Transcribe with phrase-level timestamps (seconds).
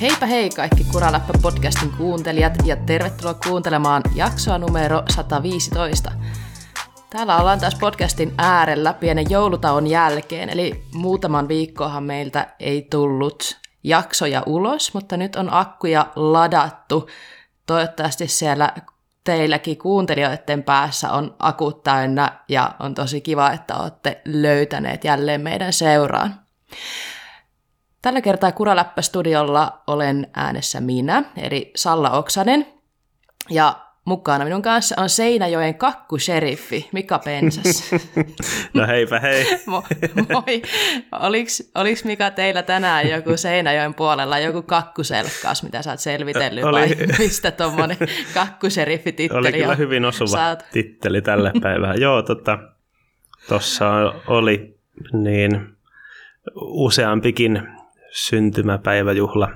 [0.00, 6.12] Heipä hei kaikki Kuraläppä podcastin kuuntelijat ja tervetuloa kuuntelemaan jaksoa numero 115.
[7.10, 14.42] Täällä ollaan taas podcastin äärellä pienen joulutauon jälkeen, eli muutaman viikkohan meiltä ei tullut jaksoja
[14.46, 17.08] ulos, mutta nyt on akkuja ladattu.
[17.66, 18.72] Toivottavasti siellä
[19.24, 25.72] teilläkin kuuntelijoiden päässä on akut täynnä ja on tosi kiva, että olette löytäneet jälleen meidän
[25.72, 26.40] seuraan.
[28.06, 32.66] Tällä kertaa Kuraläppä-studiolla olen äänessä minä, eli Salla Oksanen,
[33.50, 37.90] ja mukana minun kanssa on Seinäjoen kakkuseriffi Mika Pensas.
[38.74, 39.44] No heipä hei.
[39.70, 40.62] Mo- moi.
[41.12, 46.72] Oliks, oliks Mika teillä tänään joku Seinäjoen puolella joku kakkuselkkaus, mitä sä oot selvitellyt, Oli.
[46.80, 47.96] vai mistä tuommoinen
[48.34, 49.78] kakkuseriffi-titteli Oli kyllä on?
[49.78, 52.00] hyvin osuva Saat- titteli tälle päivään.
[52.00, 52.58] Joo, tota,
[53.48, 53.90] tossa
[54.26, 54.78] oli
[55.12, 55.76] niin
[56.60, 57.75] useampikin
[58.16, 59.48] syntymäpäiväjuhla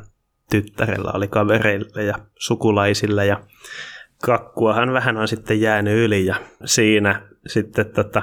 [0.50, 3.40] tyttärellä oli kavereille ja sukulaisille ja
[4.22, 6.34] kakkuahan vähän on sitten jäänyt yli ja
[6.64, 8.22] siinä sitten tota,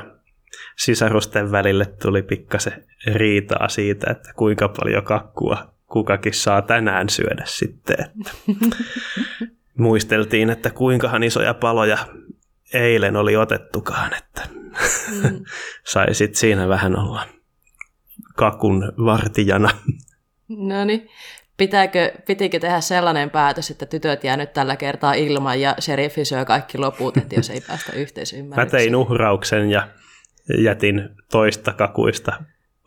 [0.76, 7.98] sisarusten välille tuli pikkasen riitaa siitä, että kuinka paljon kakkua kukakin saa tänään syödä sitten.
[8.00, 8.32] Että
[9.78, 11.98] muisteltiin, että kuinkahan isoja paloja
[12.74, 14.58] eilen oli otettukaan, että
[15.12, 15.46] Mm.
[15.92, 17.26] sai sit siinä vähän olla
[18.36, 19.70] kakun vartijana.
[20.50, 21.10] No niin.
[21.58, 26.46] Pitääkö, pitikö tehdä sellainen päätös, että tytöt jää nyt tällä kertaa ilman ja sheriffi syö
[26.46, 28.82] kaikki loput, että jos ei päästä Mä yhteisymmärrykseen?
[28.82, 29.88] tein uhrauksen ja
[30.58, 32.34] jätin toista kakuista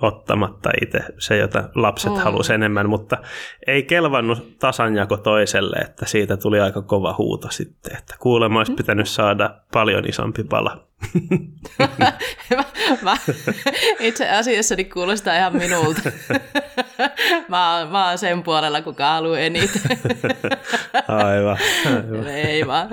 [0.02, 2.18] ottamatta itse se, jota lapset Mm.
[2.18, 2.24] mm.
[2.24, 3.18] halusi enemmän, mutta
[3.66, 9.08] ei kelvannut tasanjako toiselle, että siitä tuli aika kova huuto sitten, että kuulemma olisi pitänyt
[9.08, 10.89] saada paljon isompi pala.
[12.56, 12.64] Mä,
[13.02, 13.16] mä,
[14.00, 16.00] itse asiassa niin kuulostaa ihan minulta.
[17.48, 19.98] mä, mä oon sen puolella, kuka haluaa eniten.
[21.08, 21.58] Aivan.
[21.86, 22.26] aivan.
[22.28, 22.88] Ei vaan.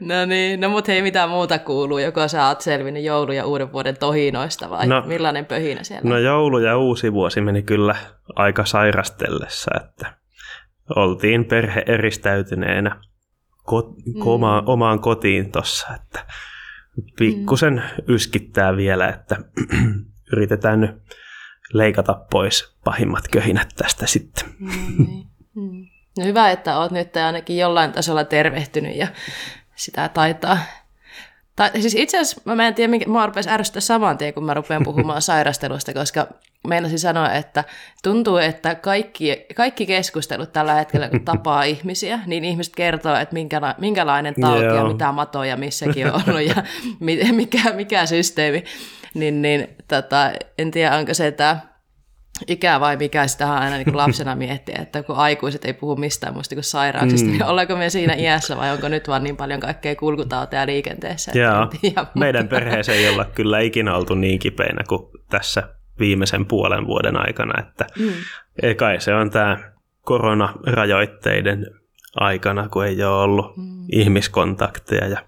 [0.00, 1.98] No niin, no mut hei, mitä muuta kuuluu?
[1.98, 6.18] Joko sä oot selvinnyt joulu- ja uuden vuoden tohinoista vai No- millainen pöhinä siellä No
[6.18, 7.94] joulu ja uusi vuosi meni kyllä
[8.36, 10.14] aika sairastellessa, että
[10.96, 12.96] oltiin perhe eristäytyneenä
[13.70, 14.26] kot- Mm.
[14.26, 16.26] oma- omaan kotiin tossa, että
[17.18, 19.36] pikkusen yskittää vielä, että
[20.32, 20.96] yritetään nyt
[21.72, 24.44] leikata pois pahimmat köhinät tästä sitten.
[24.98, 25.26] Niin.
[25.54, 25.86] Mm.
[26.18, 29.08] no hyvä, että oot nyt ainakin jollain tasolla tervehtynyt ja
[29.74, 30.58] sitä taitaa.
[31.56, 34.54] Tai, siis itse asiassa mä en tiedä, minkä, mua rupesi ärsyttää saman tien, kun mä
[34.54, 36.28] rupean puhumaan sairastelusta, koska
[36.68, 37.64] meinasin sanoa, että
[38.02, 43.74] tuntuu, että kaikki, kaikki keskustelut tällä hetkellä, kun tapaa ihmisiä, niin ihmiset kertoo, että minkäla,
[43.78, 44.92] minkälainen tauti ja Joo.
[44.92, 46.62] mitä matoja missäkin on ollut ja
[47.00, 48.64] mi- mikä, mikä systeemi.
[49.14, 51.60] Niin, niin tota, en tiedä, onko se tämä
[52.48, 56.54] ikä vai mikä sitä aina niin lapsena miettiä, että kun aikuiset ei puhu mistään muista
[56.54, 57.32] kuin sairauksista, mm.
[57.32, 61.32] niin ollaanko me siinä iässä vai onko nyt vaan niin paljon kaikkea kulkutauteja liikenteessä?
[61.34, 66.86] Joo, tiedä, meidän perheeseen ei olla kyllä ikinä oltu niin kipeinä kuin tässä viimeisen puolen
[66.86, 68.12] vuoden aikana, että Mm.
[68.62, 69.58] ei kai se on tämä
[70.04, 71.66] koronarajoitteiden
[72.16, 73.84] aikana, kun ei ole ollut Mm.
[73.92, 75.18] ihmiskontakteja ja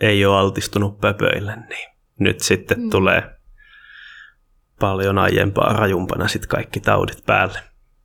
[0.00, 1.88] ei ole altistunut pöpöille, niin
[2.18, 2.84] nyt sitten Mm.
[2.84, 2.90] mm.
[2.90, 3.22] tulee
[4.80, 7.58] paljon aiempaa rajumpana sitten kaikki taudit päälle.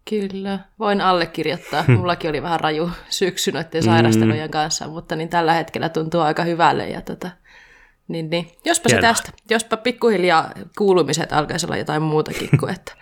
[0.09, 1.83] Kyllä, voin allekirjoittaa.
[1.87, 6.89] Mullakin oli vähän raju syksy noiden sairastelujen kanssa, mutta niin tällä hetkellä tuntuu aika hyvälle.
[6.89, 7.29] Ja tota,
[8.09, 8.47] niin, niin.
[8.65, 9.09] Jospa se Hienoa.
[9.13, 12.93] tästä, jospa pikkuhiljaa kuulumiset alkaisi olla jotain muutakin kuin, että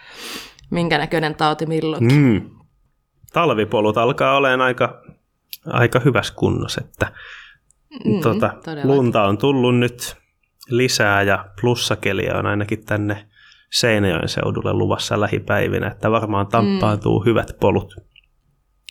[0.70, 2.18] minkä näköinen tauti milloinkin.
[2.22, 2.50] Mm.
[3.34, 5.02] Talvipolut alkaa olemaan aika,
[5.66, 7.12] aika hyvässä kunnossa, että
[8.06, 8.88] Mm, todellakin.
[8.88, 10.16] lunta on tullut nyt
[10.70, 13.28] lisää ja plussakeliä on ainakin tänne
[13.74, 17.26] Seinäjoen seudulle luvassa lähipäivinä, että varmaan tamppaantuu mm.
[17.26, 17.94] hyvät polut.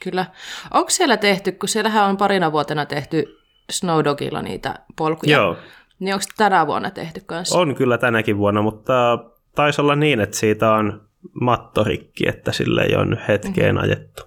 [0.02, 0.26] Kyllä.
[0.74, 3.24] Onko siellä tehty, kun siellähän on parina vuotena tehty
[3.70, 5.56] Snowdogilla niitä polkuja, Joo,
[5.98, 7.58] niin onko tänä vuonna tehty kanssa?
[7.58, 9.18] on kyllä tänäkin vuonna, mutta
[9.54, 11.08] taisi olla niin, että siitä on
[11.40, 13.88] mattorikki, että sille ei ole nyt hetkeen mm-hmm.
[13.88, 14.22] ajettu.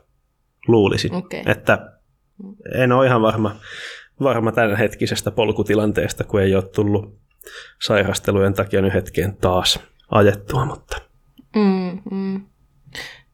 [0.67, 1.43] Luulisin, Okei.
[1.45, 1.91] että
[2.75, 3.55] en ole ihan varma,
[4.23, 7.19] varma tämän hetkisestä polkutilanteesta, kun ei ole tullut
[7.81, 9.79] sairastelujen takia nyt hetkeen taas
[10.11, 11.09] ajettua, mutta
[11.55, 12.41] Mm, mm.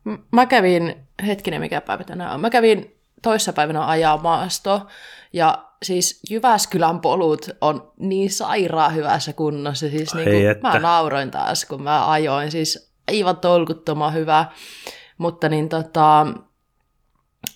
[0.04, 0.96] M- Mä kävin,
[1.28, 4.88] hetkinen mikä päivä tänään on, mä kävin toissapäivänä ajaa maastoa
[5.34, 9.90] ja siis Jyväskylän polut on niin sairaan hyvässä kunnossa.
[9.90, 10.68] Siis Ai niin kuin, että.
[10.68, 12.52] mä nauroin taas, kun mä ajoin.
[12.52, 14.46] Siis aivan tolkuttoman hyvä.
[15.18, 16.28] Mutta niin tota,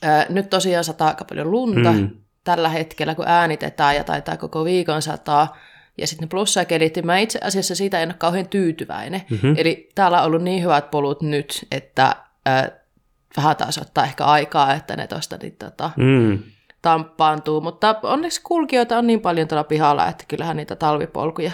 [0.02, 2.10] ää, nyt tosiaan sataa aika paljon lunta Mm.
[2.44, 5.58] tällä hetkellä, kun äänitetään ja taitaa koko viikon sataa.
[5.98, 9.22] Ja sitten ne plussakelit, niin mä itse asiassa siitä en ole kauhean tyytyväinen.
[9.30, 9.34] Mhm.
[9.34, 9.56] Mm-hmm.
[9.58, 12.16] Eli täällä on ollut niin hyvät polut nyt, että
[12.46, 12.79] ää,
[13.38, 16.40] vähän taas ottaa ehkä aikaa, että ne tuosta niin, tota, Mm.
[16.82, 21.52] tamppaantuu, mutta onneksi kulkijoita on niin paljon tuolla pihalla, että kyllähän niitä talvipolkuja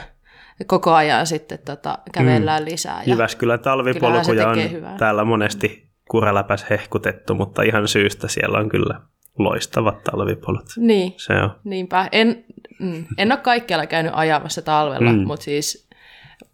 [0.67, 2.69] koko ajan sitten tota, kävellään mm.
[2.69, 3.03] lisää.
[3.05, 4.97] Ja Jyväskylän talvipolkuja on hyvää.
[4.97, 8.99] täällä monesti kuraläpäs hehkutettu, mutta ihan syystä siellä on kyllä
[9.39, 10.65] loistavat talvipolut.
[10.77, 11.55] Niin, Se on.
[11.63, 12.09] niinpä.
[12.11, 12.45] En,
[12.79, 15.11] mm, en ole kaikkialla käynyt ajamassa talvella.
[15.11, 15.19] Mm.
[15.27, 15.84] mutta siis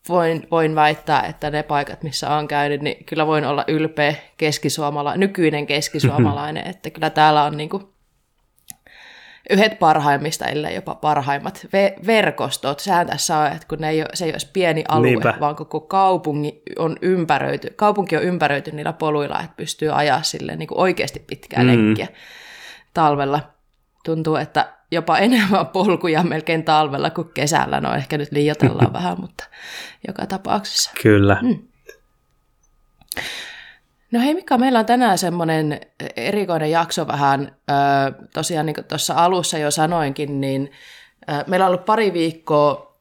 [0.10, 5.18] voin, voin väittää, että ne paikat, missä on käynyt, niin kyllä voin olla ylpeä keskisuomala,
[5.18, 7.94] nykyinen keskisuomalainen, että kyllä täällä on niinku
[9.50, 12.80] yhdet parhaimmista, ellei jopa parhaimmat ve- verkostot.
[12.80, 15.34] Sehän tässä on, että kun ne ei ole, se ei edes pieni alue, Niinpä.
[15.40, 20.68] vaan koko kaupunki on ympäröity, kaupunki on ympäröity niillä poluilla, että pystyy ajaa sille niin
[20.72, 21.68] oikeasti pitkää Mm.
[21.68, 22.08] lenkkiä
[22.94, 23.40] talvella.
[24.06, 27.82] Tuntuu, että jopa enemmän polkuja melkein talvella kuin kesällä.
[27.82, 29.44] No ehkä nyt liioitellaan vähän, mutta
[30.08, 30.92] joka tapauksessa.
[31.02, 31.38] Kyllä.
[31.42, 31.60] Mm.
[34.12, 35.82] No hei Mika, meillä on tänään semmoinen
[36.16, 37.74] erikoinen jakso vähän, ö,
[38.34, 40.72] tosiaan niin kuin tuossa alussa jo sanoinkin, niin
[41.30, 42.92] ö, meillä on ollut pari viikkoa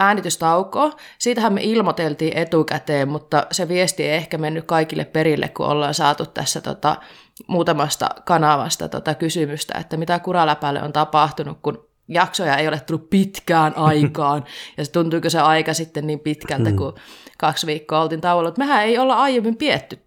[0.00, 0.96] äänitystaukoa.
[1.18, 6.26] Siitähän me ilmoiteltiin etukäteen, mutta se viesti ei ehkä mennyt kaikille perille, kun ollaan saatu
[6.26, 6.96] tässä tota,
[7.46, 13.76] muutamasta kanavasta tota kysymystä, että mitä kuraläpälle on tapahtunut, kun jaksoja ei ole tullut pitkään
[13.88, 14.44] aikaan,
[14.76, 16.94] ja se tuntuuko se aika sitten niin pitkältä, kun
[17.38, 18.48] kaksi viikkoa oltiin tauolla.
[18.48, 19.98] Mutta Mehän ei olla aiemmin pietty,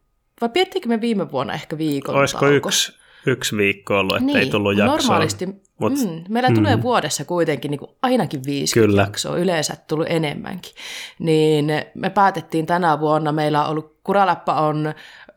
[0.41, 2.55] vai piettikö me viime vuonna ehkä viikon Olisiko tauko?
[2.55, 4.97] yksi, yksi viikko ollut, että ei tullut jaksoa?
[4.97, 5.45] Normaalisti,
[5.81, 9.01] Mut- mm, meillä tulee vuodessa kuitenkin niin kuin ainakin 50 Kyllä.
[9.01, 10.73] jaksoa, yleensä tullut enemmänkin.
[11.19, 14.93] Niin me päätettiin tänä vuonna, meillä on ollut, Kuraläppä on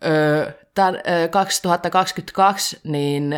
[0.07, 3.35] ö, tämän, ö, 2022 niin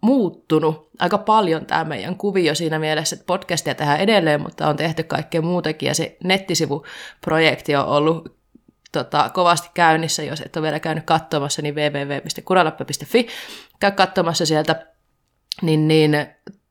[0.00, 5.02] muuttunut aika paljon tämä meidän kuvio siinä mielessä, että podcastia tehdään edelleen, mutta on tehty
[5.02, 8.36] kaikkea muutakin ja se nettisivuprojekti on ollut
[8.92, 13.26] tota, kovasti käynnissä, jos et ole vielä käynyt katsomassa, niin www.kuralappa.fi,
[13.84, 14.86] käy katsomassa sieltä,
[15.62, 16.16] niin, niin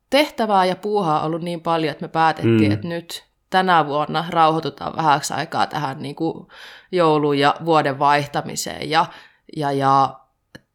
[0.10, 2.72] tehtävää ja puuhaa on ollut niin paljon, että me päätettiin, Mm.
[2.72, 6.48] että nyt tänä vuonna rauhoitutaan vähäksi aikaa tähän niin kuin
[6.92, 9.06] jouluun ja vuoden vaihtamiseen ja,
[9.58, 10.20] ja, ja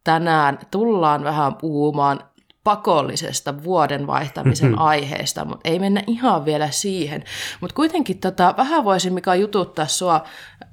[0.03, 2.19] tänään tullaan vähän puhumaan
[2.63, 4.79] pakollisesta vuoden vaihtamisen Mhm.
[4.81, 7.23] aiheesta, mutta ei mennä ihan vielä siihen.
[7.61, 10.23] Mutta kuitenkin tota, vähän voisin Mika jututtaa sua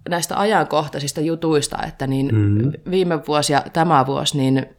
[0.09, 2.69] näistä ajankohtaisista jutuista, että niin Mhm.
[2.91, 4.76] viime vuosi ja tämä vuosi, niin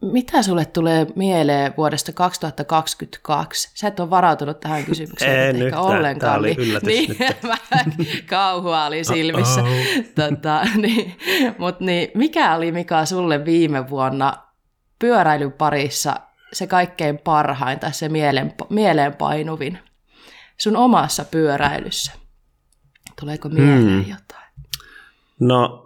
[0.00, 3.70] mitä sulle tulee mieleen vuodesta 2022?
[3.74, 5.82] Sä et ole varautunut tähän kysymykseen En ehkä yhtään.
[5.82, 6.38] ollenkaan.
[6.38, 7.16] Oli niin, yllätys niin,
[7.96, 8.24] nyt.
[8.30, 9.60] kauhua oli silmissä.
[10.20, 11.16] Tota, niin,
[11.58, 14.36] mut niin, mikä oli Mika sulle viime vuonna
[14.98, 16.14] pyöräilyn parissa
[16.52, 19.78] se kaikkein parhain tai se mieleen, mieleenpainuvin
[20.56, 22.12] sun omassa pyöräilyssä?
[23.20, 24.00] Tuleeko mieleen Hmm.
[24.00, 24.50] jotain?
[25.40, 25.84] No,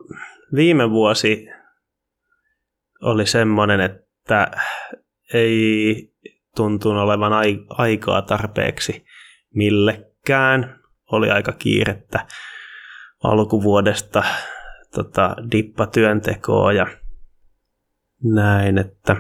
[0.55, 1.49] viime vuosi
[3.03, 4.51] oli semmoinen, että
[5.35, 5.97] ei
[6.57, 9.05] tuntunut olevan ai- aikaa tarpeeksi
[9.55, 10.79] millekään.
[11.13, 12.27] Oli aika kiirettä
[13.25, 14.25] alkuvuodesta
[14.95, 16.87] tota, dippatyöntekoa ja
[18.25, 19.17] näin, että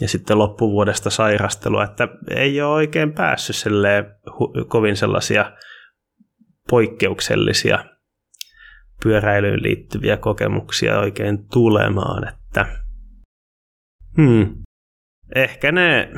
[0.00, 3.56] ja sitten loppuvuodesta sairastelua, että ei ole oikein päässyt
[4.28, 5.52] hu- kovin sellaisia
[6.70, 7.84] poikkeuksellisia
[9.02, 12.39] pyöräilyyn liittyviä kokemuksia oikein tulemaan, että
[14.16, 14.62] hmm,
[15.34, 16.10] ehkä ne,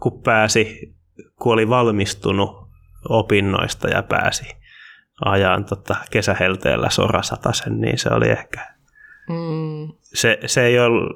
[0.00, 0.94] kun pääsi,
[1.42, 2.68] kun oli valmistunut
[3.08, 4.46] opinnoista ja pääsi
[5.24, 8.74] ajan tota, kesähelteellä sorasatasen, niin se oli ehkä,
[9.28, 11.14] Mm, se, se ei ole,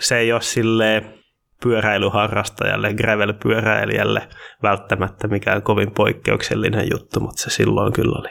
[0.00, 1.14] se ei ole silleen
[1.62, 4.28] pyöräilyharrastajalle, gravel-pyöräilijälle
[4.62, 8.28] välttämättä mikään kovin poikkeuksellinen juttu, mutta se silloin kyllä oli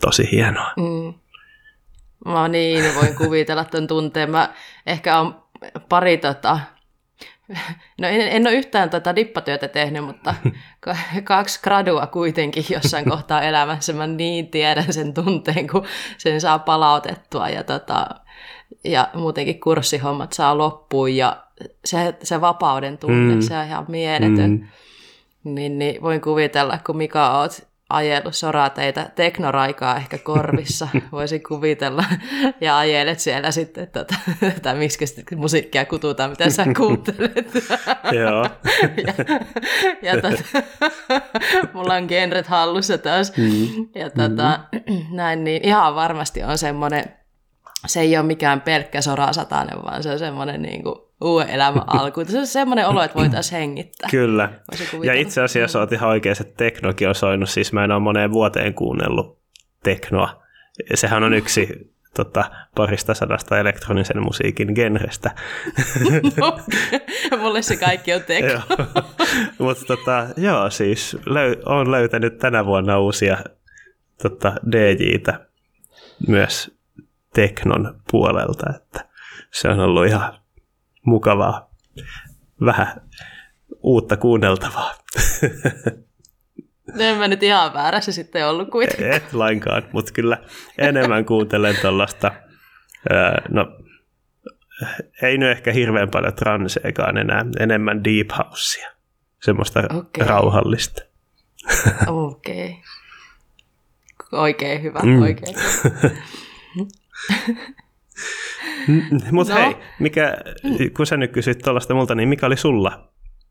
[0.00, 0.72] tosi hienoa.
[0.76, 1.14] mm.
[2.24, 4.30] Mä niin, voin kuvitella tuon tunteen.
[4.30, 4.48] Mä
[4.86, 5.42] ehkä on
[5.88, 6.58] pari tota,
[8.00, 10.34] no en, en ole yhtään tota dippatyötä tehnyt, mutta
[10.80, 13.92] ka- kaksi gradua kuitenkin jossain kohtaa elämässä.
[13.92, 15.84] Mä niin tiedän sen tunteen, kun
[16.18, 18.06] sen saa palautettua ja, tota,
[18.84, 21.44] ja muutenkin kurssihommat saa loppuun ja
[21.84, 23.40] se, se vapauden tunne, Mm.
[23.40, 24.50] se on ihan mieletön.
[24.50, 24.66] Mm.
[25.54, 27.52] Niin, niin voin kuvitella, kun Mika oot
[27.90, 32.04] ajellut sorateitä teknoraikaa ehkä korvissa, voisin kuvitella,
[32.60, 34.14] ja ajelet siellä sitten, tota,
[34.62, 37.52] tai miksi musiikkia kututaan, mitä sä kuuntelet.
[38.12, 38.46] Joo.
[39.06, 39.14] ja,
[40.02, 40.42] ja tota,
[41.72, 43.32] mulla on genret hallussa taas.
[43.36, 43.88] Mm.
[43.94, 44.60] Ja tota,
[45.10, 47.04] näin, niin ihan varmasti on semmoinen,
[47.86, 52.24] se ei ole mikään pelkkä sorasatainen, vaan se on semmoinen niin kuin uuden elämän alku.
[52.24, 54.08] Se on semmoinen olo, että voitaisiin hengittää.
[54.10, 54.52] Kyllä.
[55.02, 57.48] Ja itse asiassa olet ihan oikein, että teknokin on soinut.
[57.48, 59.38] Siis mä en ole moneen vuoteen kuunnellut
[59.82, 60.42] teknoa.
[60.94, 65.30] Sehän on yksi tota, parista sadasta elektronisen musiikin genrestä.
[66.36, 66.58] No,
[67.42, 68.60] mulle se kaikki on tekno.
[69.58, 73.38] Mutta tota, joo, siis löy- olen löytänyt tänä vuonna uusia
[74.22, 75.46] tota, DJitä
[76.28, 76.70] myös
[77.34, 79.08] teknon puolelta, että
[79.50, 80.43] se on ollut ihan
[81.04, 81.70] mukavaa,
[82.64, 83.00] vähän
[83.82, 84.94] uutta kuunneltavaa.
[86.98, 89.12] En mä nyt ihan väärässä sitten ollut kuitenkaan.
[89.12, 90.38] Et lainkaan, mutta kyllä
[90.78, 92.32] enemmän kuuntelen tuollaista,
[93.48, 93.66] no
[95.22, 98.90] ei nyt ehkä hirveän paljon transeekaan enää, enemmän deep housea,
[99.42, 100.26] semmoista okay.
[100.26, 101.02] rauhallista.
[102.06, 102.64] Okei.
[102.64, 104.40] Okay.
[104.40, 105.22] Oikein hyvä, mm.
[105.22, 106.10] oikein hyvä.
[109.32, 109.60] Mutta no.
[109.60, 110.36] hei, mikä,
[110.96, 113.08] kun sä nyt kysyt tuollaista multa, niin mikä oli sulla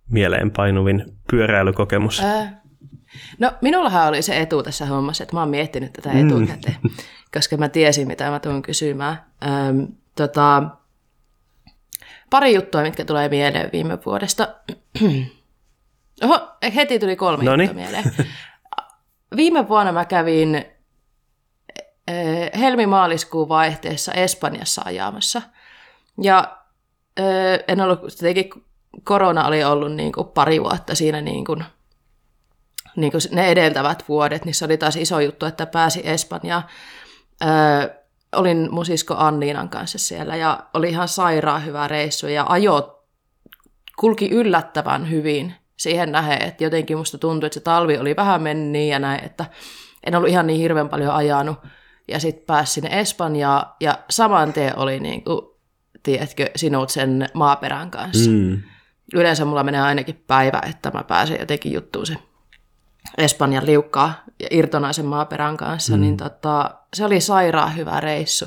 [0.09, 2.23] mieleenpainuvin pyöräilykokemus?
[2.23, 2.61] Ää,
[3.39, 6.27] no minullahan oli se etu tässä hommassa, että mä oon miettinyt tätä mm.
[6.27, 6.89] etukäteen, mm.
[7.33, 9.25] koska mä tiesin, mitä mä tuun kysymään.
[9.43, 9.83] Ähm,
[10.15, 10.63] tota,
[12.29, 14.47] pari juttua, mitkä tulee mieleen viime vuodesta.
[16.23, 17.67] Oho, heti tuli kolme Noniin.
[17.67, 18.03] juttua mieleen.
[19.35, 20.65] Viime vuonna mä kävin
[22.59, 25.41] helmi-maaliskuun vaihteessa Espanjassa ajamassa.
[26.21, 26.57] Ja
[27.67, 28.63] en ollut, tietenkin
[29.03, 31.65] korona oli ollut niin kuin pari vuotta siinä niin kuin,
[32.95, 36.63] niin kuin ne edeltävät vuodet, niin se oli taas iso juttu, että pääsi Espanjaan.
[38.35, 43.03] Olin mun sisko Anniinan kanssa siellä ja oli ihan sairaan hyvä reissu ja ajo
[43.99, 48.81] kulki yllättävän hyvin siihen nähden, että jotenkin musta tuntui, että se talvi oli vähän mennyt
[48.81, 49.45] ja näin, että
[50.03, 51.57] en ollut ihan niin hirveän paljon ajanut
[52.07, 55.45] ja sitten pääsi sinne Espanjaan ja saman tien oli niin kuin,
[56.03, 58.29] tiedätkö, sinut sen maaperän kanssa.
[58.29, 58.61] Mm.
[59.13, 62.15] Yleensä mulla menee ainakin päivä, että mä pääsen jotenkin juttuun se
[63.17, 66.01] Espanjan liukkaa ja irtonaisen maaperän kanssa, mm.
[66.01, 68.45] niin tota, se oli sairaan hyvä reissu.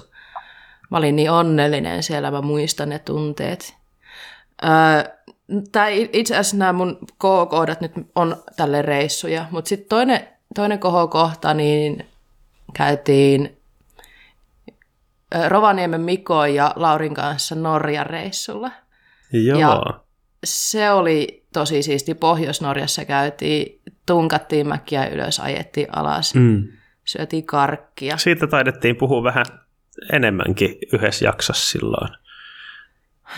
[0.91, 3.77] Mä olin niin onnellinen siellä, mä muistan ne tunteet.
[4.65, 5.17] Öö,
[5.73, 11.55] tai itse asiassa nämä mun kohokohdat nyt on tälle reissuja, mutta sitten toinen, toinen kohokohta,
[11.55, 12.07] niin
[12.77, 13.57] käytiin
[15.49, 18.71] Rovaniemen Miko ja Laurin kanssa Norjan reissulla.
[19.33, 19.61] Joo.
[19.61, 20.01] Ja
[20.45, 22.15] se oli tosi siisti.
[22.15, 26.69] Pohjois-Norjassa käytiin, tunkattiin mäkiä ylös, ajettiin alas, mm.
[27.05, 28.17] syötiin karkkia.
[28.17, 29.47] Siitä taidettiin puhua vähän
[30.13, 32.26] enemmänkin yhdessä jaksossa silloin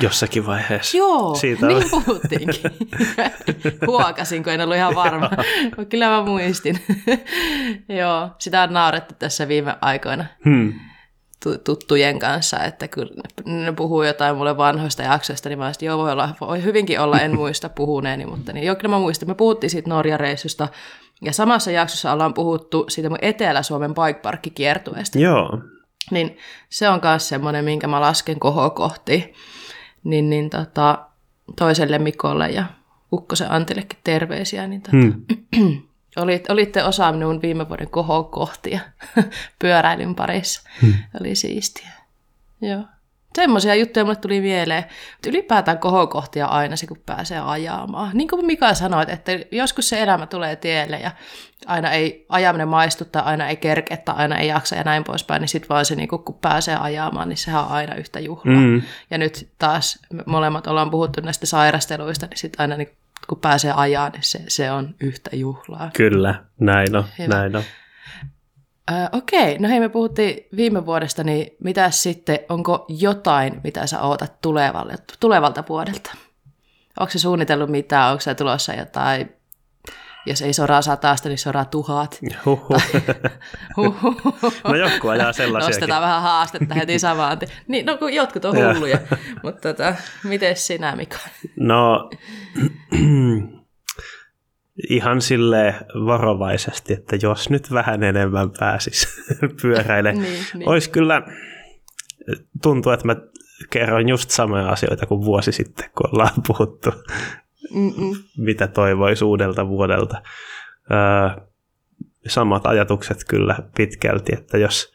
[0.00, 0.97] jossakin vaiheessa.
[0.97, 1.88] Joo, Siitä niin oli.
[2.04, 2.62] puhuttiinkin.
[3.87, 5.30] Huokasin, kun en ollut ihan varma.
[5.90, 6.80] Kyllä mä muistin.
[7.88, 10.25] Joo, sitä on naurettu tässä viime aikoina.
[10.45, 10.73] Hmm
[11.64, 13.09] tuttujen kanssa, että kun
[13.45, 17.21] ne puhuu jotain mulle vanhoista jaksoista, niin mä olisin, joo, voi, olla, voi hyvinkin olla,
[17.21, 19.28] en muista puhuneeni, mutta niin, joo, kyllä mä muistan.
[19.28, 20.68] Me puhuttiin siitä Norja-reissusta,
[21.23, 25.18] ja samassa jaksossa ollaan puhuttu siitä mun Etelä-Suomen bike kiertueesta.
[25.18, 25.59] Joo.
[26.11, 26.37] Niin
[26.68, 28.40] se on myös semmoinen, minkä mä lasken
[28.75, 29.35] kohti
[30.05, 31.07] niin, niin tota,
[31.57, 32.64] toiselle Mikolle ja
[33.12, 35.83] Ukkosen Antillekin terveisiä, niin tota, hmm.
[36.17, 38.81] olit, olitte osa minun viime vuoden kohokohtia
[39.61, 40.62] pyöräilyn parissa.
[40.83, 40.95] Hmm.
[41.21, 41.90] Oli siistiä.
[42.61, 42.85] Joo
[43.35, 44.85] semmoisia juttuja mulle tuli mieleen.
[45.12, 48.11] Mutta ylipäätään kohokohtia aina se, kun pääsee ajamaan.
[48.14, 51.11] Niin kuin Mika sanoi, että joskus se elämä tulee tielle ja
[51.66, 55.68] aina ei ajaminen maistuttaa, aina ei kerkettä, aina ei jaksa ja näin poispäin, niin sitten
[55.68, 58.56] vaan se, niin kun pääsee ajamaan, niin sehän on aina yhtä juhlaa.
[58.61, 58.82] Mm.
[59.11, 62.90] Ja nyt taas me molemmat ollaan puhuttu näistä sairasteluista, niin sitten aina niin
[63.28, 65.90] kun pääsee ajaa, niin se, se on yhtä juhlaa.
[65.97, 67.35] Kyllä, näin on, Hyvä.
[67.35, 67.62] näin on.
[68.92, 74.02] Äh, okei, no hei me puhuttiin viime vuodesta, niin mitä sitten, onko jotain, mitä sä
[74.02, 76.14] ootat tulevalle, tulevalta vuodelta?
[77.00, 79.33] Onko se suunnitellut mitään, onko se tulossa jotain,
[80.26, 82.18] jos ei soraa satasta, niin soraa tuhat.
[84.64, 85.80] no joku ajaa sellaisiakin.
[85.80, 87.38] Nostetaan vähän haastetta heti samaan.
[87.68, 88.99] Niin, no kun jotkut on hulluja,
[89.42, 91.18] mutta tota, miten sinä Mika?
[91.57, 92.11] No
[94.88, 95.75] ihan sille
[96.06, 99.25] varovaisesti, että jos nyt vähän enemmän pääsis
[99.62, 100.12] pyöräille.
[100.12, 100.68] niin, niin.
[100.68, 101.23] Olisi kyllä,
[102.62, 103.16] tuntuu, että mä
[103.70, 106.90] kerron just samoja asioita kuin vuosi sitten, kun ollaan puhuttu,
[107.70, 108.16] Mm-mm.
[108.37, 110.23] mitä toivoisi uudelta vuodelta.
[110.90, 111.44] Öö,
[112.26, 114.92] samat ajatukset kyllä pitkälti, että jos,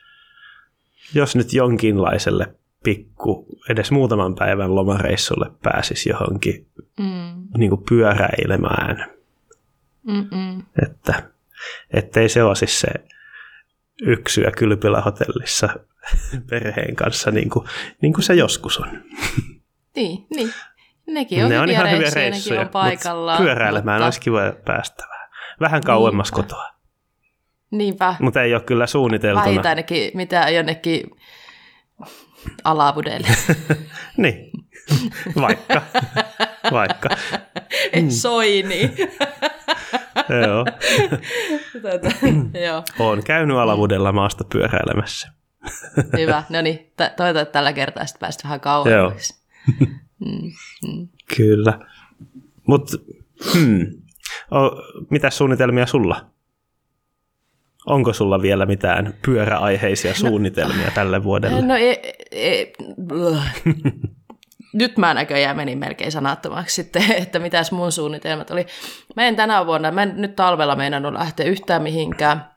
[1.14, 6.68] jos nyt jonkinlaiselle pikku, edes muutaman päivän lomareissulle pääsisi johonkin
[7.00, 7.48] mm.
[7.58, 9.10] niin kuin pyöräilemään,
[10.04, 10.64] Mm-mm.
[10.84, 11.24] Että
[11.94, 12.88] ettei se ole siis se
[14.02, 15.70] yksyä kylpylähotellissa
[16.50, 17.68] perheen kanssa niin kuin,
[18.02, 19.04] niin kuin se joskus on.
[19.96, 20.54] Niin, niin.
[21.08, 23.38] Nekin on, ne on ihan hyviä reissuja, on paikallaan.
[23.44, 24.06] Pyöräilemään mutta...
[24.06, 25.30] olisi kiva päästä vähän,
[25.60, 26.44] vähän kauemmas Niinpä.
[26.44, 26.74] kotoa.
[27.72, 28.16] Niinpä.
[28.20, 29.46] Mutta ei ole kyllä suunniteltuna.
[29.46, 31.04] Vähintään ainakin mitä jonnekin
[32.64, 33.28] Alavudelle.
[34.18, 34.52] niin,
[35.42, 35.82] vaikka.
[36.72, 37.10] vaikka.
[37.96, 38.10] Mm.
[38.10, 38.82] Soini.
[40.48, 40.66] Joo.
[41.82, 42.16] Tota,
[42.66, 42.84] joo.
[43.00, 45.32] Olen käynyt alavudella maasta pyöräilemässä.
[46.18, 46.44] Hyvä.
[46.50, 49.44] No niin, toivotaan, että tällä kertaa sitten päästä vähän kauemmaksi.
[51.36, 51.80] Kyllä.
[52.68, 52.98] Mutta
[53.54, 54.04] hmm.
[55.10, 56.26] Mitä suunnitelmia sulla?
[57.86, 61.62] Onko sulla vielä mitään pyöräaiheisia suunnitelmia tälle vuodelle?
[61.62, 62.74] No ei, ei,
[64.74, 68.66] nyt mä näköjään menin melkein sanattomaksi sitten, että mitäs mun suunnitelmat oli.
[69.16, 72.54] Mä en tänä vuonna, mä en nyt talvella meinannut lähteä yhtään mihinkään.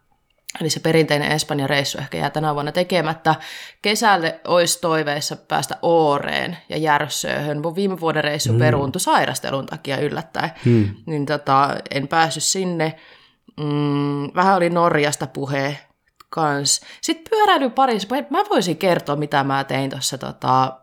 [0.61, 3.35] Eli se perinteinen Espanjan reissu ehkä jää tänä vuonna tekemättä.
[3.83, 7.63] Kesälle olisi toiveissa päästä Ooreen ja Järssööhön.
[7.63, 8.59] Mun viime vuoden reissu mm.
[8.59, 10.51] peruuntui sairastelun takia yllättäen.
[10.65, 10.89] Mm.
[11.07, 12.97] Niin tota, en päässyt sinne.
[13.61, 15.79] Mm, vähän oli Norjasta puhe
[16.29, 16.81] kans.
[17.01, 18.09] Sitten pyöräily parissa.
[18.31, 20.81] Mä voisin kertoa, mitä mä tein tuossa tota,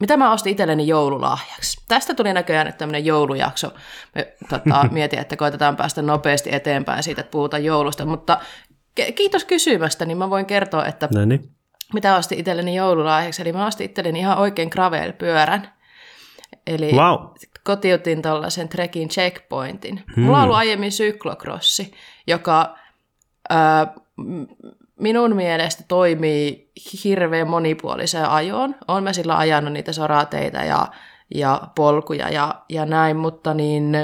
[0.00, 1.80] mitä mä ostin itselleni joululahjaksi.
[1.88, 3.72] Tästä tuli näköjään tämmöinen joulujakso.
[4.14, 8.40] Me tota, mietin, että koitetaan päästä nopeasti eteenpäin siitä, että puhutaan joulusta, mutta
[9.14, 11.50] kiitos kysymästä, niin mä voin kertoa, että Noniin.
[11.94, 13.42] mitä ostin itselleni joululahjaksi.
[13.42, 15.72] Eli mä ostin itselleni ihan oikein gravel-pyörän.
[16.66, 17.26] Eli wow.
[17.64, 20.02] kotiutin tuollaisen trekin checkpointin.
[20.16, 20.24] Hmm.
[20.24, 21.92] Mulla on ollut aiemmin syklokrossi,
[22.26, 22.78] joka
[23.50, 23.94] ää,
[25.00, 26.70] minun mielestä toimii
[27.04, 28.74] hirveän monipuoliseen ajoon.
[28.88, 30.86] Olen mä sillä ajanut niitä sorateita ja,
[31.34, 33.96] ja polkuja ja, ja näin, mutta niin,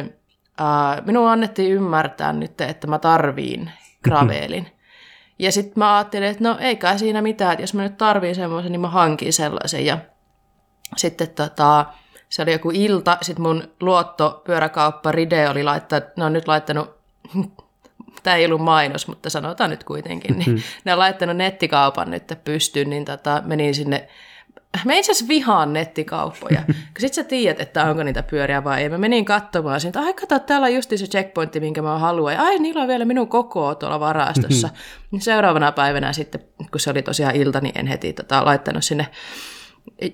[0.59, 3.71] ää, minun annettiin ymmärtää nyt, että mä tarviin
[4.05, 4.69] gravelin.
[5.39, 8.35] Ja sitten mä ajattelin, että no ei kai siinä mitään, että jos mä nyt tarviin
[8.35, 9.87] semmoisen, niin mä hankin sellaisen.
[9.87, 9.99] Ja
[10.97, 11.87] sitten tota,
[12.29, 16.99] se oli joku ilta, sitten mun luottopyöräkauppa Ride oli laittanut, ne on nyt laittanut,
[18.27, 22.91] tämä ei ollut mainos, mutta sanotaan nyt kuitenkin, niin ne on laittanut nettikaupan nyt pystyyn,
[22.91, 24.09] niin tota, menin sinne
[24.85, 28.89] Mä itse asiassa vihaan nettikauppoja, kun sit sä tiedät, että onko niitä pyöriä vai ei.
[28.89, 32.35] Mä menin katsomaan siitä, ai kato, täällä on justi se checkpointti, minkä mä haluan.
[32.35, 34.69] Ja ai, niillä on vielä minun koko tuolla varastossa.
[35.11, 39.07] Niin seuraavana päivänä sitten, kun se oli tosiaan ilta, niin en heti tota, laittanut sinne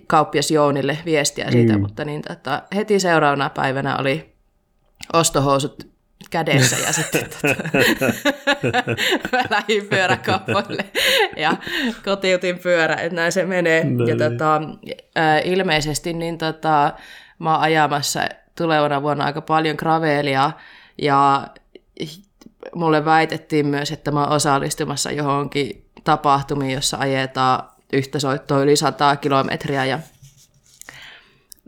[0.06, 1.80] kauppias Jounille viestiä siitä, mm.
[1.80, 4.34] mutta niin, tota, heti seuraavana päivänä oli
[5.12, 5.92] ostohousut
[6.32, 7.54] kädessä ja sitten tota,
[9.32, 10.84] mä lähdin pyöräkaupoille
[11.36, 11.56] ja
[12.04, 13.84] kotiutin pyörä, että näin se menee.
[13.84, 14.18] No ja niin.
[14.18, 14.62] tota,
[15.44, 16.92] ilmeisesti niin tota,
[17.38, 18.20] mä oon ajamassa
[18.58, 20.50] tulevana vuonna aika paljon gravelia
[21.02, 21.46] ja
[22.74, 29.16] mulle väitettiin myös, että mä oon osallistumassa johonkin tapahtumiin, jossa ajetaan yhtä soittoa yli 100
[29.16, 29.98] kilometriä ja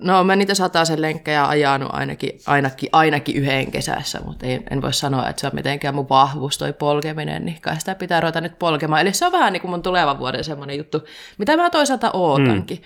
[0.04, 4.92] No mä niitä sen lenkkejä ajanut ainakin, ainakin, ainakin yhden kesässä, mutta ei, en voi
[4.92, 8.58] sanoa, että se on mitenkään mun vahvuus toi polkeminen, niin kai sitä pitää ruveta nyt
[8.58, 9.00] polkemaan.
[9.00, 11.00] Eli se on vähän niin kuin mun tulevan vuoden semmoinen juttu,
[11.38, 12.78] mitä mä toisaalta ootankin.
[12.78, 12.84] Mm.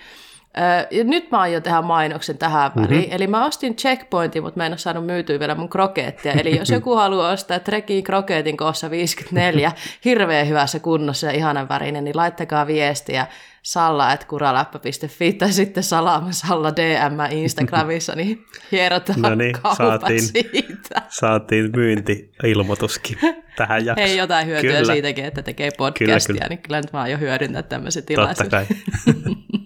[0.91, 2.89] Ja nyt mä aion tehdä mainoksen tähän mm-hmm.
[2.89, 3.13] väliin.
[3.13, 6.31] Eli mä ostin checkpointin, mutta mä en ole saanut myytyä vielä mun krokettia.
[6.31, 9.71] Eli jos joku haluaa ostaa Trekin kroketin koossa 54,
[10.05, 13.27] hirveän hyvässä kunnossa ja ihanan värinen, niin laittakaa viestiä
[13.61, 21.01] salla.kuraläppä.fi tai sitten Salama Salla DM Instagramissa, niin hierotaan no niin, saatiin, siitä.
[21.09, 23.17] Saatiin myynti-ilmoituskin
[23.55, 24.07] tähän jaksoon.
[24.07, 24.93] Hei, jotain hyötyä kyllä.
[24.93, 26.47] siitäkin, että tekee podcastia, kyllä, kyllä.
[26.49, 28.67] niin kyllä nyt mä aion hyödyntää tämmöisen tilaisuuden.
[28.67, 29.15] Totta kai.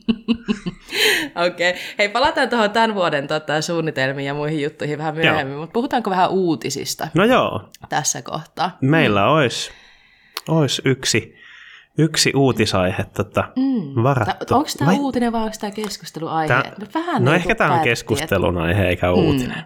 [1.47, 1.69] Okei.
[1.69, 1.81] Okay.
[1.99, 6.29] Hei, palataan tuohon tämän vuoden tota, suunnitelmiin ja muihin juttuihin vähän myöhemmin, mutta puhutaanko vähän
[6.29, 7.07] uutisista?
[7.13, 7.69] No joo.
[7.89, 8.77] Tässä kohtaa.
[8.81, 9.27] Meillä mm.
[9.27, 9.71] olisi,
[10.49, 11.35] olisi yksi,
[11.97, 14.03] yksi uutisaihe tota, mm.
[14.03, 14.55] varattu.
[14.55, 14.99] Onko tämä Vai...
[14.99, 16.47] uutinen vai onko tämä keskusteluaihe?
[16.47, 16.71] Tää...
[16.93, 19.13] Vähän no ehkä tämä on keskustelun aihe eikä mm.
[19.13, 19.63] uutinen.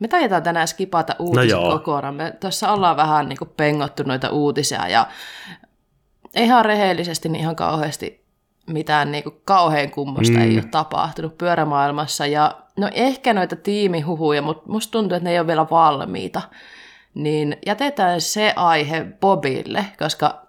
[0.00, 2.14] Me tajetaan tänään skipata uutiset no kokonaan.
[2.14, 5.06] Me tuossa ollaan vähän niin kuin pengottu noita uutisia ja
[6.36, 8.19] ihan rehellisesti niin ihan kauheasti
[8.72, 10.42] mitään niin kuin kauhean kummosta mm.
[10.42, 12.26] ei ole tapahtunut pyörämaailmassa.
[12.26, 16.42] Ja no ehkä noita tiimihuhuja, mutta musta tuntuu, että ne ei ole vielä valmiita.
[17.14, 20.46] Niin jätetään se aihe Bobille, koska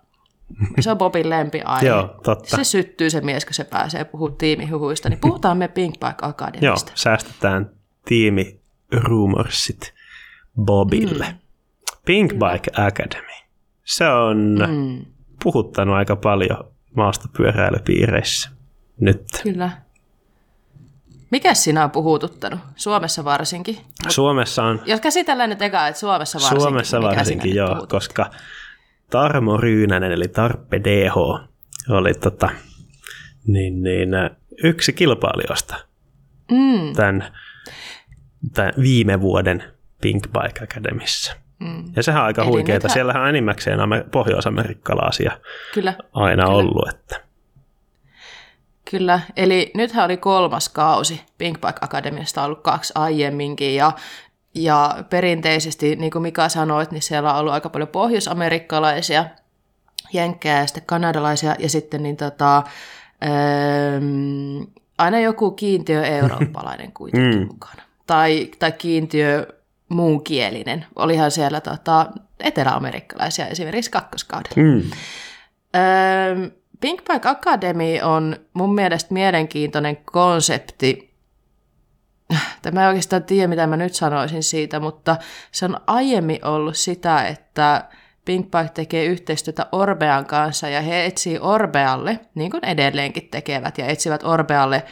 [0.79, 1.87] se on Bobin lempiaihe.
[1.87, 2.57] Joo, totta.
[2.57, 5.09] Se syttyy se mies, kun se pääsee puhumaan tiimihuhuista.
[5.09, 6.65] Niin puhutaan me Pink Bike Academista.
[6.65, 7.69] Joo, säästetään
[8.05, 8.59] tiimi
[8.91, 9.93] rumorsit
[10.61, 11.25] Bobille.
[11.25, 11.37] Mm.
[12.05, 13.33] Pink Bike Academy.
[13.83, 15.05] Se on mm.
[15.43, 18.49] puhuttanut aika paljon maastopyöräilypiireissä
[18.99, 19.23] nyt.
[19.43, 19.71] Kyllä.
[21.31, 22.59] Mikä sinä on puhututtanut?
[22.75, 23.77] Suomessa varsinkin.
[24.09, 24.81] Suomessa on...
[24.85, 26.61] Jos käsitellään nyt eka, että Suomessa varsinkin.
[26.61, 28.31] Suomessa varsinkin, joo, koska
[29.09, 31.15] Tarmo Ryynänen, eli Tarppe DH,
[31.89, 32.49] oli tota,
[33.47, 34.09] niin, niin,
[34.63, 35.75] yksi kilpailijoista
[36.51, 36.93] mm.
[36.95, 37.37] tämän,
[38.53, 39.63] tämän viime vuoden
[40.01, 41.35] Pink Bike Academissa.
[41.61, 41.83] Mm.
[41.95, 42.75] Ja sehän on aika huikeaa.
[42.75, 42.93] Nythän...
[42.93, 43.79] Siellähän on enimmäkseen
[44.11, 45.31] pohjois-amerikkalaisia
[45.73, 45.93] Kyllä.
[46.13, 46.57] aina Kyllä.
[46.57, 46.89] ollut.
[46.89, 47.21] Että.
[48.91, 51.21] Kyllä, eli nythän oli kolmas kausi.
[51.37, 53.91] Pink Bike Academiasta on ollut kaksi aiemminkin ja,
[54.55, 59.25] ja perinteisesti, niin kuin Mika sanoit, niin siellä on ollut aika paljon pohjoisamerikkalaisia,
[60.13, 62.57] jenkkejä ja sitten kanadalaisia ja sitten niin tota,
[63.23, 64.61] ähm,
[64.97, 67.47] aina joku kiintiö eurooppalainen kuitenkin mm.
[67.47, 67.81] mukana.
[68.07, 69.47] Tai, tai kiintiö
[69.91, 70.85] muunkielinen.
[70.95, 74.55] Olihan siellä tota, eteläamerikkalaisia esimerkiksi kakkoskaudella.
[74.55, 74.91] Mm.
[75.75, 76.49] Öö,
[76.81, 81.11] Pink Bike Academy on mun mielestä mielenkiintoinen konsepti.
[82.61, 85.17] Tämä ei oikeastaan tiedä, mitä mä nyt sanoisin siitä, mutta
[85.51, 87.89] se on aiemmin ollut sitä, että
[88.25, 93.85] Pink Bike tekee yhteistyötä Orbean kanssa ja he etsii Orbealle, niin kuin edelleenkin tekevät, ja
[93.85, 94.83] etsivät Orbealle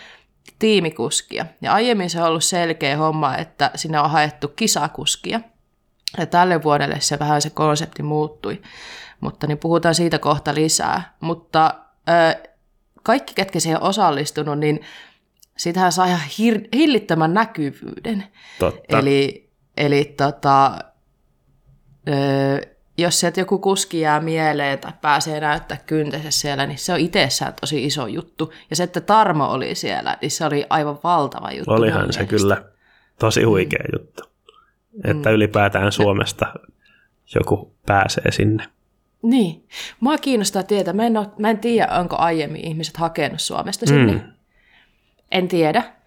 [0.60, 1.46] tiimikuskia.
[1.62, 5.42] Ja aiemmin se on ollut selkeä homma, että sinne on haettu kisakuskia.
[6.18, 8.62] Ja tälle vuodelle se vähän se konsepti muuttui.
[9.22, 11.16] Mutta niin puhutaan siitä kohta lisää.
[11.20, 11.76] Mutta
[12.10, 12.50] ö,
[13.04, 14.80] kaikki, ketkä siihen on osallistunut, niin
[15.58, 18.24] sitähän saa ihan hir- hillittömän näkyvyyden.
[18.60, 19.00] Totta.
[19.00, 20.80] Eli, eli tota,
[22.08, 27.00] ö, jos sieltä joku kuski jää mieleen tai pääsee näyttää kyntensä siellä, niin se on
[27.00, 28.54] itsessään tosi iso juttu.
[28.70, 31.72] Ja se, että Tarmo oli siellä, niin se oli aivan valtava juttu.
[31.72, 32.64] Olihan se kyllä
[33.20, 34.00] tosi huikea mm.
[34.00, 34.24] juttu.
[35.04, 35.36] Että mm.
[35.36, 36.46] ylipäätään Suomesta
[37.36, 38.64] joku pääsee sinne.
[39.22, 39.68] Niin.
[40.00, 40.94] Mua kiinnostaa tietää.
[40.94, 44.14] Mä en, ole, mä en tiedä, onko aiemmin ihmiset hakenut Suomesta sinne.
[44.14, 44.22] Mm.
[45.32, 45.99] En tiedä.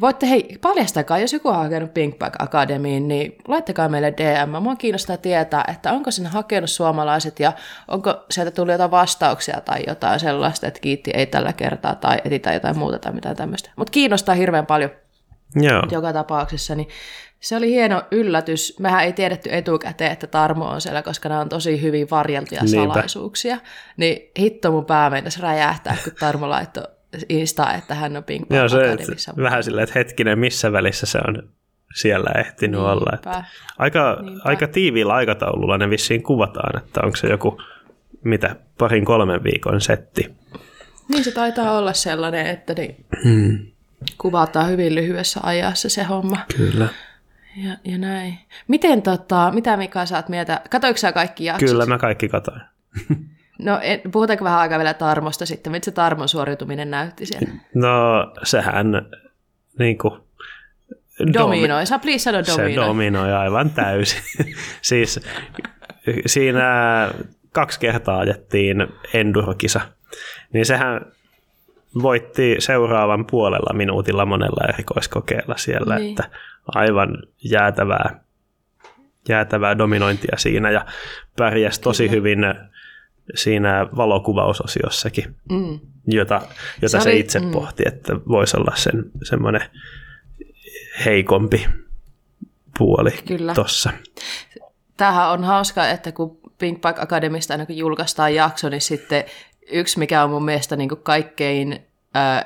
[0.00, 4.62] Voitte, hei, paljastakaa, jos joku on hakenut Pinkback Academyin, niin laittakaa meille DM.
[4.62, 7.52] Mua kiinnostaa tietää, että onko sinne hakenut suomalaiset ja
[7.88, 12.54] onko sieltä tullut jotain vastauksia tai jotain sellaista, että kiitti ei tällä kertaa tai etitään
[12.54, 13.70] jotain muuta tai mitään tämmöistä.
[13.76, 14.90] Mutta kiinnostaa hirveän paljon
[15.56, 15.82] Joo.
[15.90, 16.88] joka tapauksessa, niin
[17.40, 18.78] se oli hieno yllätys.
[18.78, 22.94] Mehän ei tiedetty etukäteen, että Tarmo on siellä, koska nämä on tosi hyvin varjeltuja Niinpä.
[22.94, 23.58] salaisuuksia.
[23.96, 26.93] Niin hitto mun pää räjähtää, kun Tarmo laittoi
[27.28, 28.96] Insta, että hän on Pink Joo, se,
[29.36, 31.48] vähän silleen, että hetkinen, missä välissä se on
[31.94, 32.92] siellä ehtinyt Niinpä.
[32.92, 33.10] olla.
[33.14, 33.44] Että
[33.78, 37.62] aika, aika tiiviillä aikataululla ne vissiin kuvataan, että onko se joku,
[38.24, 40.34] mitä, parin kolmen viikon setti.
[41.08, 43.58] Niin se taitaa olla sellainen, että niin hmm.
[44.18, 46.38] kuvataan hyvin lyhyessä ajassa se homma.
[46.56, 46.88] Kyllä.
[47.56, 48.38] Ja, ja näin.
[48.68, 50.60] Miten tota, mitä Mika oot mieltä?
[50.70, 51.68] Katoiko sä kaikki jaksot?
[51.70, 52.60] Kyllä mä kaikki katoin.
[53.58, 55.72] No, en, puhutaanko vähän aikaa vielä Tarmosta sitten?
[55.72, 57.48] Mitä se Tarmon suoriutuminen näytti siellä?
[57.74, 59.06] No, sehän
[59.78, 60.20] niin kuin,
[61.34, 61.86] dominoi.
[61.86, 62.84] Sä please sano dominoi.
[62.84, 64.22] Se dominoi aivan täysin.
[64.82, 65.20] siis
[66.26, 66.64] siinä
[67.52, 69.80] kaksi kertaa ajettiin endurokisa.
[70.52, 71.06] Niin sehän
[72.02, 76.10] voitti seuraavan puolella minuutilla monella erikoiskokeella siellä, niin.
[76.10, 76.30] että
[76.66, 78.20] aivan jäätävää,
[79.28, 80.86] jäätävää dominointia siinä ja
[81.36, 82.16] pärjäsi tosi Kyllä.
[82.16, 82.38] hyvin
[83.34, 85.80] siinä valokuvausosiossakin, mm.
[86.06, 86.42] jota,
[86.82, 87.50] jota se, se oli, itse mm.
[87.50, 89.62] pohti, että voisi olla sen semmoinen
[91.04, 91.66] heikompi
[92.78, 93.10] puoli
[93.54, 93.90] tuossa.
[94.96, 99.24] Tämähän on hauska, että kun Pink Bike Academista aina kun julkaistaan jakso, niin sitten
[99.72, 102.44] yksi, mikä on mun mielestä niin kaikkein äh,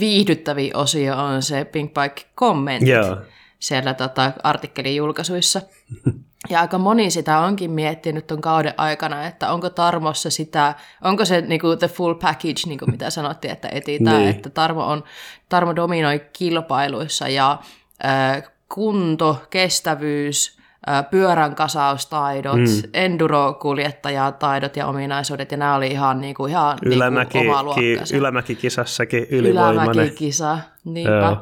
[0.00, 3.16] viihdyttävin osio on se Pink Bike kommentit Joo.
[3.58, 5.62] siellä tota, artikkelin julkaisuissa.
[6.50, 10.74] Ja aika moni sitä onkin miettinyt tuon kauden aikana, että onko Tarmossa sitä,
[11.04, 14.28] onko se niinku the full package, niinku mitä sanottiin, että etitään, niin.
[14.28, 15.04] että Tarmo, on,
[15.48, 17.58] Tarmo dominoi kilpailuissa ja
[18.04, 18.42] äh,
[18.74, 22.90] kunto, kestävyys, äh, pyörän kasaustaidot, mm.
[22.94, 29.94] enduro-kuljettajataidot ja ominaisuudet, ja nämä oli ihan, niinku, ihan Ylämäki, niinku oma ki, Ylämäki-kisassakin ylivoimainen.
[29.94, 31.12] Ylämäki-kisa, niinpä.
[31.12, 31.36] Joo.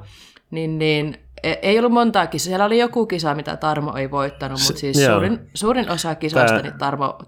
[0.51, 2.45] Niin, niin, ei ollut montaa kisaa.
[2.45, 6.63] Siellä oli joku kisa, mitä Tarmo ei voittanut, mutta siis suurin, suurin osa kisoista Tää,
[6.63, 7.19] niin Tarmo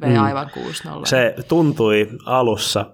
[0.00, 1.06] vei mm, aivan 6-0.
[1.06, 2.86] Se tuntui alussa,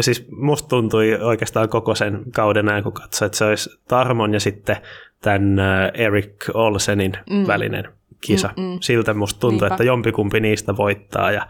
[0.00, 4.40] siis musta tuntui oikeastaan koko sen kauden ajan, kun katsoin, että se olisi Tarmon ja
[4.40, 4.76] sitten
[5.20, 5.56] tämän
[5.94, 7.46] Eric Olsenin mm.
[7.46, 7.88] välinen
[8.20, 8.50] kisa.
[8.56, 8.78] Mm-mm.
[8.80, 9.74] Siltä musta tuntui, Niinpä.
[9.74, 11.32] että jompikumpi niistä voittaa.
[11.32, 11.46] Ja,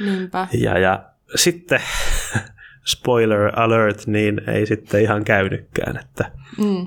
[0.00, 0.46] Niinpä.
[0.52, 1.80] ja, ja sitten
[2.92, 5.96] spoiler alert, niin ei sitten ihan käynytkään.
[5.96, 6.30] Että...
[6.58, 6.86] Mm.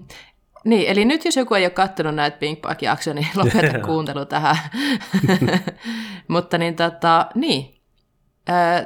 [0.65, 4.58] Niin, eli nyt jos joku ei ole katsonut näitä Pink jaksoja niin lopeta kuuntelu tähän.
[6.28, 7.75] Mutta niin, tota, niin.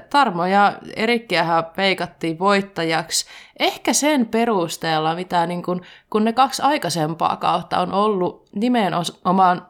[0.10, 3.26] Tarmo ja Erikkiähän peikattiin voittajaksi.
[3.60, 9.68] Ehkä sen perusteella, mitä niin kun, kun ne kaksi aikaisempaa kautta on ollut nimenomaan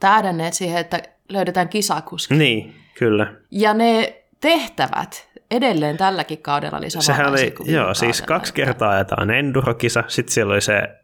[0.00, 2.34] tähdänneet siihen, että löydetään kisakuski.
[2.34, 3.34] Niin, kyllä.
[3.50, 10.04] Ja ne tehtävät edelleen tälläkin kaudella oli Sehän oli, joo, siis kaksi kertaa ajetaan endurokisa,
[10.08, 10.98] sitten siellä oli se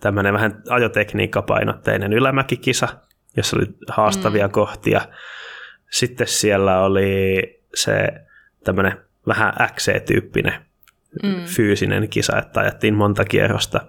[0.00, 2.88] tämmöinen vähän ajotekniikkapainotteinen ylämäkikisa,
[3.36, 4.52] jossa oli haastavia mm.
[4.52, 5.00] kohtia.
[5.90, 7.42] Sitten siellä oli
[7.74, 8.08] se
[8.64, 8.96] tämmöinen
[9.26, 10.54] vähän XC-tyyppinen
[11.22, 11.44] mm.
[11.44, 13.80] fyysinen kisa, että ajettiin monta kierrosta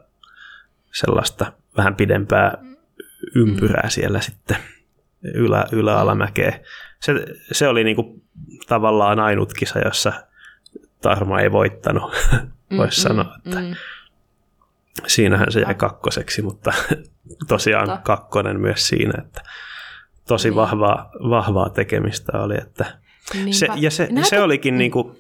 [0.92, 2.58] sellaista vähän pidempää
[3.36, 3.90] ympyrää mm.
[3.90, 4.58] siellä sitten
[5.24, 6.60] ylä, yläalamäkeä.
[7.00, 7.14] Se,
[7.52, 8.22] se oli niinku
[8.68, 10.14] tavallaan ainut kisa, jossa
[11.02, 12.14] Tarmo ei voittanut,
[12.78, 13.76] voisi mm, sanoa, että mm.
[15.08, 16.74] Siinähän se jäi kakkoseksi, mutta
[17.48, 18.04] tosiaan Totta.
[18.04, 19.42] kakkonen myös siinä, että
[20.28, 20.56] tosi niin.
[20.56, 22.86] vahvaa, vahvaa tekemistä oli, että
[23.52, 24.30] se, ja se, Näitä...
[24.30, 24.78] se olikin mm.
[24.78, 25.16] niinku,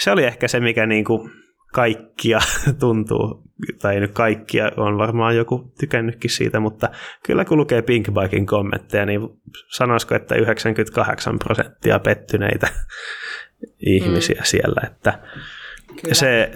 [0.00, 1.30] se oli ehkä se, mikä niinku
[1.72, 2.38] kaikkia
[2.80, 3.42] tuntuu,
[3.82, 6.88] tai nyt kaikkia, on varmaan joku tykännytkin siitä, mutta
[7.26, 9.20] kyllä kun lukee Pinkbikin kommentteja, niin
[9.68, 12.68] sanoisiko, että 98 prosenttia pettyneitä
[13.96, 14.44] ihmisiä mm.
[14.44, 15.18] siellä, että
[15.86, 16.14] Kyllä.
[16.14, 16.52] se,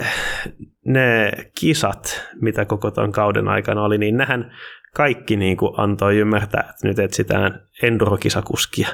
[0.88, 4.53] ne kisat, mitä koko tuon kauden aikana oli, niin nehän
[4.94, 8.88] kaikki niin kuin antoi ymmärtää, että nyt etsitään endurokisakuskia.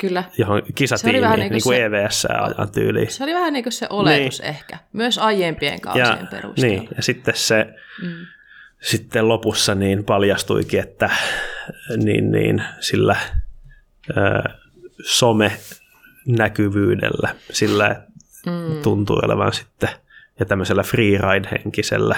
[0.00, 0.24] Kyllä.
[0.38, 3.10] Johon kisatiimi, niin, niin kuin se, EVS ajan tyyliin.
[3.10, 4.50] Se oli vähän niin kuin se oletus niin.
[4.50, 6.80] ehkä, myös aiempien kausien ja, perusteella.
[6.80, 7.66] Niin, ja sitten se
[8.02, 8.26] mm.
[8.80, 11.10] sitten lopussa niin paljastuikin, että
[11.96, 13.16] niin, niin, sillä
[14.16, 14.42] ö,
[15.04, 15.52] some
[16.26, 18.02] näkyvyydellä, sillä
[18.46, 18.82] mm.
[18.82, 19.88] tuntuu olevan sitten,
[20.40, 22.16] ja tämmöisellä freeride-henkisellä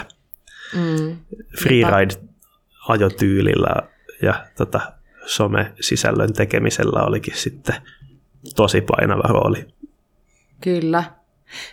[0.74, 1.16] mm.
[1.62, 3.88] freeride-ajotyylillä
[4.22, 4.80] ja tota,
[5.26, 7.74] some-sisällön tekemisellä olikin sitten
[8.56, 9.66] tosi painava rooli.
[10.60, 11.04] Kyllä.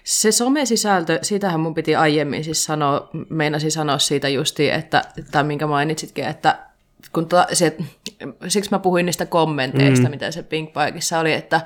[0.03, 5.01] Se somesisältö, siitähän mun piti aiemmin siis sanoa, meinasin sanoa siitä justi, että,
[5.31, 6.59] tai minkä mainitsitkin, että
[7.13, 7.77] kun to, se,
[8.47, 10.11] siksi mä puhuin niistä kommenteista, mm.
[10.11, 11.61] mitä se Pink Bikeissa oli, että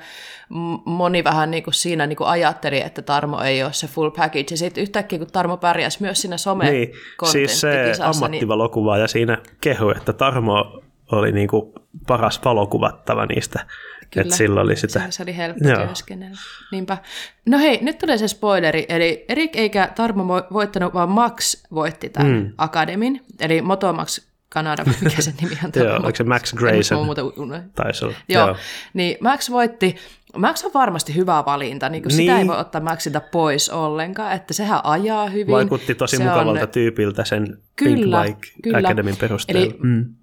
[0.84, 4.46] moni vähän niin kuin siinä niin kuin ajatteli, että Tarmo ei ole se full package.
[4.50, 6.92] Ja sitten yhtäkkiä, kun Tarmo pärjäsi myös siinä some Niin,
[7.30, 9.08] siis se niin- ammattivalokuvaaja niin...
[9.08, 10.82] siinä kehu, että Tarmo
[11.12, 11.72] oli niin kuin
[12.06, 13.66] paras valokuvattava niistä.
[14.10, 15.00] Kyllä, että silloin oli sitä.
[15.00, 15.86] Se, se oli helppo Joo.
[15.86, 16.38] työskennellä.
[16.72, 16.98] Niinpä.
[17.46, 18.86] No hei, nyt tulee se spoileri.
[18.88, 22.52] Eli Erik eikä Tarmo voittanut, vaan Max voitti tämän mm.
[22.58, 23.24] Akademin.
[23.40, 25.84] Eli Motomax Kanada, mikä se nimi on?
[25.84, 27.08] Joo, oliko se Max Grayson?
[27.74, 28.16] Taisi olla.
[28.28, 28.56] Joo, Joo.
[28.94, 29.96] niin Max voitti.
[30.36, 32.16] Max on varmasti hyvä valinta, niin, niin.
[32.16, 35.54] sitä ei voi ottaa Maxilta pois ollenkaan, että sehän ajaa hyvin.
[35.54, 36.68] Vaikutti tosi se mukavalta on...
[36.68, 38.78] tyypiltä sen kyllä, Pink Bike kyllä.
[38.78, 39.64] Academyn perusteella.
[39.64, 40.14] Eli mm.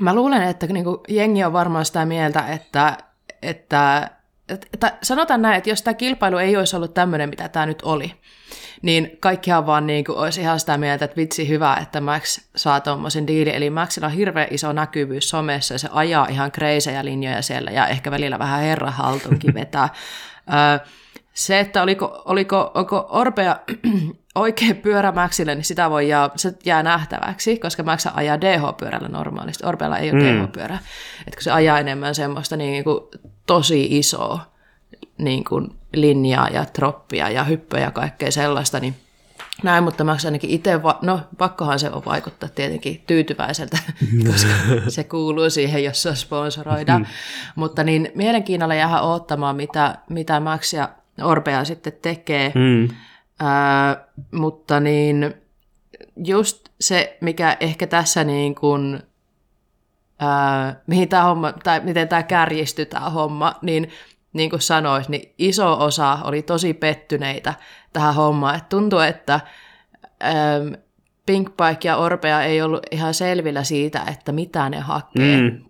[0.00, 2.98] Mä luulen, että niin kuin, jengi on varmaan sitä mieltä, että,
[3.42, 4.10] että,
[4.48, 8.12] että sanotaan näin, että jos tämä kilpailu ei olisi ollut tämmöinen, mitä tämä nyt oli,
[8.84, 12.80] niin kaikkihan vaan niin kuin olisi ihan sitä mieltä, että vitsi hyvä, että Max saa
[12.80, 13.56] tuommoisen diili.
[13.56, 17.86] Eli Maxilla on hirveän iso näkyvyys somessa ja se ajaa ihan kreisejä linjoja siellä ja
[17.86, 19.88] ehkä välillä vähän herra haltuunkin vetää.
[21.34, 23.56] se, että oliko, oliko, oliko Orpea
[24.34, 29.66] oikein pyörä Maxille, niin sitä voi jää, se jää nähtäväksi, koska Max ajaa DH-pyörällä normaalisti.
[29.66, 30.26] Orpealla ei ole mm.
[30.26, 30.78] DH-pyörä.
[31.18, 33.00] Että kun se ajaa enemmän semmoista niin kuin
[33.46, 34.40] tosi isoa
[35.18, 38.94] niin kuin linjaa ja troppia ja hyppöjä ja kaikkea sellaista, niin
[39.62, 43.78] näin, mutta mä ainakin itse, va- no pakkohan se on vaikuttaa tietenkin tyytyväiseltä,
[44.30, 44.50] koska
[44.88, 46.98] se kuuluu siihen, jos se sponsoroida.
[46.98, 47.06] Mm.
[47.56, 50.88] mutta niin mielenkiinnolla jäädä odottamaan, mitä, mitä Max ja
[51.22, 52.52] Orpea sitten tekee.
[52.54, 52.88] Mm.
[53.40, 55.34] Ää, mutta niin
[56.24, 59.02] just se, mikä ehkä tässä niin kuin,
[60.18, 63.90] ää, mihin tämä homma, tai miten tämä kärjistyy tämä homma, niin
[64.34, 67.54] niin kuin sanois, niin iso osa oli tosi pettyneitä
[67.92, 68.56] tähän hommaan.
[68.56, 69.40] Et tuntuu, että
[70.24, 70.74] ähm,
[71.26, 75.40] Pinkbike ja Orpea ei ollut ihan selvillä siitä, että mitä ne hakee.
[75.40, 75.64] Mm.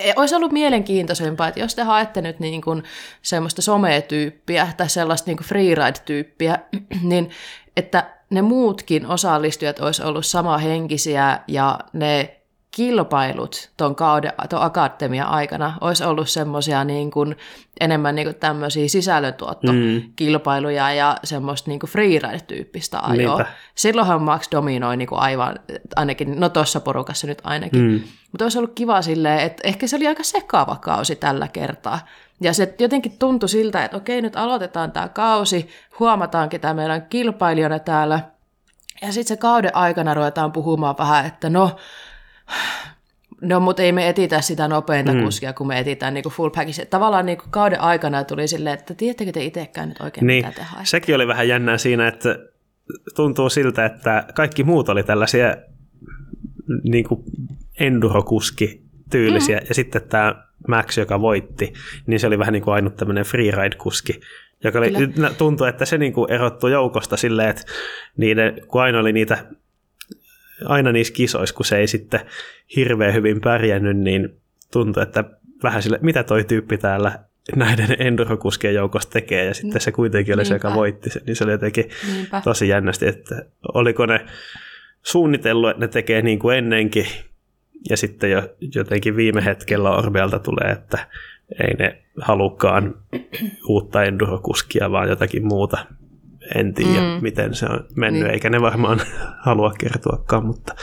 [0.00, 2.82] E, olisi ollut mielenkiintoisempaa, että jos te haette nyt niin kuin
[3.22, 6.58] semmoista sometyyppiä tai sellaista niin kuin freeride-tyyppiä,
[7.02, 7.30] niin
[7.76, 12.40] että ne muutkin osallistujat olisi ollut samahenkisiä ja ne
[12.76, 17.36] kilpailut tuon kauden, ton akatemian aikana olisi ollut semmoisia niin kuin,
[17.80, 20.96] enemmän niin kuin tämmöisiä sisällöntuottokilpailuja mm.
[20.96, 23.36] ja semmoista niin freeride-tyyppistä ajoa.
[23.36, 23.52] Niinpä.
[23.74, 25.58] Silloinhan Max dominoi niin kuin aivan,
[25.96, 27.80] ainakin, no tuossa porukassa nyt ainakin.
[27.80, 28.00] Mm.
[28.32, 32.06] Mutta olisi ollut kiva silleen, että ehkä se oli aika sekaava kausi tällä kertaa.
[32.40, 37.78] Ja se jotenkin tuntui siltä, että okei, nyt aloitetaan tämä kausi, huomataankin tämä meidän kilpailijana
[37.78, 38.20] täällä,
[39.02, 41.76] ja sitten se kauden aikana ruvetaan puhumaan vähän, että no,
[43.40, 45.24] No, mutta ei me etitä sitä nopeinta mm.
[45.24, 46.84] kuskia, kun me etitään niin full package.
[46.84, 50.62] Tavallaan niin kauden aikana tuli silleen, että tiedättekö te itsekään nyt oikein, niin, mitä te
[50.62, 50.90] haette.
[50.90, 52.38] Sekin oli vähän jännää siinä, että
[53.16, 55.56] tuntuu siltä, että kaikki muut oli tällaisia
[56.84, 57.20] niin kuin
[57.80, 59.66] endurokuski tyylisiä, mm.
[59.68, 61.72] ja sitten tämä Max, joka voitti,
[62.06, 64.20] niin se oli vähän niin kuin ainut tämmöinen freeride-kuski,
[64.64, 64.92] joka oli,
[65.38, 67.62] tuntui, että se niin kuin erottui joukosta silleen, että
[68.16, 69.44] niiden, kun aina oli niitä
[70.64, 72.20] aina niissä kisoissa, kun se ei sitten
[72.76, 74.40] hirveän hyvin pärjännyt, niin
[74.72, 75.24] tuntui, että
[75.62, 77.18] vähän sille, mitä toi tyyppi täällä
[77.56, 80.78] näiden endurokuskien joukossa tekee, ja sitten se kuitenkin oli se, joka Niinpä.
[80.78, 82.40] voitti sen, niin se oli jotenkin Niinpä.
[82.44, 84.26] tosi jännästi, että oliko ne
[85.02, 87.06] suunnitellut, että ne tekee niin kuin ennenkin,
[87.90, 88.42] ja sitten jo,
[88.74, 91.08] jotenkin viime hetkellä Orbealta tulee, että
[91.60, 92.94] ei ne halukaan
[93.68, 95.86] uutta endurokuskia, vaan jotakin muuta.
[96.54, 97.22] En tiedä, mm.
[97.22, 98.32] miten se on mennyt, niin.
[98.32, 99.00] eikä ne varmaan
[99.46, 100.74] halua kertoakaan, mutta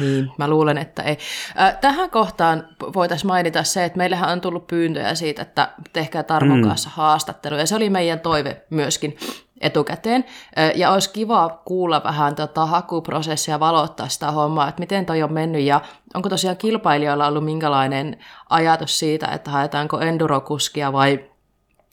[0.00, 1.18] Niin, mä luulen, että ei.
[1.60, 6.60] Äh, Tähän kohtaan voitaisiin mainita se, että meillähän on tullut pyyntöjä siitä, että tehkää Tarmon
[6.60, 6.68] mm.
[6.68, 9.16] kanssa haastattelu, ja se oli meidän toive myöskin
[9.60, 10.24] etukäteen.
[10.74, 15.62] Ja olisi kiva kuulla vähän tota hakuprosessia, valottaa sitä hommaa, että miten toi on mennyt,
[15.62, 15.80] ja
[16.14, 18.16] onko tosiaan kilpailijoilla ollut minkälainen
[18.50, 21.24] ajatus siitä, että haetaanko endurokuskia vai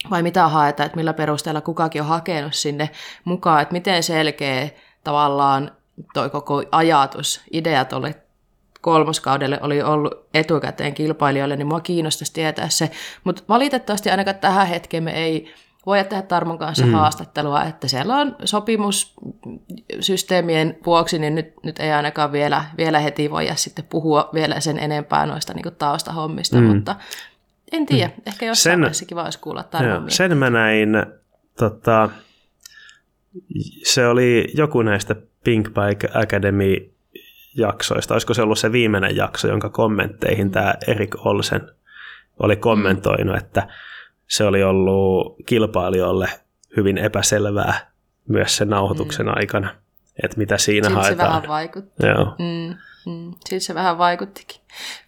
[0.10, 2.90] vai mitä haetaan, että millä perusteella kukakin on hakenut sinne
[3.26, 4.70] mukaan, että miten selkeä
[5.04, 5.72] tavallaan
[6.14, 8.16] toi koko ajatus, idea tuolle
[8.82, 12.92] kolmoskaudelle oli ollut etukäteen kilpailijoille, niin mua kiinnostaisi tietää se.
[13.24, 15.54] Mutta valitettavasti ainakaan tähän hetkeen me ei
[15.86, 16.92] voida tehdä Tarmon kanssa mm.
[16.92, 23.56] haastattelua, että siellä on sopimussysteemien vuoksi, niin nyt, nyt ei ainakaan vielä, vielä heti voida
[23.56, 26.64] sitten puhua vielä sen enempää noista niin taustahommista, mm.
[26.64, 26.96] mutta
[27.72, 28.24] en tiedä, mm.
[28.26, 30.90] ehkä jossain Sen- vaiheessa kiva olisi kuulla Joo, Tarmon sen mä näin,
[31.58, 32.10] tota,
[33.84, 36.92] se oli joku näistä Pink Bike Academy
[37.56, 41.62] jaksoista, olisiko se ollut se viimeinen jakso, jonka kommentteihin tämä Erik Olsen
[42.40, 43.68] oli kommentoinut, että
[44.28, 46.30] se oli ollut kilpailijoille
[46.78, 47.92] hyvin epäselvää
[48.28, 49.34] myös sen nauhoituksen mm.
[49.36, 49.76] aikana,
[50.24, 51.30] että mitä siinä Siltä se haetaan.
[51.30, 52.06] vähän vaikutti.
[52.08, 52.26] Joo.
[52.40, 52.76] Mm,
[53.12, 54.62] mm, siltä se vähän vaikuttikin.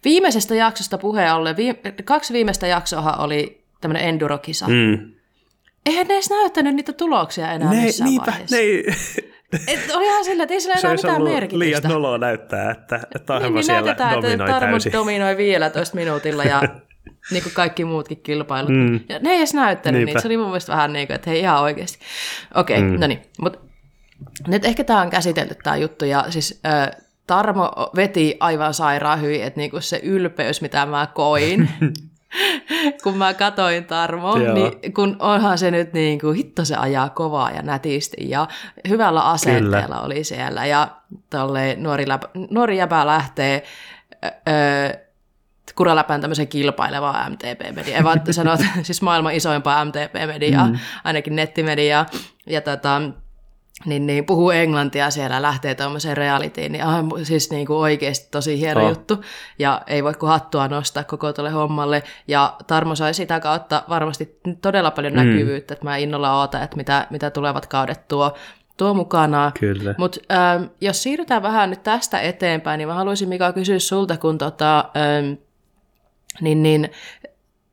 [0.04, 4.66] Viimeisestä jaksosta puheen ollen, viime, kaksi viimeistä jaksoa oli tämmöinen endurokisa.
[4.68, 5.12] Mm.
[5.86, 8.56] Eihän ne edes näyttänyt niitä tuloksia enää Ne, missään niinpä, vaiheessa.
[8.56, 8.84] ne ei,
[9.68, 11.58] Et oli ihan sillä, että ei sillä se enää mitään merkitystä.
[11.58, 14.92] liian noloa näyttää, että Tarmo niin, niin siellä näytetään, että dominoi Tarmo täysin.
[14.92, 16.62] dominoi 15 minuutilla ja
[17.30, 18.70] niin kuin kaikki muutkin kilpailut.
[18.72, 19.00] Mm.
[19.08, 20.20] Ja ne ei edes näyttänyt niitä.
[20.20, 21.98] Se oli mun mielestä vähän niin kuin, että hei ihan oikeasti.
[22.54, 23.00] Okei, okay, mm.
[23.00, 23.22] no niin.
[23.40, 23.58] Mutta
[24.46, 26.04] nyt ehkä tämä on käsitelty tämä juttu.
[26.04, 26.90] Ja siis äh,
[27.26, 31.70] Tarmo veti aivan sairaan hyvin, että niinku se ylpeys, mitä mä koin,
[33.02, 34.54] kun mä katoin Tarmo, Joo.
[34.54, 38.48] niin kun onhan se nyt niin kuin, hitto se ajaa kovaa ja nätisti ja
[38.88, 40.00] hyvällä asenteella Kyllä.
[40.00, 40.88] oli siellä ja
[41.30, 43.62] tolle nuori, läpä, nuori jäbä lähtee
[44.24, 45.04] öö,
[45.74, 50.78] kuraläpään tämmöisen kilpailevaa MTP-mediaa, ei vaan sanot, siis maailman isoimpaa MTP-mediaa, mm.
[51.04, 52.06] ainakin nettimediaa,
[52.46, 53.02] ja tota,
[53.84, 58.58] niin, niin puhuu englantia siellä, lähtee tuommoiseen realityin, niin on siis niin kuin oikeasti tosi
[58.60, 58.88] hieno Oh.
[58.88, 59.20] juttu,
[59.58, 64.38] ja ei voi kuin hattua nostaa koko tuolle hommalle, ja Tarmo sai sitä kautta varmasti
[64.62, 65.16] todella paljon Mm.
[65.18, 68.34] näkyvyyttä, että mä innolla ootan, että mitä, mitä tulevat kaudet tuo,
[68.76, 69.52] tuo mukanaan.
[69.60, 69.94] Kyllä.
[69.98, 74.38] Mutta ähm, jos siirrytään vähän nyt tästä eteenpäin, niin mä haluaisin Mika kysyä sulta, kun
[74.38, 75.32] tota, ähm,
[76.40, 76.90] niin, niin,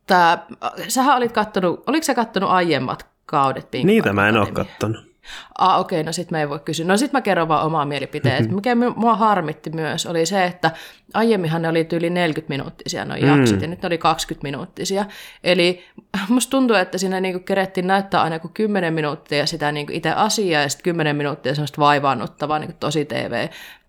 [0.08, 0.46] tää,
[0.88, 5.11] sähän olit kattonut, oliko sä kattonut aiemmat kaudet Pink Niitä mä en ole kattonut.
[5.60, 6.86] Ah, okei, okay, no sit mä ei voi kysyä.
[6.86, 8.46] No sit mä kerron vaan omaa mielipiteen.
[8.46, 8.56] Mhm.
[8.56, 10.72] Mikä mu- mua harmitti myös oli se, että
[11.14, 13.30] aiemminhan ne oli yli 40 minuuttisia noin Mm.
[13.38, 15.06] jaksot, ja nyt ne oli 20 minuuttisia.
[15.44, 15.84] Eli
[16.30, 20.62] musta tuntuu, että siinä niinku kerettiin näyttää aina kuin 10 minuuttia sitä niinku itse asiaa,
[20.62, 23.48] ja sitten 10 minuuttia semmoista vaivaannuttavaa niinku tosi TV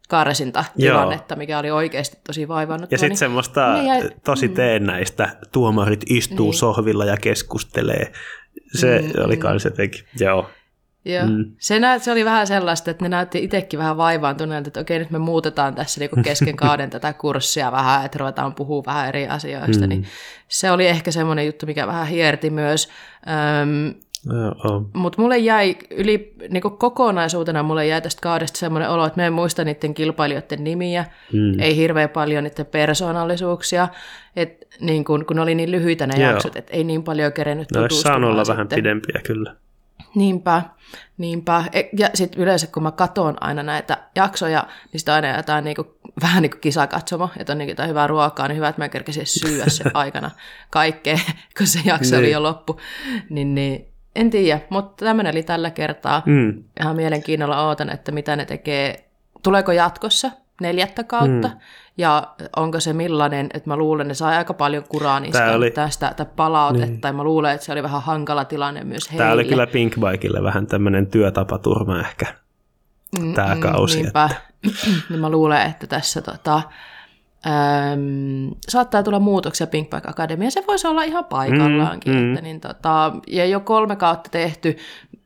[0.09, 2.95] karsinta tilannetta, mikä oli oikeasti tosi vaivaannuttava.
[2.95, 6.59] Ja sitten niin semmoista ne jäi- tosi teennäistä, tuomarit istuu Niin.
[6.59, 8.13] sohvilla ja keskustelee.
[8.75, 9.41] Se Mm, oli mm.
[9.41, 10.51] kans jotenkin, joo.
[11.05, 11.27] Joo.
[11.27, 11.45] Mm.
[11.59, 15.11] Se, näyt, se oli vähän sellaista, että ne näytti itsekin vähän vaivaantuneelta, että okei, nyt
[15.11, 19.83] me muutetaan tässä niinku kesken kauden tätä kurssia vähän, että ruvetaan puhua vähän eri asioista.
[19.85, 19.89] Mm.
[19.89, 20.05] Niin
[20.49, 22.89] se oli ehkä semmoinen juttu, mikä vähän hierti myös.
[23.63, 23.95] Öm,
[24.95, 29.33] mutta mulle jäi yli niin kokonaisuutena mulle jäi tästä kaudesta semmoinen olo, että mä en
[29.33, 31.61] muista niiden kilpailijoiden nimiä, Mm.
[31.61, 33.89] ei hirveän paljon niiden persoonallisuuksia,
[34.37, 36.31] et, niin kun, kun oli niin lyhyitä ne Joo.
[36.31, 38.77] jaksot, että ei niin paljon kerennyt Ne olisi saanut olla vähän sitten.
[38.77, 39.55] pidempiä kyllä.
[40.15, 40.63] Niinpä,
[41.19, 41.65] niinpä.
[41.73, 45.97] E- Ja sitten yleensä kun mä katon aina näitä jaksoja, niin sitten aina jotain niinku,
[46.23, 49.27] vähän niin kuin kisakatsomo, että on niinku jotain hyvää ruokaa, niin hyvä, että mä kerkesin
[49.27, 50.31] syödä sen aikana
[50.71, 51.19] kaikkea,
[51.59, 52.33] kun se jakso oli Niin.
[52.33, 52.81] jo loppu.
[53.31, 53.87] Niin, niin
[54.17, 56.23] en tiedä, mutta tämmöinen oli tällä kertaa.
[56.27, 56.65] Mm.
[56.81, 59.09] Ihan mielenkiinnolla ootan, että mitä ne tekee.
[59.43, 60.31] Tuleeko jatkossa
[60.61, 61.49] neljättä kautta?
[61.49, 61.57] Mm.
[61.99, 66.15] Ja onko se millainen, että mä luulen, että sai aika paljon kuraa niistä oli- tästä
[66.17, 67.01] tai palautetta, niin.
[67.01, 69.25] tai mä luulen, että se oli vähän hankala tilanne myös heille.
[69.25, 72.27] Tämä oli kyllä Pinkbikeille vähän tämmöinen työtapaturma ehkä,
[73.21, 74.03] Mm, tämä kausi.
[74.03, 74.31] Niinpä.
[75.11, 76.63] niin mä luulen, että tässä tota,
[77.47, 80.51] äm, saattaa tulla muutoksia Pink Bike Academia.
[80.51, 82.13] Se voisi olla ihan paikallaankin.
[82.13, 82.31] Mm, Mm, mm.
[82.33, 84.77] Että, niin, tota, ja jo kolme kautta tehty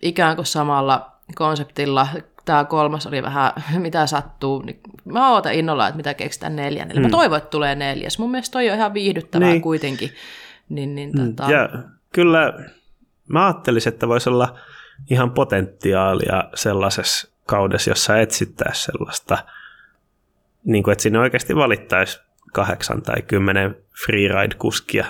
[0.02, 2.08] ikään kuin samalla konseptilla.
[2.46, 4.62] Tämä kolmas oli vähän, mitä sattuu.
[4.62, 7.00] Niin mä ootan innolla, että mitä keksitään neljännelle.
[7.00, 7.06] Mm.
[7.06, 8.18] Mä toivon, että tulee neljäs.
[8.18, 9.52] Mun mielestä toi on ihan viihdyttävää Niin.
[9.52, 9.62] niin.
[9.62, 10.10] kuitenkin.
[10.68, 11.36] Niin, niin, Mm.
[11.36, 11.68] tota, Ja
[12.12, 12.52] kyllä
[13.28, 14.58] mä ajattelisin, että voisi olla
[15.10, 19.38] ihan potentiaalia sellaisessa kaudessa, jossa etsittäisiin sellaista,
[20.64, 22.20] niin kuin, että sinne oikeasti valittaisi
[22.52, 23.76] kahdeksan tai kymmenen
[24.06, 25.04] freeride-kuskia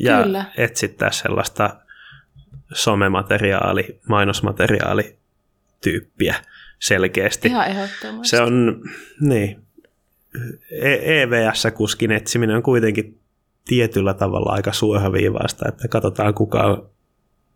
[0.00, 0.44] ja Kyllä.
[0.56, 1.76] etsittäisiin sellaista
[2.72, 5.18] somemateriaali, mainosmateriaali
[5.82, 6.34] tyyppiä
[6.86, 7.48] selkeästi.
[7.48, 8.28] Ihan ehdottomasti.
[8.28, 8.82] Se on,
[9.20, 9.64] niin,
[10.70, 13.20] E- EVS-kuskin etsiminen on kuitenkin
[13.64, 16.90] tietyllä tavalla aika suoraviivaista, että katsotaan kuka on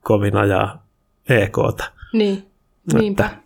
[0.02, 0.86] kovin ajaa
[1.28, 1.92] EKta.
[2.12, 2.50] Niin,
[2.92, 3.24] niinpä.
[3.24, 3.38] Että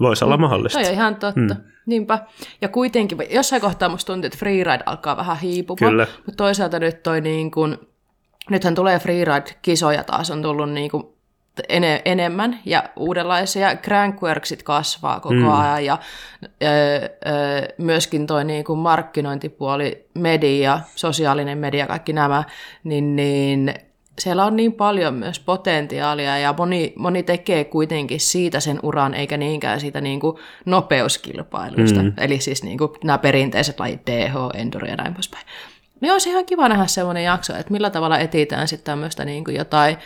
[0.00, 0.78] voisi olla mahdollista.
[0.78, 1.54] Toi on ihan totta.
[1.54, 1.56] Mm.
[1.86, 2.18] Niinpä.
[2.60, 5.92] Ja kuitenkin, jossain kohtaa musta tuntuu, että freeride alkaa vähän hiipumaan.
[5.92, 6.06] Kyllä.
[6.16, 7.88] Mutta toisaalta nyt toi niin kun,
[8.50, 11.17] nythän tulee freeride-kisoja taas, on tullut niin kun
[11.68, 13.76] ene, enemmän ja uudenlaisia.
[13.76, 15.60] Crankworksit kasvaa koko mm.
[15.60, 15.98] ajan ja
[16.62, 17.08] ö, ö,
[17.78, 22.44] myöskin toi niin kuin markkinointipuoli, media, sosiaalinen media, kaikki nämä,
[22.84, 23.74] niin, niin
[24.18, 29.36] siellä on niin paljon myös potentiaalia ja moni, moni tekee kuitenkin siitä sen uran, eikä
[29.36, 32.02] niinkään siitä niin kuin nopeuskilpailusta.
[32.02, 32.12] Mm.
[32.18, 35.46] Eli siis niin kuin nämä perinteiset lajit, DH, Enduro ja näin poispäin.
[36.00, 39.56] Niin olisi ihan kiva nähdä sellainen jakso, että millä tavalla etitään sitten tämmöistä niin kuin
[39.56, 39.96] jotain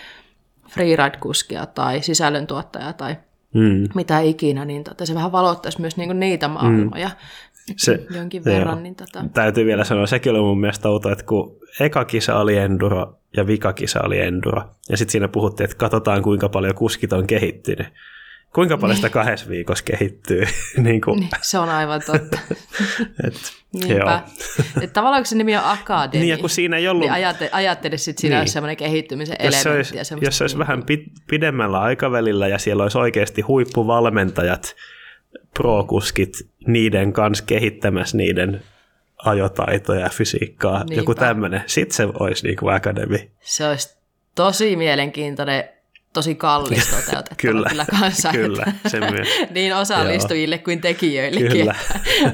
[0.75, 3.17] freeride-kuskia tai sisällöntuottajaa tai
[3.55, 3.89] mm.
[3.95, 7.75] mitä ikinä, niin tota, se vähän valottaisi myös niin kuin niitä maailmoja mm.
[7.77, 8.77] se, jonkin verran.
[8.77, 8.83] Joo.
[8.83, 9.25] Niin tota...
[9.35, 13.47] Täytyy vielä sanoa, sekin oli mun mielestä outo, että kun eka kisa oli enduro ja
[13.47, 17.87] vika kisa oli enduro, ja sitten siinä puhuttiin, että katsotaan kuinka paljon kuskit on kehittynyt.
[18.55, 20.45] Kuinka paljon sitä kahdessa viikossa kehittyy?
[20.77, 21.21] niin kuin.
[21.21, 22.39] Niin, se on aivan totta.
[23.27, 23.35] Et,
[23.73, 24.23] Niinpä.
[24.81, 27.01] Et tavallaan kun se nimi on akademia, niin, ja kun siinä ei ollut...
[27.01, 28.49] niin ajatte, ajattele sitten siinä niin.
[28.49, 29.63] semmoinen kehittymisen jos elementti.
[29.63, 30.83] Se olisi, ja jos se olisi vähän
[31.27, 34.77] pidemmällä aikavälillä ja siellä olisi oikeasti huippuvalmentajat,
[35.55, 36.33] pro-kuskit,
[36.67, 38.63] niiden kanssa kehittämässä niiden
[39.25, 40.95] ajotaitoja ja fysiikkaa, Niinpä.
[40.95, 41.63] joku tämmöinen.
[41.67, 43.31] Sitten se olisi niin kuin akademi.
[43.41, 43.97] Se olisi
[44.35, 45.65] tosi mielenkiintoinen
[46.13, 48.31] tosi kallis toteutettava kyllä, kyllä kanssa.
[48.33, 49.29] Kyllä, se myös.
[49.55, 51.51] niin osallistujille kuin tekijöillekin.
[51.51, 51.75] Kyllä.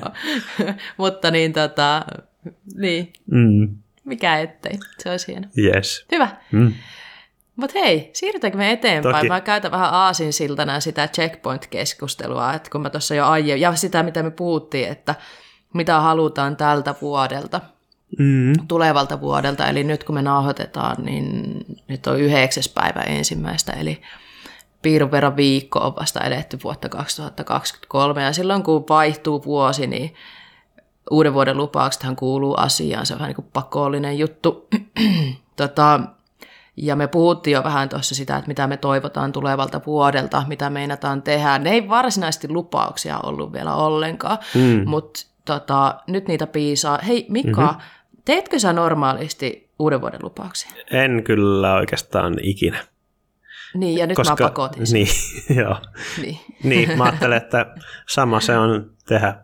[0.97, 2.05] Mutta niin tota,
[2.75, 3.77] niin, mm.
[4.05, 5.49] mikä ettei, se olisi hieno.
[5.59, 6.07] Yes.
[6.13, 6.29] Hyvä.
[6.53, 6.75] Mm.
[7.57, 9.15] Mutta hei, siirrytäänkö me eteenpäin?
[9.15, 9.29] Toki.
[9.29, 14.23] Mä käytän vähän aasinsiltana sitä checkpoint-keskustelua, että kun mä tuossa jo aiemmin, ja sitä mitä
[14.23, 15.15] me puhuttiin, että
[15.75, 17.61] mitä halutaan tältä vuodelta,
[18.19, 18.53] mm.
[18.69, 21.57] tulevalta vuodelta, eli nyt kun me nauhoitetaan, niin
[21.89, 24.03] nyt on yhdeksäs päivä ensimmäistä, eli
[24.83, 30.15] piirun verran viikko on vasta eletty vuotta 2023, ja silloin kun vaihtuu vuosi, niin
[31.11, 34.69] uuden vuoden lupauksethan kuuluu asiaan, se on vähän niin kuin pakollinen juttu.
[35.57, 36.01] tota,
[36.77, 41.23] ja me puhuttiin jo vähän tuossa sitä, että mitä me toivotaan tulevalta vuodelta, mitä meinataan
[41.23, 41.59] tehdä.
[41.59, 44.89] Ne ei varsinaisesti lupauksia ollut vielä ollenkaan, Mm.
[44.89, 46.99] mutta tota, nyt niitä piisaa.
[47.07, 47.81] Hei Mika, mm-hmm.
[48.29, 50.71] Teetkö sä normaalisti uuden vuoden lupauksia?
[50.91, 52.79] En kyllä oikeastaan ikinä.
[53.75, 54.95] Niin, ja nyt Koska, mä pakotin sen.
[54.95, 55.09] Niin,
[55.63, 55.77] joo.
[56.23, 56.39] Niin.
[56.65, 57.67] niin, mä ajattelen, että
[58.09, 59.35] sama se on tehdä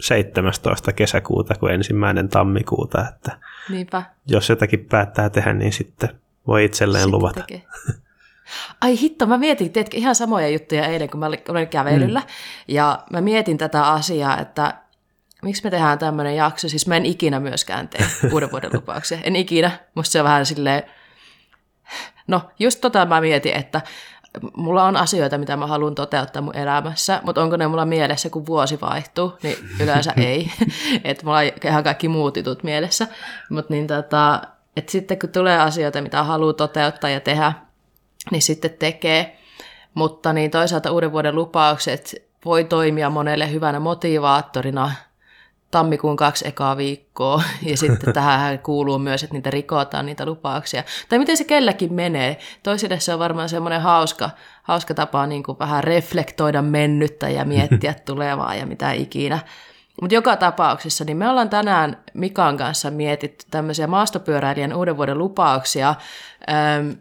[0.00, 0.92] 17.
[0.92, 3.38] kesäkuuta kuin ensimmäinen tammikuuta, että
[3.68, 4.02] Niinpä.
[4.26, 6.08] jos jotakin päättää tehdä, niin sitten
[6.46, 7.40] voi itselleen Sitten luvata.
[7.40, 7.62] tekee.
[8.80, 12.20] Ai hitto, mä mietin, teetkö ihan samoja juttuja eilen, kun mä olin- kävelyllä.
[12.20, 12.26] Mm.
[12.68, 14.74] Ja mä mietin tätä asiaa, että
[15.42, 16.68] miksi me tehdään tämmöinen jakso.
[16.68, 19.18] Siis mä en ikinä myöskään tee uuden vuoden lupauksia.
[19.22, 19.70] En ikinä.
[19.94, 20.82] Musta se on vähän silleen...
[22.26, 23.80] No, just tota mä mietin, että
[24.56, 28.46] mulla on asioita, mitä mä haluan toteuttaa mun elämässä, mutta onko ne mulla mielessä, kun
[28.46, 30.52] vuosi vaihtuu, niin yleensä ei.
[31.04, 33.06] että mulla on ihan kaikki muut jutut mielessä.
[33.50, 34.42] Mutta niin tota,
[34.76, 37.52] et sitten kun tulee asioita, mitä haluaa toteuttaa ja tehdä,
[38.30, 39.38] niin sitten tekee.
[39.94, 44.92] Mutta niin toisaalta uuden vuoden lupaukset voi toimia monelle hyvänä motivaattorina
[45.70, 50.84] tammikuun kaksi ekaa viikkoa, ja sitten tähän kuuluu myös, että niitä rikotaan, niitä lupauksia.
[51.08, 52.38] Tai miten se kelläkin menee.
[52.62, 54.30] Toisille se on varmaan semmoinen hauska,
[54.62, 59.38] hauska tapa niin kuin vähän reflektoida mennyttä ja miettiä tulevaa ja mitä ikinä.
[60.00, 65.94] Mutta joka tapauksessa, niin me ollaan tänään Mikan kanssa mietitty tämmöisiä maastopyöräilijän uuden vuoden lupauksia,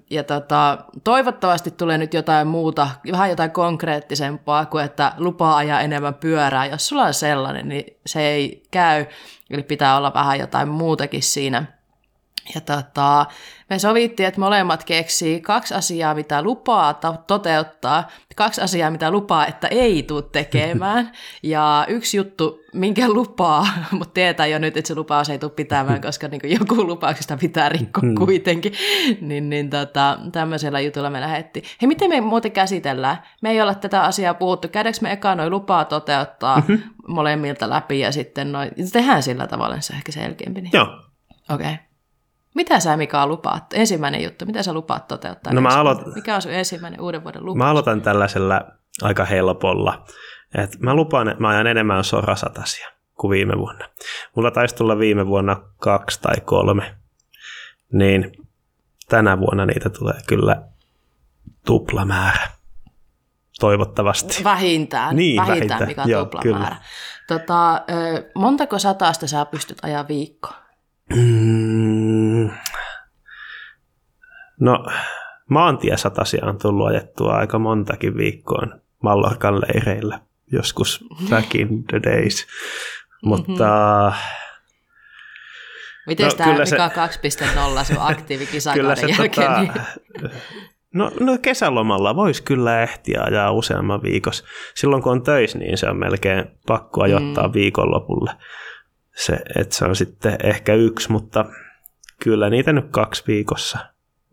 [0.09, 6.13] ja tota, toivottavasti tulee nyt jotain muuta, vähän jotain konkreettisempaa kuin, että lupaa ajaa enemmän
[6.13, 6.65] pyörää.
[6.65, 9.05] Jos sulla on sellainen, niin se ei käy,
[9.49, 11.76] eli pitää olla vähän jotain muutakin siinä.
[12.55, 13.25] Ja tota,
[13.69, 19.47] me sovittiin, että molemmat keksii kaksi asiaa, mitä lupaa to- toteuttaa, kaksi asiaa, mitä lupaa,
[19.47, 21.11] että ei tule tekemään.
[21.43, 26.01] Ja yksi juttu, minkä lupaa, mutta tietää jo nyt, että se lupaus ei tule pitämään,
[26.07, 28.73] koska niin joku lupauksesta pitää rikkoa kuitenkin.
[29.21, 31.65] Niin, niin tota, tämmöisellä jutulla me lähdettiin.
[31.81, 33.17] Hei, miten me muuten käsitellään?
[33.41, 34.67] Me ei olla tätä asiaa puhuttu.
[34.67, 36.83] Käydäänkö me eka noin lupaa toteuttaa mm-hmm.
[37.07, 40.61] molemmilta läpi ja sitten noin, tehdään sillä tavalla se ehkä selkeämpi.
[40.61, 40.71] Niin.
[40.73, 40.87] Joo,
[41.49, 41.73] Okei.
[41.73, 41.86] Okay.
[42.57, 43.63] Mitä sä Mika lupaat?
[43.73, 45.53] Ensimmäinen juttu, mitä sä lupaat toteuttaa?
[45.53, 46.15] No mä aloit-?
[46.15, 47.57] Mikä on sun ensimmäinen uuden vuoden lupaus?
[47.57, 48.61] Mä aloitan tällaisella
[49.01, 50.05] aika helpolla.
[50.55, 53.89] Et mä lupaan, että mä ajan enemmän sorasatasia kuin viime vuonna.
[54.35, 56.95] Mulla taisi tulla viime vuonna kaksi tai kolme.
[57.93, 58.31] Niin
[59.09, 60.61] tänä vuonna niitä tulee kyllä
[61.65, 62.47] tuplamäärä.
[63.59, 64.43] Toivottavasti.
[64.43, 65.87] Vähintään, Niin, vähintään, vähintään.
[65.87, 66.75] mikä on Joo, tuplamäärä.
[67.27, 67.81] Tota,
[68.35, 70.49] montako satasta sä pystyt ajaa viikko?
[71.15, 72.49] Mm,
[74.59, 74.85] no,
[75.49, 80.19] maantiesatasia on tullut ajettua aika montakin viikkoon Mallorcan leireillä,
[80.51, 82.47] joskus back in the days.
[83.25, 84.11] Mutta
[86.07, 89.31] Miten No, tämä kyllä se- Mika 2.0 sun kyllä aktiivikisakauden se jälkeen?
[89.47, 90.31] tota, Niin,
[90.93, 94.43] no, no kesälomalla voisi kyllä ehtiä ajaa useamman viikossa.
[94.75, 97.53] Silloin kun on töissä, niin se on melkein pakko ajoittaa mm.
[97.53, 98.31] viikonlopulle.
[99.17, 101.45] Se, että se on sitten ehkä yksi, mutta
[102.23, 103.77] kyllä niitä nyt kaksi viikossa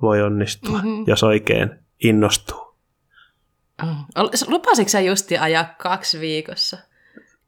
[0.02, 0.86] voi onnistua, Mhm.
[0.88, 1.04] mm-hmm.
[1.06, 1.70] jos oikein
[2.04, 2.74] innostuu.
[3.82, 3.88] Mm.
[4.48, 6.78] Lupasitko sä justi ajaa kaksi viikossa?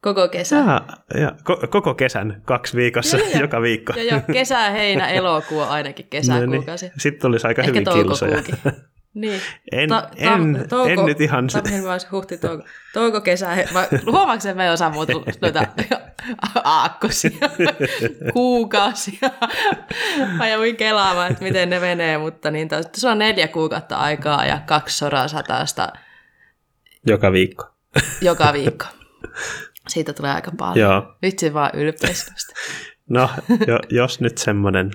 [0.01, 0.55] Koko kesä?
[0.55, 0.81] Ja,
[1.19, 3.41] ja ko- koko kesän kaksi viikossa, Joo, joo.
[3.45, 3.93] joka viikko.
[3.95, 6.85] Ja jo kesä, heinä, elokuu ainakin kesäkuukausi.
[6.85, 6.99] No niin.
[7.01, 8.37] Sitten tulisi aika Ehkä hyvin kilsoja.
[9.21, 9.41] Niin.
[9.71, 11.47] En, Ta- ta- en, en nyt ihan...
[11.47, 12.63] Tammi, mä huhti, touko,
[12.93, 13.49] touko, kesä.
[13.49, 15.67] he- Mä, huomaatko, että me ei osaa muuta noita
[16.63, 17.31] aakkosia,
[18.33, 19.29] kuukausia.
[20.37, 24.45] Mä jouduin kelaamaan, että miten ne menee, mutta niin tos, se on neljä kuukautta aikaa
[24.45, 25.93] ja kaksi soraa satasta
[27.07, 27.65] Joka viikko.
[28.21, 28.85] joka viikko.
[29.87, 30.77] Siitä tulee aika paljon.
[30.91, 31.15] Joo.
[31.21, 32.53] Vitsi vaan ylpeistystä.
[33.09, 33.29] No,
[33.67, 34.91] jo, jos nyt semmoinen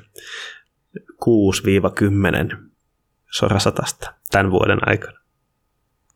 [0.99, 2.57] 6-10
[3.35, 5.18] sorasatasta tämän vuoden aikana.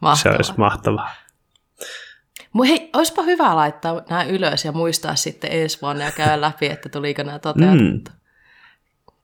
[0.01, 0.33] Mahtavaa.
[0.33, 1.11] Se olisi mahtavaa.
[2.53, 6.67] Mut hei, olisipa hyvä laittaa nämä ylös ja muistaa sitten ensi vuonna ja käydä läpi,
[6.67, 8.11] että tuliko nämä toteutettu.
[8.11, 8.19] Mm.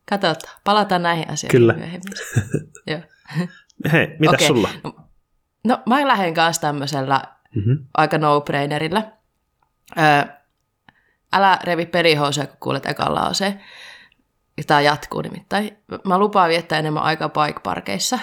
[0.08, 1.72] Katsotaan, palataan näihin asioihin Kyllä.
[1.72, 2.12] myöhemmin.
[2.86, 3.00] Joo.
[3.92, 4.46] Hei, mitä Okei.
[4.46, 4.68] sulla?
[4.84, 4.94] No,
[5.64, 7.22] no mä lähden kanssa tämmöisellä
[7.54, 7.86] Mm-hmm.
[7.94, 9.12] aika no-brainerillä.
[9.98, 10.34] Öö,
[11.32, 13.60] älä revi pelihousuja, kun kuulet ekan lauseen.
[14.66, 15.78] Tämä jatkuu nimittäin.
[16.04, 18.18] Mä lupaan viettää enemmän aikaa bike-parkeissa.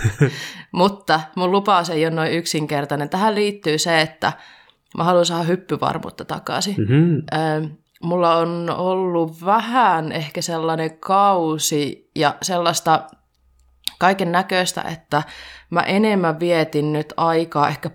[0.72, 3.08] Mutta mun lupaus ei ole noin yksinkertainen.
[3.08, 4.32] Tähän liittyy se, että
[4.96, 6.74] mä haluan saada hyppyvarmuutta takaisin.
[6.78, 7.16] Mm-hmm.
[7.16, 7.68] Ö,
[8.02, 13.06] mulla on ollut vähän ehkä sellainen kausi ja sellaista
[13.98, 15.22] kaiken näköistä, että
[15.70, 17.90] mä enemmän vietin nyt aikaa ehkä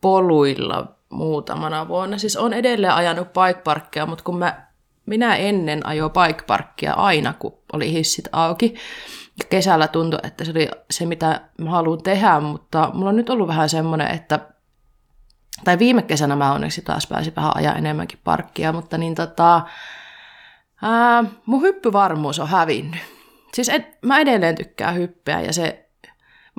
[0.00, 2.18] poluilla muutamana vuonna.
[2.18, 4.66] Siis on edelleen ajanut bikeparkkia, mutta kun mä,
[5.06, 8.74] minä ennen ajoin bikeparkkia aina, kun oli hissit auki.
[9.50, 13.48] Kesällä tuntui, että se oli se, mitä mä haluan tehdä, mutta mulla on nyt ollut
[13.48, 14.40] vähän semmoinen, että
[15.64, 19.62] tai viime kesänä mä onneksi taas pääsin vähän ajaa enemmänkin parkkia, mutta niin tota,
[20.82, 23.00] ää, mun hyppyvarmuus on hävinnyt.
[23.54, 25.88] Siis et, mä edelleen tykkään hyppeä ja se,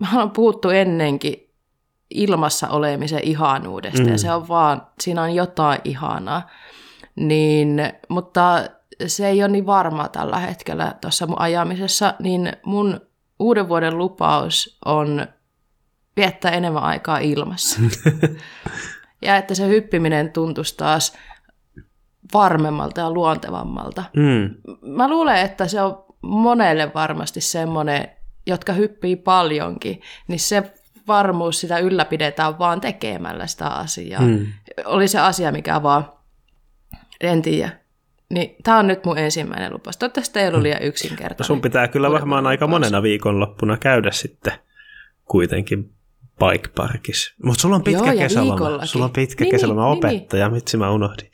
[0.01, 1.53] mä on puhuttu ennenkin
[2.09, 4.09] ilmassa olemisen ihanuudesta mm.
[4.09, 6.49] ja se on vaan, siinä on jotain ihanaa.
[7.16, 8.66] Niin, mutta
[9.07, 13.01] se ei ole niin varmaa tällä hetkellä tuossa mun ajamisessa, niin mun
[13.39, 15.28] uuden vuoden lupaus on
[16.18, 17.80] viettää enemmän aikaa ilmassa.
[19.22, 21.13] ja että se hyppiminen tuntuisi taas
[22.34, 24.03] varmemmalta ja luontevammalta.
[24.16, 24.55] Mm.
[24.82, 28.07] Mä luulen, että se on monelle varmasti semmoinen,
[28.47, 30.74] jotka hyppii paljonkin, niin se
[31.07, 34.22] varmuus sitä ylläpidetään vaan tekemällä sitä asiaa.
[34.22, 34.47] Mm.
[34.86, 36.11] Oli se asia mikä vaan,
[37.22, 37.70] en tiedä.
[38.30, 39.97] Niin, tämä on nyt mun ensimmäinen lupaus.
[39.97, 41.36] Toivottavasti ei ollut liian yksinkertainen.
[41.39, 42.80] No sun pitää kyllä varmaan vuoden aika lupaus.
[42.82, 44.53] monena viikonloppuna käydä sitten
[45.26, 45.91] kuitenkin
[46.39, 47.34] bike parkissa.
[47.43, 48.51] Mutta sulla on pitkä Joo, kesäloma.
[48.51, 48.88] viikollakin.
[48.88, 50.49] Sulla on pitkä Niin, kesäloma niin, niin, opettaja.
[50.49, 51.32] Mitsi mä unohdin.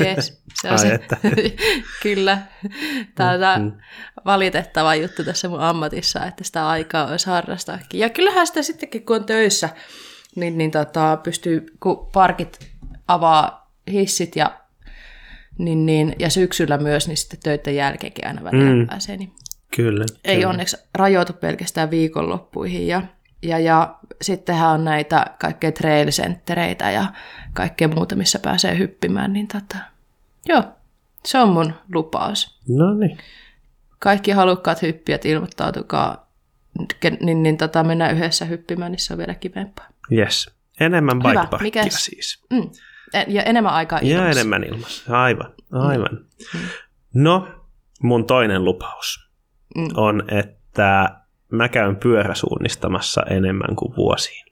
[0.00, 0.94] Yes, se on Ai se.
[0.94, 1.16] että.
[2.02, 2.38] Kyllä.
[3.14, 3.72] Tämä on tämä Mm.
[4.24, 8.00] valitettava juttu tässä mun ammatissa, että sitä aikaa olisi harrastaakin.
[8.00, 9.68] Ja kyllähän sitä sittenkin, kun on töissä,
[10.36, 12.58] niin, niin tota, pystyy, kun parkit
[13.08, 14.59] avaa hissit ja,
[15.64, 18.86] niin, niin, ja syksyllä myös, niin sitten töiden jälkeenkin aina välillä Mm.
[18.86, 19.16] pääsee.
[19.16, 19.32] Niin
[19.76, 20.04] Kyllä.
[20.24, 20.48] ei kyllä.
[20.48, 22.86] onneksi rajoitu pelkästään viikonloppuihin.
[22.86, 23.02] Ja,
[23.42, 27.04] ja, ja sittenhän on näitä kaikkea trail-senttereitä ja
[27.52, 29.32] kaikkea muuta, missä pääsee hyppimään.
[29.32, 29.76] Niin tota,
[30.46, 30.62] joo,
[31.24, 32.60] se on mun lupaus.
[32.68, 33.18] No niin.
[33.98, 36.30] Kaikki halukkaat hyppijät ilmoittautukaa,
[37.06, 39.86] Ke- niin, niin tota, mennään yhdessä hyppimään, niin se on vielä kivempaa.
[40.12, 40.50] Yes.
[40.80, 41.28] Enemmän Hyvä.
[41.30, 42.44] bike parkkia Mikäs- siis.
[42.50, 42.70] Mm.
[43.28, 44.30] Ja enemmän aikaa Ja ilmassa.
[44.40, 45.22] enemmän ilmassa.
[45.22, 46.18] Aivan, aivan.
[47.14, 47.48] No,
[48.02, 49.30] mun toinen lupaus
[49.76, 49.88] Mm.
[49.94, 51.16] on, että
[51.52, 54.44] mä käyn pyöräsuunnistamassa enemmän kuin vuosiin.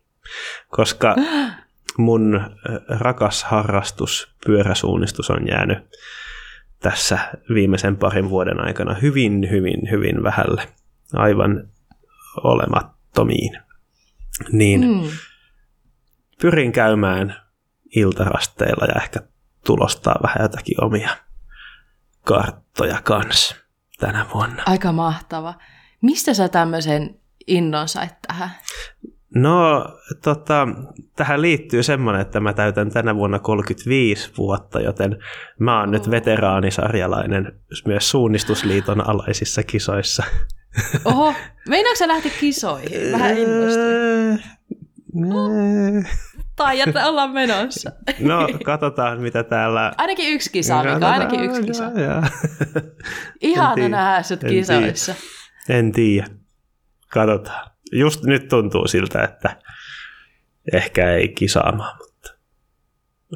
[0.68, 1.16] Koska
[1.98, 2.40] mun
[2.88, 5.78] rakas harrastus, pyöräsuunnistus on jäänyt
[6.78, 7.18] tässä
[7.54, 10.68] viimeisen parin vuoden aikana hyvin, hyvin, hyvin vähälle,
[11.14, 11.68] aivan
[12.42, 13.58] olemattomiin.
[14.52, 15.08] Niin mm.
[16.40, 17.36] pyrin käymään
[17.96, 19.20] iltarasteilla ja ehkä
[19.66, 21.16] tulostaa vähän jotakin omia
[22.24, 23.56] karttoja kanssa
[24.00, 24.62] tänä vuonna.
[24.66, 25.54] Aika mahtava.
[26.02, 28.50] Mistä sä tämmöisen innon sait tähän?
[29.34, 29.86] No,
[30.22, 30.68] tota,
[31.16, 35.16] tähän liittyy semmoinen, että mä täytän tänä vuonna 35 vuotta, joten
[35.58, 40.22] mä oon nyt veteraanisarjalainen myös Suunnistusliiton alaisissa kisoissa.
[41.04, 41.34] Oho,
[41.68, 43.12] meinaatko sä lähteä kisoihin?
[43.12, 44.44] Vähän innostuin.
[46.58, 47.92] Tai että ollaan menossa.
[48.18, 49.92] No, katsotaan mitä täällä...
[49.98, 51.84] Ainakin yksi kisa, Mika, ainakin yksi kisa.
[51.84, 52.22] Ja, ja.
[53.40, 55.14] Ihana nähdä sut en kisoissa.
[55.66, 55.78] Tiedä.
[55.78, 56.26] En tiedä.
[57.08, 57.70] Katsotaan.
[57.92, 59.56] Just nyt tuntuu siltä, että
[60.72, 62.34] ehkä ei kisaamaan, mutta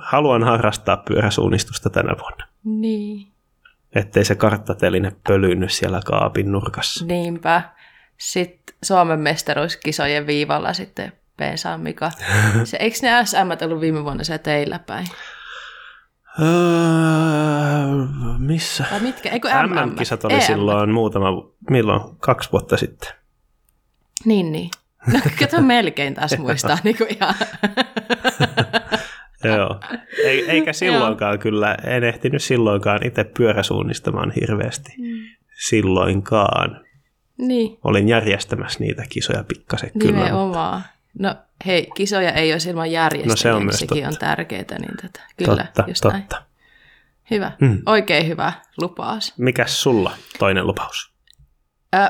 [0.01, 2.47] haluan harrastaa pyöräsuunnistusta tänä vuonna.
[2.65, 3.33] Niin.
[3.95, 7.05] Ettei se karttateline pölynyt siellä kaapin nurkassa.
[7.05, 7.63] Niinpä.
[8.19, 11.13] Sitten Suomen mestaruuskisojen viivalla sitten
[11.43, 12.11] Peesa Mika.
[12.65, 15.07] Se, eikö ne SM ollut viime vuonna se teillä päin?
[16.41, 16.47] Öö,
[18.39, 18.85] missä?
[18.91, 19.31] Tai mitkä?
[19.31, 20.41] Eikö MM-kisat oli EM.
[20.41, 21.29] silloin muutama,
[21.71, 22.17] milloin?
[22.19, 23.09] Kaksi vuotta sitten.
[24.25, 24.71] Niin, niin.
[25.13, 27.35] No kato melkein taas muistaa niin kuin ihan.
[29.45, 29.81] Joo.
[30.25, 34.93] Eikä silloinkaan kyllä, en ehtinyt silloinkaan itse pyöräsuunnistamaan hirveästi.
[34.99, 35.07] Mm.
[35.69, 36.81] Silloinkaan.
[37.39, 37.79] Niin.
[37.85, 40.17] Olin järjestämässä niitä kisoja pikkasen kyllä.
[40.17, 40.83] Nimenomaan.
[41.19, 41.35] No
[41.67, 44.09] hei, kisoja ei ole ilman järjestäjiä, no, se on myös sekin totta.
[44.09, 44.79] on tärkeää.
[44.79, 45.21] Niin tätä.
[45.37, 46.37] Kyllä, totta, just totta.
[46.37, 46.47] Näin.
[47.31, 47.83] Hyvä, mm.
[47.87, 49.35] oikein hyvä lupaus.
[49.39, 51.13] Mikäs sulla toinen lupaus?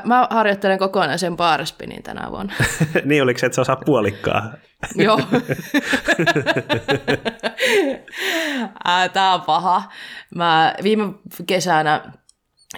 [0.03, 2.53] mä harjoittelen kokonaisen baarspinin tänä vuonna.
[3.05, 4.53] niin, oliko se, että sä osaa puolikkaa?
[4.95, 5.19] Joo.
[9.13, 9.83] Tämä on paha.
[10.35, 11.13] Mä viime
[11.45, 12.11] kesänä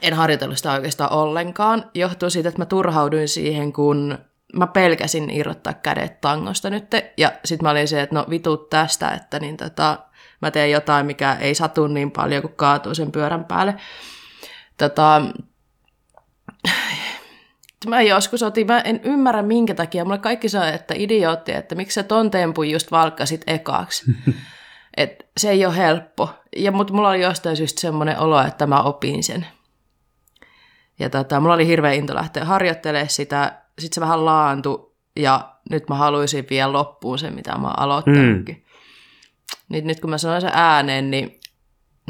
[0.01, 1.91] en harjoitellut sitä oikeastaan ollenkaan.
[1.93, 4.17] Johtuu siitä, että mä turhauduin siihen, kun
[4.55, 6.85] mä pelkäsin irrottaa kädet tangosta nyt.
[7.17, 9.99] Ja sitten mä olin se, että no vitut tästä, että niin tota,
[10.41, 13.75] mä teen jotain, mikä ei satu niin paljon, kun kaatuu sen pyörän päälle.
[14.77, 15.21] Tota,
[17.87, 21.95] mä joskus otin, mä en ymmärrä minkä takia, mulle kaikki sanoo, että idiootti, että miksi
[21.95, 24.05] sä ton tempun just valkkasit ekaksi.
[24.97, 26.29] Et se ei ole helppo.
[26.55, 29.47] Ja mutta mulla oli jostain syystä semmoinen olo, että mä opin sen.
[30.99, 33.64] Ja tota, mulla oli hirveä into lähteä harjoittelemaan sitä.
[33.79, 38.55] Sitten se vähän laantui ja nyt mä haluaisin vielä loppuun sen, mitä mä oon aloittanutkin.
[38.55, 38.61] Mm.
[39.69, 41.39] Niin nyt kun mä sanoin sen ääneen, niin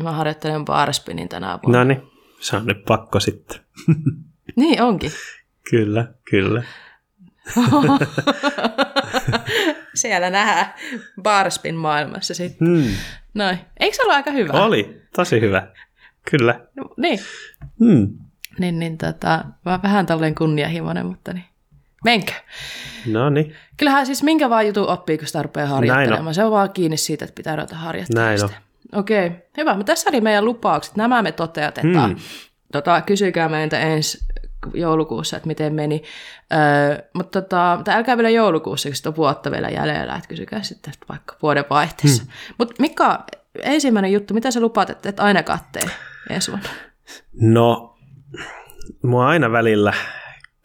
[0.03, 1.77] mä harjoittelen barspinin tänä vuonna.
[1.77, 2.01] No niin,
[2.39, 3.59] se on nyt pakko sitten.
[4.55, 5.11] niin onkin.
[5.69, 6.63] Kyllä, kyllä.
[9.93, 10.73] Siellä nähdään
[11.21, 12.67] barspin maailmassa sitten.
[12.67, 12.95] Hmm.
[13.33, 13.59] Noin.
[13.79, 14.53] Eikö se ollut aika hyvä?
[14.53, 15.67] Oli, tosi hyvä.
[16.31, 16.59] Kyllä.
[16.75, 17.19] No, niin.
[17.79, 18.17] Hmm.
[18.59, 21.45] Niin, niin tota, mä vähän tälleen kunnianhimoinen, mutta niin.
[22.05, 22.31] Menkö?
[23.05, 23.55] No niin.
[23.77, 26.35] Kyllähän siis minkä vaan jutun oppii, kun sitä rupeaa harjoittelemaan.
[26.35, 28.49] Se on vaan kiinni siitä, että pitää ruveta harjoittelemaan.
[28.93, 29.39] Okei, okay.
[29.57, 29.73] hyvä.
[29.73, 30.95] Mutta tässä oli meidän lupaukset.
[30.95, 32.11] Nämä me toteutetaan.
[32.11, 32.19] Hmm.
[32.71, 34.17] Tota, kysykää meiltä ensi
[34.73, 36.03] joulukuussa, että miten meni.
[36.53, 41.35] Öö, mutta tota, älkää vielä joulukuussa, kun on vuotta vielä jäljellä, että kysykää sitten vaikka
[41.41, 42.23] vuoden vaihteessa.
[42.23, 42.31] Hmm.
[42.57, 43.25] Mutta Mika,
[43.61, 45.89] ensimmäinen juttu, mitä sä lupaat, että et aina kattee
[46.29, 46.69] ensi vuonna?
[47.41, 47.97] No,
[49.03, 49.93] mua aina välillä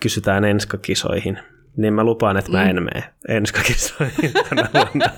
[0.00, 1.38] kysytään enskakisoihin,
[1.76, 2.82] niin mä lupaan, että mä en mm.
[2.82, 5.10] mene enskakisoihin tänä vuonna.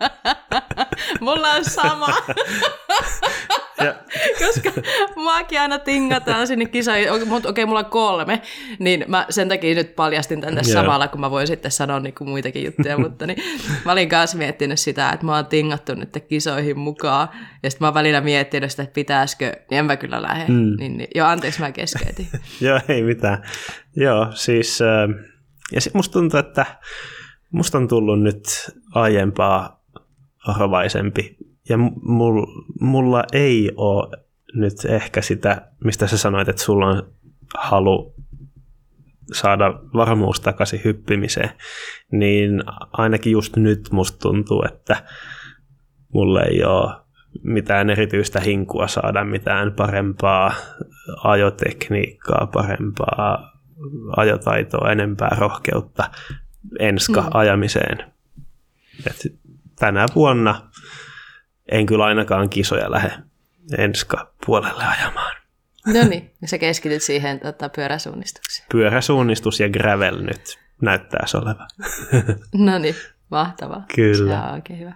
[1.20, 2.08] Mulla on sama.
[3.84, 3.94] ja.
[4.46, 4.70] Koska
[5.16, 8.42] muakin aina tingataan sinne kisoihin, mutta okei, okay, mulla on kolme,
[8.78, 10.82] niin mä sen takia nyt paljastin tänne yeah.
[10.82, 13.38] samalla, kun mä voin sitten sanoa niin kuin muitakin juttuja, mutta niin,
[13.84, 17.28] mä olin kanssa miettinyt sitä, että mä oon tingattu nyt kisoihin mukaan,
[17.62, 20.52] ja sitten mä oon välillä miettinyt sitä, että pitäisikö, niin en mä kyllä lähde.
[20.52, 20.76] Mm.
[20.78, 22.28] Niin, niin, joo, anteeksi, mä keskeytin.
[22.60, 23.42] joo, ei mitään.
[23.96, 25.26] Joo, siis, äh,
[25.72, 26.66] ja sitten musta tuntuu, että
[27.50, 28.44] musta on tullut nyt
[28.94, 29.84] aiempaa
[30.46, 31.36] varovaisempi
[31.68, 32.46] ja mul,
[32.80, 37.02] mulla ei ole nyt ehkä sitä, mistä sä sanoit, että sulla on
[37.58, 38.14] halu
[39.32, 41.50] saada varmuus takaisin hyppimiseen,
[42.12, 42.62] niin
[42.92, 45.04] ainakin just nyt musta tuntuu, että
[46.12, 46.94] mulla ei ole
[47.42, 50.52] mitään erityistä hinkua saada mitään parempaa
[51.24, 53.52] ajotekniikkaa, parempaa
[54.16, 56.10] ajotaitoa, enempää rohkeutta
[56.78, 57.28] enska mm.
[57.34, 58.12] ajamiseen.
[59.06, 59.34] Et
[59.78, 60.70] tänä vuonna
[61.72, 63.12] en kyllä ainakaan kisoja lähde
[63.78, 65.36] enska puolelle ajamaan.
[65.86, 68.66] No niin, ja sä keskityt siihen tota, pyöräsuunnistukseen.
[68.72, 71.68] Pyöräsuunnistus ja gravel nyt näyttää olevan.
[72.66, 72.94] no niin,
[73.30, 73.84] mahtavaa.
[73.94, 74.34] Kyllä.
[74.34, 74.92] Se on oikein hyvä.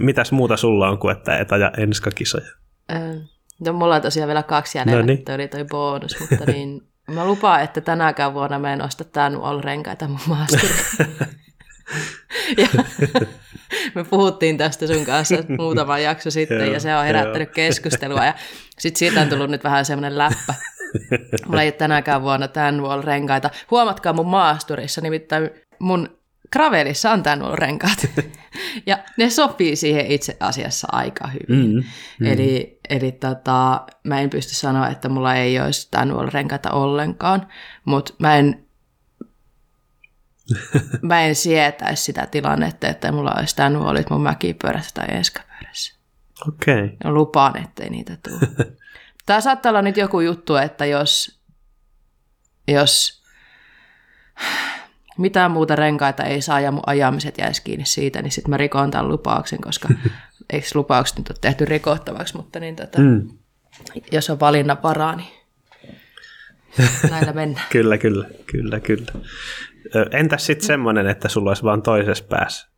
[0.00, 2.50] Mitäs muuta sulla on kuin, että et aja enskakisoja?
[2.92, 3.20] Öö,
[3.60, 5.24] No, mulla on tosiaan vielä kaksi jäljellä, No niin.
[5.24, 6.82] toi oli toi bonus, mutta niin,
[7.14, 9.04] mä lupaan, että tänäkään vuonna mä en osta
[9.42, 10.74] all renkaita mun maasturiin.
[12.56, 12.68] ja
[13.94, 18.34] me puhuttiin tästä sun kanssa muutama jakso sitten Joo, ja se on herättänyt keskustelua ja
[18.78, 20.54] sitten siitä on tullut nyt vähän semmoinen läppä.
[21.46, 23.50] Mulla ei tänäkään vuonna tämän wall renkaita.
[23.70, 26.18] Huomatkaa mun maasturissa, nimittäin mun
[26.52, 28.06] gravelissa on tämän renkaat.
[28.86, 31.74] ja ne sopii siihen itse asiassa aika hyvin.
[31.74, 31.82] Mm.
[32.20, 32.26] Mm.
[32.26, 37.48] Eli, eli tota, mä en pysty sanoa, että mulla ei olisi tämän renkaita ollenkaan,
[37.84, 38.67] mutta mä en
[41.02, 45.94] mä en sietäisi sitä tilannetta, että mulla olisi tämän nuolit mun mäkipyörässä tai enskapyörässä.
[46.48, 46.84] Okei.
[46.84, 47.12] Okay.
[47.12, 48.68] Lupaan, ettei niitä tule.
[49.26, 51.40] Tämä saattaa olla nyt joku juttu, että jos,
[52.68, 53.22] jos
[55.18, 58.90] mitään muuta renkaita ei saa ja mun ajamiset jäisi kiinni siitä, niin sitten mä rikon
[58.90, 59.88] tämän lupauksen, koska
[60.52, 63.28] eikö lupaukset nyt ole tehty rikottavaksi, mutta niin tota, Mm.
[64.12, 65.28] jos on valinnan varaa, niin
[67.10, 67.66] näillä mennään.
[67.70, 69.12] Kyllä, kyllä, kyllä, kyllä.
[70.10, 72.68] Entäs sitten semmoinen, että sulla olisi vaan toisessa päässä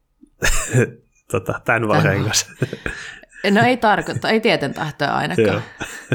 [1.33, 2.51] tota, tämän varengas?
[3.51, 5.61] No ei tarkoita, ei tieten tahtoa ainakaan, Joo.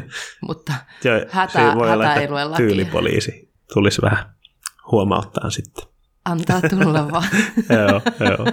[0.47, 0.73] mutta
[1.03, 2.57] Joo, Hätä- voi olla, hätä että ei lue lakia.
[2.65, 4.25] tyylipoliisi tulisi vähän
[4.91, 5.83] huomauttaa sitten.
[6.25, 7.23] antaa tulla vaan.
[7.69, 8.45] joo, joo.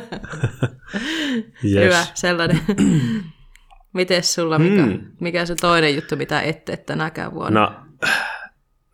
[1.65, 1.85] yes.
[1.85, 2.61] Hyvä, sellainen.
[3.95, 5.01] Mites sulla, mikä, Mm.
[5.21, 7.61] mikä se toinen juttu, mitä et tee tänäkään vuonna?
[7.61, 8.09] No,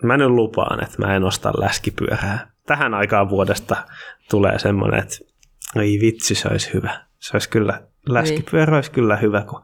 [0.02, 2.50] mä nyt lupaan, että mä en osta läskipyörää.
[2.68, 3.76] Tähän aikaan vuodesta
[4.30, 5.16] tulee semmoinen, että
[5.76, 7.04] ei vitsi, se olisi hyvä.
[7.18, 9.62] Se olisi kyllä, läskipyörä olisi kyllä hyvä, kun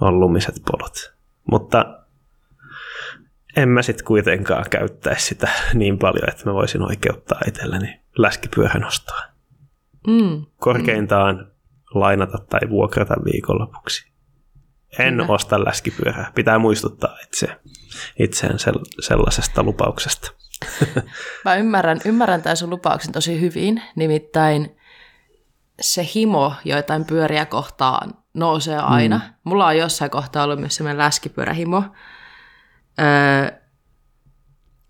[0.00, 1.14] on lumiset polut.
[1.50, 1.98] Mutta
[3.56, 9.20] en mä sitten kuitenkaan käyttäisi sitä niin paljon, että mä voisin oikeuttaa itselleni läskipyörän ostoa.
[10.06, 10.46] Mm.
[10.56, 11.52] Korkeintaan
[11.94, 14.10] lainata tai vuokrata viikonlopuksi.
[14.98, 15.32] En Hyvä.
[15.32, 16.32] osta läskipyörää.
[16.34, 17.56] Pitää muistuttaa itse,
[18.18, 20.32] itseään sel- sellaisesta lupauksesta.
[21.44, 24.76] Mä ymmärrän, ymmärrän tämän sun lupauksen tosi hyvin, nimittäin
[25.80, 29.16] se himo joitain pyöriä kohtaan nousee aina.
[29.24, 29.34] Mm.
[29.44, 31.82] Mulla on jossain kohtaa ollut myös semmoinen läskipyörähimo.
[33.00, 33.58] Öö,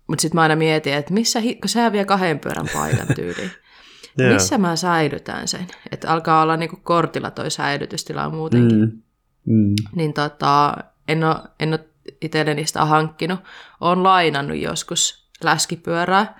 [0.07, 3.51] mutta sitten mä aina mietin, että missä, hi- kun sehän vie kahden pyörän paikan tyyliin.
[4.17, 4.33] Joo.
[4.33, 5.67] missä mä säilytän sen?
[5.91, 8.79] Että alkaa olla niinku kortilla toi säilytystila muutenkin.
[8.79, 9.01] Mm.
[9.45, 9.75] Mm.
[9.95, 11.85] Niin tota, en ole, en ole
[12.21, 13.39] itselleni sitä hankkinut.
[13.81, 16.39] Olen lainannut joskus läskipyörää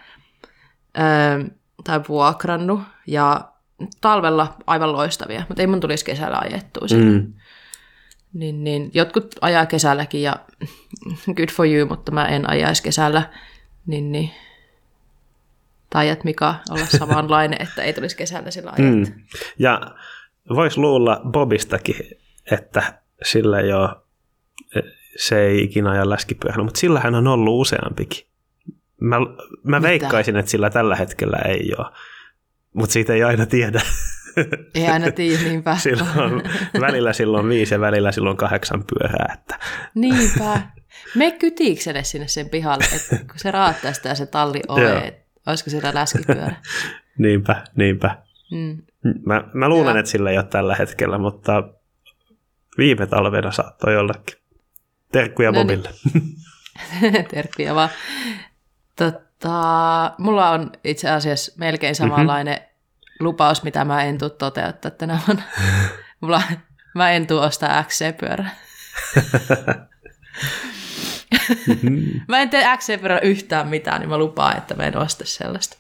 [0.98, 1.44] öö,
[1.84, 3.52] tai vuokrannut ja
[4.02, 6.88] talvella aivan loistavia, mutta ei mun tulisi kesällä ajettua.
[6.94, 7.34] Mm.
[8.34, 10.36] Niin, niin, jotkut ajaa kesälläkin ja
[11.38, 13.30] good for you, mutta mä en ajaisi kesällä.
[13.86, 14.32] Niin, niin.
[15.90, 18.74] Taidat Mika olla samanlainen, että ei tulisi kesällä sillä.
[18.78, 19.06] Mm.
[19.60, 19.82] Ja
[20.56, 21.96] vois luulla Bobistakin,
[22.52, 23.90] että sillä ole,
[25.18, 28.28] se ei ikinä aja läskipyörällä, mutta sillä hän on ollut useampikin.
[29.02, 29.16] Mä,
[29.64, 29.82] mä Mitä?
[29.88, 31.88] veikkaisin, että sillä tällä hetkellä ei ole,
[32.74, 33.82] mutta siitä ei aina tiedä.
[34.76, 35.76] Ei aina tiedä niinpä.
[35.78, 36.44] silloin,
[36.82, 39.34] välillä silloin viisi ja välillä silloin kahdeksan pyörää.
[39.34, 39.60] Että,
[39.96, 40.62] Niinpä.
[41.16, 45.70] Me kytiikselle sinne sen pihalle, että kun se raattaa sitä se talli ove, että olisiko
[45.70, 46.56] siellä läskipyörä.
[47.18, 48.18] niinpä, niinpä.
[48.52, 48.78] Mm.
[49.26, 50.00] Mä, mä luulen, Joo.
[50.00, 51.64] että sillä ei ole tällä hetkellä, mutta
[52.78, 54.38] viime talvena saattoi jollakin.
[55.12, 55.82] Terkkuja No niin.
[55.82, 55.90] Bobille.
[57.34, 57.90] Terkkuja vaan.
[58.98, 63.26] Tota, mulla on itse asiassa melkein samanlainen mm-hmm.
[63.26, 65.44] lupaus, mitä mä en tule toteuttaa tänä vuonna.
[66.22, 66.42] Mulla,
[66.96, 68.50] mä en tule ostaa XC-pyörää.
[72.28, 75.78] mä en tee XC-pyörää yhtään mitään, niin mä lupaan, että mä en osta sellaista.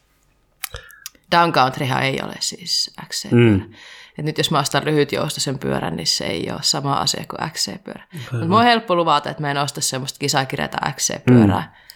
[1.32, 3.58] Downcountryhan ei ole siis XC-pyörä.
[3.58, 3.74] Mm.
[4.18, 8.04] Et nyt jos mä ostan lyhytjoustoisen pyörän, niin se ei ole sama asia kuin XC-pyörä.
[8.14, 11.62] Mutta mun on helppo luvata, että mä en osta semmoista kisakirjata XC-pyörää.
[11.62, 11.87] Mm.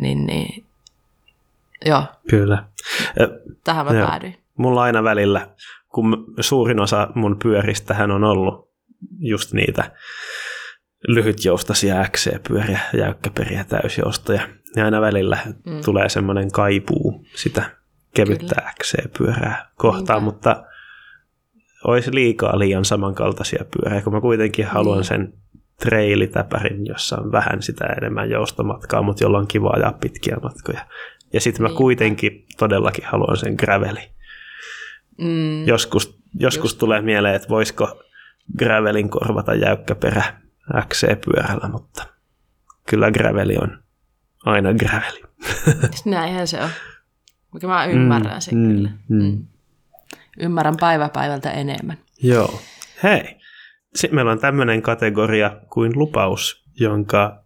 [0.00, 0.64] Niin, niin,
[1.86, 2.64] joo, Kyllä.
[3.64, 4.06] Tähän mä Joo.
[4.08, 4.36] päädyin.
[4.56, 5.48] Mulla aina välillä,
[5.88, 8.70] kun suurin osa mun pyöristähän on ollut
[9.18, 9.90] just niitä
[11.08, 14.48] lyhytjoustaisia XC-pyöriä, jäykkäperiä, täysjoustoja.
[14.76, 15.80] Ja aina välillä mm.
[15.84, 17.70] tulee semmoinen kaipuu sitä
[18.14, 20.32] kevyttä XC-pyörää kohtaan, Niinpä.
[20.34, 20.64] mutta
[21.84, 25.04] olisi liikaa liian samankaltaisia pyöriä, kun mä kuitenkin haluan Niin.
[25.04, 25.32] sen
[25.80, 30.86] trailitäpärin, jossa on vähän sitä enemmän joustomatkaa, mutta jolla on kiva ajaa pitkiä matkoja.
[31.32, 34.10] Ja sitten mä kuitenkin todellakin haluan sen graveli.
[35.18, 38.02] Mm, Joskus, joskus tulee mieleen, että voisiko
[38.58, 40.22] gravelin korvata jäykkäperä
[40.88, 42.06] XC-pyörällä, mutta
[42.88, 43.78] kyllä graveli on
[44.44, 45.22] aina graveli.
[46.04, 46.70] näinhän se on.
[47.54, 48.90] Mikä mä ymmärrän sen Mm, kyllä.
[49.08, 49.22] mm.
[49.24, 49.46] Mm.
[50.40, 51.98] Ymmärrän päivä päivältä enemmän.
[52.22, 52.60] Joo.
[53.02, 53.39] Hei,
[53.94, 57.44] sitten meillä on tämmöinen kategoria kuin lupaus jonka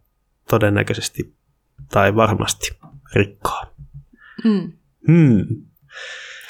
[0.49, 1.35] todennäköisesti
[1.91, 2.77] tai varmasti
[3.13, 3.63] rikkoo.
[4.43, 4.71] Mm.
[5.07, 5.45] Hmm.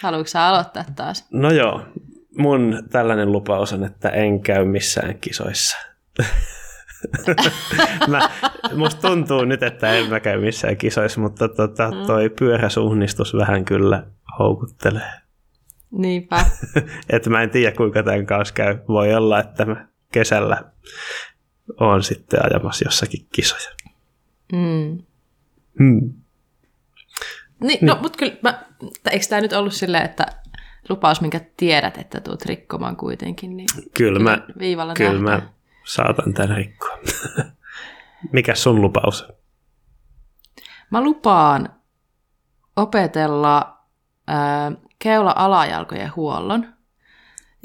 [0.02, 1.28] Haluatko sä aloittaa taas?
[1.32, 1.82] No joo,
[2.38, 5.78] mun tällainen lupaus on, että en käy missään kisoissa.
[8.08, 8.30] mä,
[8.76, 12.06] musta tuntuu nyt, että en mä käy missään kisoissa, mutta tota, Mm.
[12.08, 14.04] toi pyöräsuunnistus vähän kyllä
[14.40, 15.12] houkuttelee.
[15.92, 16.46] Niinpä.
[17.10, 18.78] että mä en tiedä, kuinka tämän kanssa käy.
[18.88, 20.64] Voi olla, että mä kesällä
[21.80, 23.70] on sitten ajamassa jossakin kisoja.
[24.52, 25.04] Mm.
[25.80, 26.14] Hmm.
[27.60, 28.66] Niin, no, mutta kyllä, mä,
[29.12, 30.26] eikö tämä nyt ollut silleen, että
[30.90, 33.68] lupaus, minkä tiedät, että tuut rikkomaan kuitenkin, niin
[33.98, 35.50] Kyllä mä, viivalla kyllä mä
[35.84, 36.98] saatan tämän rikkoa.
[38.32, 39.28] Mikä sun lupaus?
[40.92, 41.70] Mä lupaan
[42.76, 43.78] opetella
[44.28, 46.74] ää, keula-alajalkojen huollon,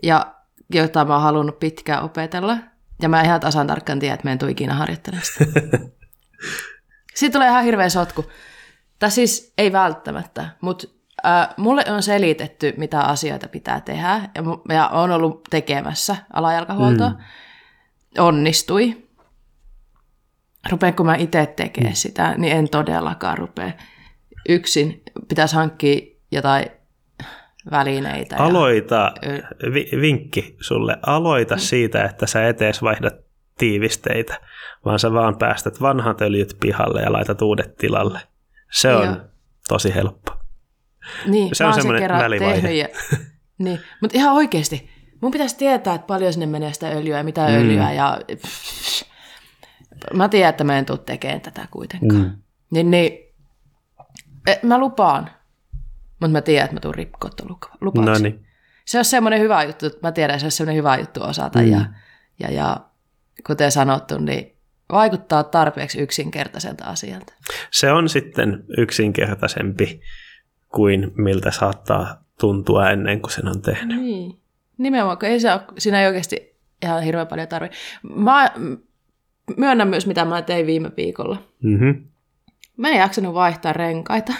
[0.03, 0.35] ja,
[0.75, 2.57] jota mä oon halunnut pitkään opetella.
[3.03, 5.45] Ja mä ihan tasan tarkkaan tiedä, että mä en tule ikinä harjoittelemaan sitä.
[7.15, 8.25] Siitä tulee ihan hirveä sotku.
[8.99, 10.87] Tai siis ei välttämättä, mutta
[11.27, 14.43] äh, mulle on selitetty, mitä asioita pitää tehdä, ja,
[14.75, 17.09] ja on ollut tekemässä alajalkahuoltoa.
[17.09, 17.17] Mm.
[18.19, 19.09] Onnistui.
[20.71, 23.73] Rupeen, kun mä itse tekee sitä, niin en todellakaan rupea.
[24.49, 26.01] Yksin pitäisi hankkia
[26.33, 26.67] jotain
[27.71, 28.37] välineitä.
[28.37, 33.11] ja- Aloita, Ö- vi- vinkki sulle, aloita siitä, että sä et edes vaihda
[33.59, 34.41] tiivisteitä,
[34.85, 38.21] vaan sä vaan päästät vanhat öljyt pihalle ja laitat uudet tilalle.
[38.73, 39.17] Se on Joo.
[39.69, 40.33] tosi helppo.
[41.27, 42.55] Niin, Se on semmoinen välivaihe.
[42.55, 42.89] tehnyt Ja,
[43.65, 44.91] niin, mutta ihan oikeasti,
[45.21, 47.55] mun pitäisi tietää, että paljon sinne menee sitä öljyä ja mitä Mm.
[47.55, 47.93] öljyä.
[47.93, 48.21] Ja,
[50.15, 52.23] mä tiedän, että mä en tule tekemään tätä kuitenkaan.
[52.23, 52.37] Mm.
[52.71, 53.13] Niin, niin
[54.47, 55.31] e, mä lupaan,
[56.21, 58.23] mutta mä tiedän, että mä tulen rikkoa tuon lupa- No lupauksen.
[58.23, 58.47] niin,
[58.85, 61.59] Se on semmoinen hyvä juttu, että mä tiedän, että se on semmoinen hyvä juttu osata.
[61.59, 61.71] Mm.
[61.71, 61.85] Ja,
[62.41, 62.77] ja, ja
[63.47, 64.57] kuten sanottu, niin
[64.93, 67.33] vaikuttaa tarpeeksi yksinkertaiselta asialta.
[67.71, 70.01] se on sitten yksinkertaisempi
[70.69, 73.99] kuin miltä saattaa tuntua ennen kuin sen on tehnyt.
[73.99, 74.41] Niin.
[74.79, 77.69] Nimenomaan, kun ei se ole, siinä ei oikeasti ihan hirveän paljon tarvi.
[78.03, 78.51] Mä
[79.57, 81.43] myönnän myös, mitä mä tein viime viikolla.
[81.63, 82.05] Mm-hmm.
[82.77, 84.33] Mä en jaksanut vaihtaa renkaita.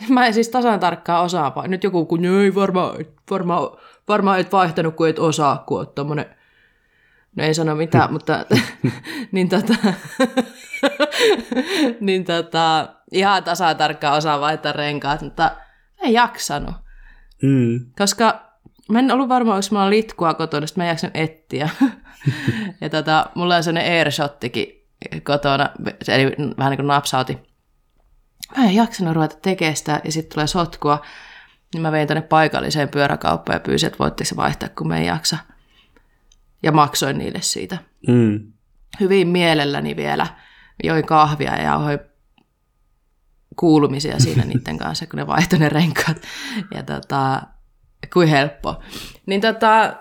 [0.08, 1.64] Mä en siis tasan tarkkaan osaa.
[1.66, 2.96] Nyt joku, kun ei varmaan
[3.30, 3.76] varma,
[4.08, 6.26] varma et vaihtanut, kun et osaa, kun oot tommonen...
[7.36, 8.46] No ei sano mitään, mutta
[9.32, 9.74] niin tota,
[12.00, 15.56] niin tota, ihan tasan tarkkaan osaa vaihtaa renkaat, mutta
[16.02, 16.74] en jaksanut.
[17.42, 17.80] Mm.
[17.98, 18.40] Koska
[18.88, 21.68] mä en ollut varma, onko mulla litkua kotona, sitten mä en jaksanut etsiä.
[22.80, 24.86] ja tota, mulla on sellainen airshottikin
[25.22, 25.70] kotona,
[26.08, 27.38] eli vähän niin kuin napsauti.
[28.56, 31.02] Mä en jaksanut ruveta tekemään sitä, ja sitten tulee sotkua.
[31.74, 35.04] Niin mä vein tänne paikalliseen pyöräkauppaan ja pyysin, että voitteko se vaihtaa, kun mä en
[35.04, 35.38] jaksa.
[36.62, 37.78] Ja maksoin niille siitä.
[38.08, 38.52] Mm.
[39.00, 40.26] Hyvin mielelläni vielä
[40.84, 41.98] join kahvia ja jauhoin
[43.56, 46.16] kuulumisia siinä niiden kanssa, kun ne vaihtoi ne renkaat.
[46.74, 47.42] Ja tota,
[48.12, 48.82] kuin helppo.
[49.26, 49.96] Niin tota,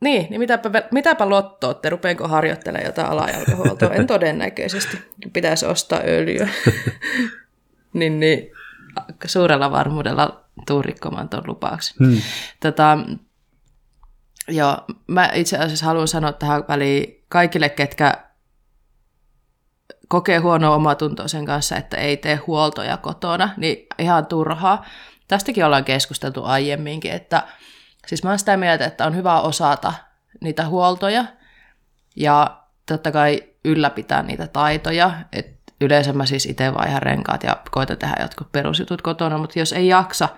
[0.00, 3.94] niin, niin mitäpä, mitäpä lottootte, rupeenko harjoittelemaan jotain alajalkahuoltoa?
[3.94, 4.98] En todennäköisesti.
[5.32, 6.48] Pitäisi ostaa öljyä.
[7.92, 8.50] niin, niin
[9.26, 11.96] suurella varmuudella tuun rikkomaan tuon lupauksen.
[12.00, 12.20] Mm.
[12.60, 12.98] Tota,
[14.48, 14.76] joo,
[15.06, 18.24] mä itse asiassa haluan sanoa tähän väliin kaikille, ketkä
[20.08, 24.84] kokee huonoa omatuntoa sen kanssa, että ei tee huoltoja kotona, niin ihan turhaa.
[25.28, 27.42] Tästäkin ollaan keskusteltu aiemminkin, että
[28.06, 29.92] siis mä oon sitä mieltä, että on hyvä osata
[30.40, 31.24] niitä huoltoja
[32.16, 37.98] ja totta kai ylläpitää niitä taitoja, että yleensä mä siis itse vaihan renkaat ja koitan
[37.98, 40.28] tehdä jotkut perusjutut kotona, mutta jos ei jaksa,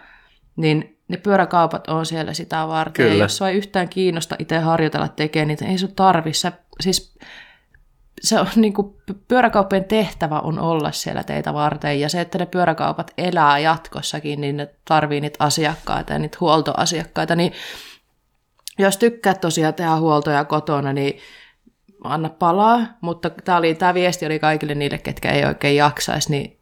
[0.57, 3.05] niin ne pyöräkaupat on siellä sitä varten.
[3.05, 3.15] Kyllä.
[3.17, 6.33] Ja jos sua ei yhtään kiinnosta itse harjoitella tekemään niitä, ei sun tarvi.
[6.33, 7.19] Sä, siis
[8.21, 8.97] se on niin kuin,
[9.29, 12.01] pyöräkauppojen tehtävä on olla siellä teitä varten.
[12.01, 17.37] Ja se, että ne pyöräkaupat elää jatkossakin, niin ne tarvii niitä asiakkaita ja niitä huoltoasiakkaita.
[17.37, 17.53] Niin
[18.79, 21.19] jos tykkäät tosiaan tehdä huoltoja kotona, niin
[22.05, 22.81] anna palaa.
[23.01, 26.61] Mutta tämä, oli, tämä viesti oli kaikille niille, ketkä ei oikein jaksaisi, niin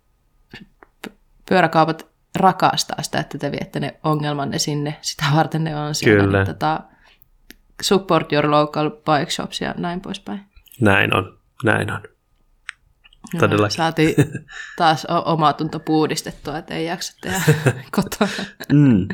[1.48, 2.06] pyöräkaupat
[2.38, 4.96] rakastaa sitä, että te viette ne ongelmanne sinne.
[5.00, 6.24] Sitä varten ne on siellä.
[6.24, 6.38] Kyllä.
[6.38, 6.80] Niin, tota,
[7.82, 10.40] support your local bike shops ja näin poispäin.
[10.80, 12.00] Näin on, näin on.
[13.38, 13.76] Todellakin.
[13.76, 14.14] Saatiin
[14.78, 17.40] taas omaa tunto puhdistettua, että ei jaksa tehdä
[17.96, 18.44] kotona.
[18.72, 19.08] Mm.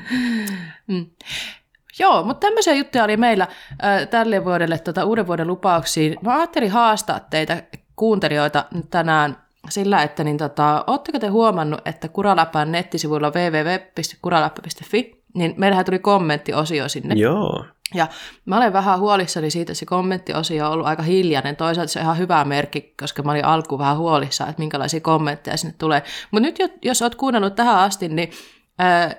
[1.99, 3.47] Joo, mutta tämmöisiä juttuja oli meillä
[3.85, 6.17] äh, tälle vuodelle tota, uuden vuoden lupauksiin.
[6.23, 7.63] Mä ajattelin haastaa teitä
[7.97, 9.37] kuuntelijoita tänään
[9.69, 16.89] sillä, että niin tota, ootteko te huomannut, että Kuraläppän nettisivuilla www.kuraläppä.fi, niin meillähän tuli kommenttiosio
[16.89, 17.15] sinne.
[17.15, 17.65] Joo.
[17.95, 18.09] Ja
[18.45, 21.57] mä olen vähän huolissani siitä, että se kommenttiosio on ollut aika hiljainen.
[21.57, 25.57] Toisaalta se on ihan hyvä merkki, koska mä olin alkuun vähän huolissaan, että minkälaisia kommentteja
[25.57, 26.03] sinne tulee.
[26.31, 28.31] Mutta nyt jos oot kuunnellut tähän asti, niin
[28.79, 29.15] ää,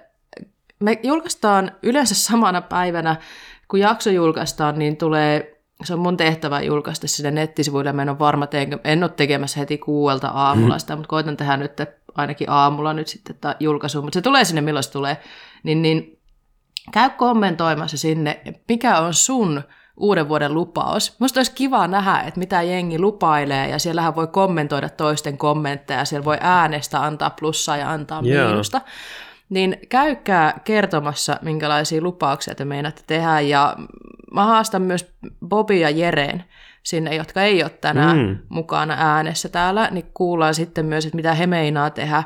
[0.80, 3.16] me julkaistaan yleensä samana päivänä,
[3.68, 7.94] kun jakso julkaistaan, niin tulee se on mun tehtävä julkaista sinne nettisivuille.
[7.94, 8.48] Mä en ole varma,
[8.84, 11.72] en ole tekemässä heti kuuelta aamulla sitä, mutta koitan tehdä nyt
[12.16, 15.18] ainakin aamulla nyt sitten julkaisu, mutta se tulee sinne milloin se tulee.
[15.64, 16.21] Niin, niin
[16.92, 19.64] käy kommentoimassa sinne, mikä on sun
[19.98, 21.20] uuden vuoden lupaus.
[21.20, 26.26] Musta olisi kiva nähdä, että mitä jengi lupailee, ja siellähän voi kommentoida toisten kommentteja, siellä
[26.26, 28.78] voi äänestä, antaa plussaa ja antaa miinusta.
[28.78, 28.92] Yeah.
[29.50, 33.76] Niin käykää kertomassa, minkälaisia lupauksia te meinaatte tehdä, ja
[34.34, 35.14] mä haastan myös
[35.48, 36.44] Bobi ja Jereen
[36.84, 38.38] sinne, jotka ei ole tänään mm.
[38.50, 42.24] mukana äänessä täällä, niin kuullaan sitten myös, että mitä he meinaa tehdä.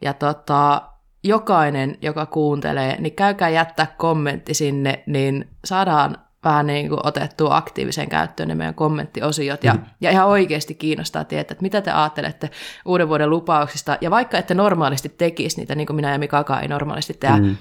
[0.00, 0.82] Ja tota,
[1.24, 8.08] jokainen, joka kuuntelee, niin käykää jättää kommentti sinne, niin saadaan vähän niin kuin otettua aktiivisen
[8.08, 9.64] käyttöön ne meidän kommenttiosiot.
[9.64, 9.84] Ja, mm.
[10.00, 12.50] ja ihan oikeasti kiinnostaa tietää, että mitä te ajattelette
[12.84, 13.98] uuden vuoden lupauksista.
[14.00, 17.56] Ja vaikka ette normaalisti tekisi niitä, niin kuin minä ja Mikakaan ei normaalisti tehdä, mm.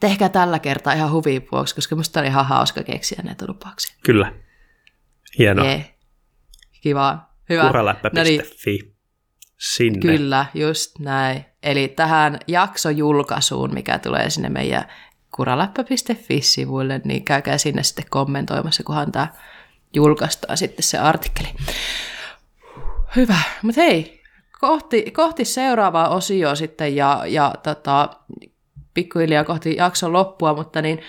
[0.00, 3.96] tehkää tällä kertaa ihan huvin vuoksi, koska musta oli ihan hauska keksiä näitä lupauksia.
[4.04, 4.32] Kyllä.
[5.38, 5.66] Hienoa.
[6.80, 7.18] Kiva.
[7.48, 7.66] Hyvä.
[7.66, 8.16] Kuraläppä.fi.
[8.16, 8.99] No niin.
[9.60, 10.00] Sinne.
[10.00, 11.44] Kyllä, just näin.
[11.62, 14.84] Eli tähän jaksojulkaisuun, mikä tulee sinne meidän
[15.34, 19.28] kuraläppä.fi-sivuille, niin käykää sinne sitten kommentoimassa, kunhan tämä
[19.94, 21.48] julkaistaan sitten se artikkeli.
[23.16, 24.22] Hyvä, mutta hei,
[24.60, 28.08] kohti, kohti seuraavaa osioa sitten ja, ja tota,
[28.94, 31.00] pikkuhiljaa kohti jakson loppua, mutta niin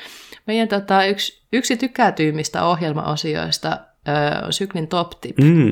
[0.47, 3.78] meidän tota, yksi, yksi tykätyimmistä ohjelmaosioista
[4.08, 5.38] ö, on Syklin Top Tip.
[5.38, 5.72] Mm.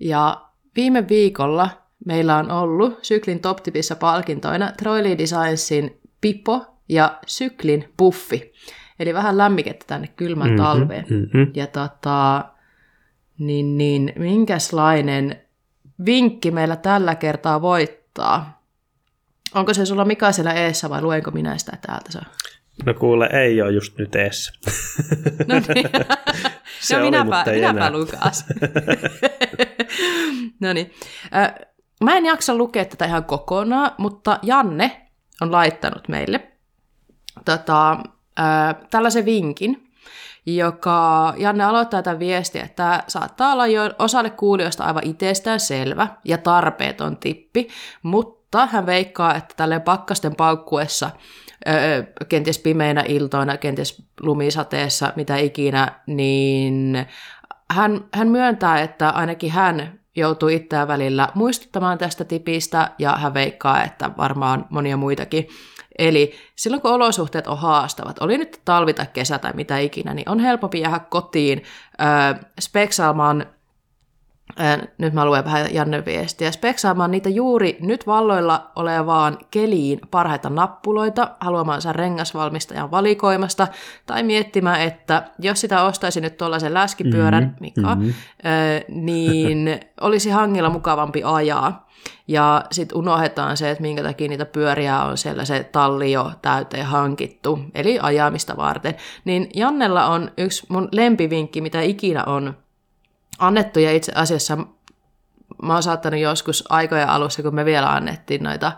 [0.00, 1.70] Ja viime viikolla
[2.04, 8.52] meillä on ollut Syklin Top Tipissa palkintoina Troily Designsin Pipo ja Syklin Puffi.
[9.00, 11.06] Eli vähän lämmikettä tänne kylmän mm-hmm, talveen.
[11.10, 11.50] Mm-hmm.
[11.54, 12.44] Ja tota,
[13.38, 15.40] niin, niin, minkäslainen
[16.04, 18.62] vinkki meillä tällä kertaa voittaa?
[19.54, 22.12] Onko se sulla Mika siellä eessä vai luenko minä sitä täältä?
[22.12, 22.20] Se?
[22.86, 24.52] No kuule, ei ole just nyt eessä.
[25.46, 25.90] No niin.
[26.80, 28.44] se no oli, minäpä, minäpä lukas.
[30.60, 30.92] no niin.
[32.04, 35.08] Mä en jaksa lukea tätä ihan kokonaan, mutta Janne
[35.40, 36.52] on laittanut meille
[37.44, 37.92] tota,
[38.40, 39.90] äh, tällaisen vinkin,
[40.46, 46.38] joka Janne aloittaa tämän viestiä, että saattaa olla jo osalle kuulijoista aivan itsestään selvä ja
[46.38, 47.68] tarpeeton tippi,
[48.02, 51.10] mutta hän veikkaa, että tälle pakkasten paukkuessa
[52.28, 57.06] kenties pimeinä iltoina, kenties lumisateessa, mitä ikinä, niin
[57.70, 63.84] hän, hän myöntää, että ainakin hän joutuu itseään välillä muistuttamaan tästä tipistä, ja hän veikkaa,
[63.84, 65.48] että varmaan monia muitakin.
[65.98, 70.28] Eli silloin kun olosuhteet on haastavat, oli nyt talvi tai kesä tai mitä ikinä, niin
[70.28, 71.62] on helpompi jäädä kotiin
[72.00, 73.46] äh, speksaamaan
[74.98, 81.30] nyt mä luen vähän Janne viestiä, speksaamaan niitä juuri nyt valloilla olevaan keliin parhaita nappuloita,
[81.40, 83.68] haluamansa rengasvalmistajan valikoimasta,
[84.06, 88.14] tai miettimään, että jos sitä ostaisi nyt tuollaisen läskipyörän, mm-hmm, Mika, mm-hmm.
[88.88, 91.88] niin olisi hangilla mukavampi ajaa.
[92.28, 96.86] Ja sitten unohdetaan se, että minkä takia niitä pyöriä on siellä se talli jo täyteen
[96.86, 98.94] hankittu, eli ajamista varten.
[99.24, 102.54] Niin Jannella on yksi mun lempivinkki, mitä ikinä on
[103.38, 104.58] annettu, ja itse asiassa
[105.62, 108.72] mä oon saattanut joskus aikojen alussa, kun me vielä annettiin noita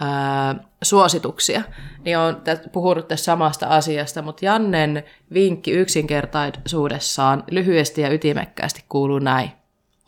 [0.00, 1.62] ää, suosituksia,
[2.04, 9.52] niin on puhunut tästä samasta asiasta, mutta Jannen vinkki yksinkertaisuudessaan lyhyesti ja ytimekkäästi kuuluu näin,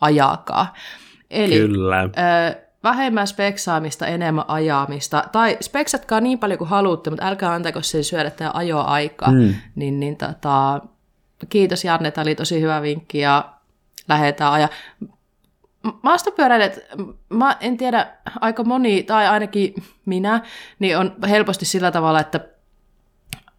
[0.01, 0.75] ajakaa.
[1.31, 2.09] Eli Kyllä.
[2.17, 8.05] Ää, vähemmän speksaamista, enemmän ajamista, tai speksatkaa niin paljon kuin haluatte, mutta älkää antako sen
[8.05, 9.31] syödä tämä ajoaika.
[9.31, 9.55] Mm.
[9.75, 10.81] Niin, niin tota,
[11.49, 13.54] kiitos Janne, tämä oli tosi hyvä vinkki ja
[14.09, 14.69] lähdetään ajaa.
[16.03, 16.79] Maastopyöräilijät,
[17.29, 19.75] mä en tiedä, aika moni, tai ainakin
[20.07, 20.41] minä,
[20.79, 22.41] niin on helposti sillä tavalla, että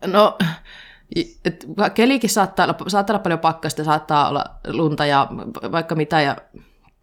[0.06, 0.38] no,
[1.46, 5.28] et kelikin saattaa saattaa olla paljon pakkasta, saattaa olla lunta ja
[5.72, 6.38] vaikka mitä, ja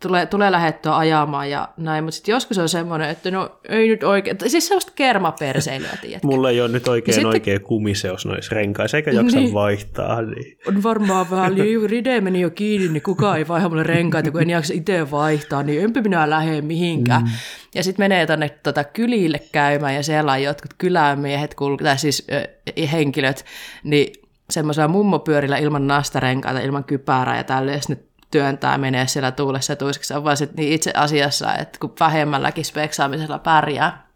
[0.03, 4.03] tulee, tulee lähettyä ajamaan ja näin, mutta sitten joskus on semmoinen, että no ei nyt
[4.03, 6.27] oikein, siis sellaista kermaperseilyä, tiedätkö?
[6.27, 10.23] Mulla ei ole nyt oikein sitten, oikea kumiseos noissa renkaissa, eikä jaksa niin, vaihtaa.
[10.23, 10.59] Niin.
[10.69, 14.43] On varmaan vähän, niin ride meni jo kiinni, niin kukaan ei vaihda mulle renkaita, kun
[14.43, 17.23] en jaksa itse vaihtaa, niin enpä minä lähde mihinkään.
[17.23, 17.29] Mm.
[17.75, 22.93] Ja sitten menee tuonne tota, kylille käymään, ja siellä on jotkut kylämiehet, tai siis äh,
[22.93, 23.45] henkilöt,
[23.85, 24.13] niin
[24.51, 27.97] semmoisella mummopyörillä ilman nastarenkaita, ilman kypärää ja tälleen, ja
[28.33, 33.39] työntää menee siellä tuulessa tuiskissa, on vaan sit, niin itse asiassa, että kun vähemmälläkin speksaamisella
[33.39, 34.07] pärjää,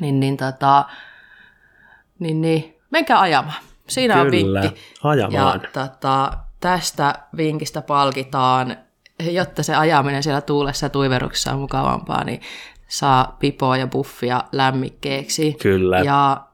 [0.00, 0.84] niin, niin, tota,
[2.18, 3.62] niin, niin menkää ajamaan.
[3.88, 4.80] siinä on Kyllä, vinkki.
[5.02, 5.60] ajamaan.
[5.62, 8.76] Ja tota, tästä vinkistä palkitaan,
[9.20, 12.40] jotta se ajaminen siellä tuulessa ja tuiveruksessa on mukavampaa, niin
[12.88, 15.56] saa pipoa ja buffia lämmikkeeksi.
[15.62, 15.98] Kyllä.
[15.98, 16.46] Ja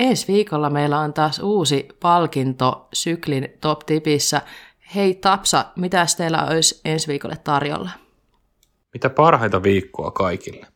[0.00, 4.42] ensi viikolla meillä on taas uusi palkinto Syklin Top Tipissä.
[4.94, 7.90] Hei Tapsa, mitä teillä olisi ensi viikolle tarjolla?
[8.92, 10.66] Mitä parhaita viikkoa kaikille.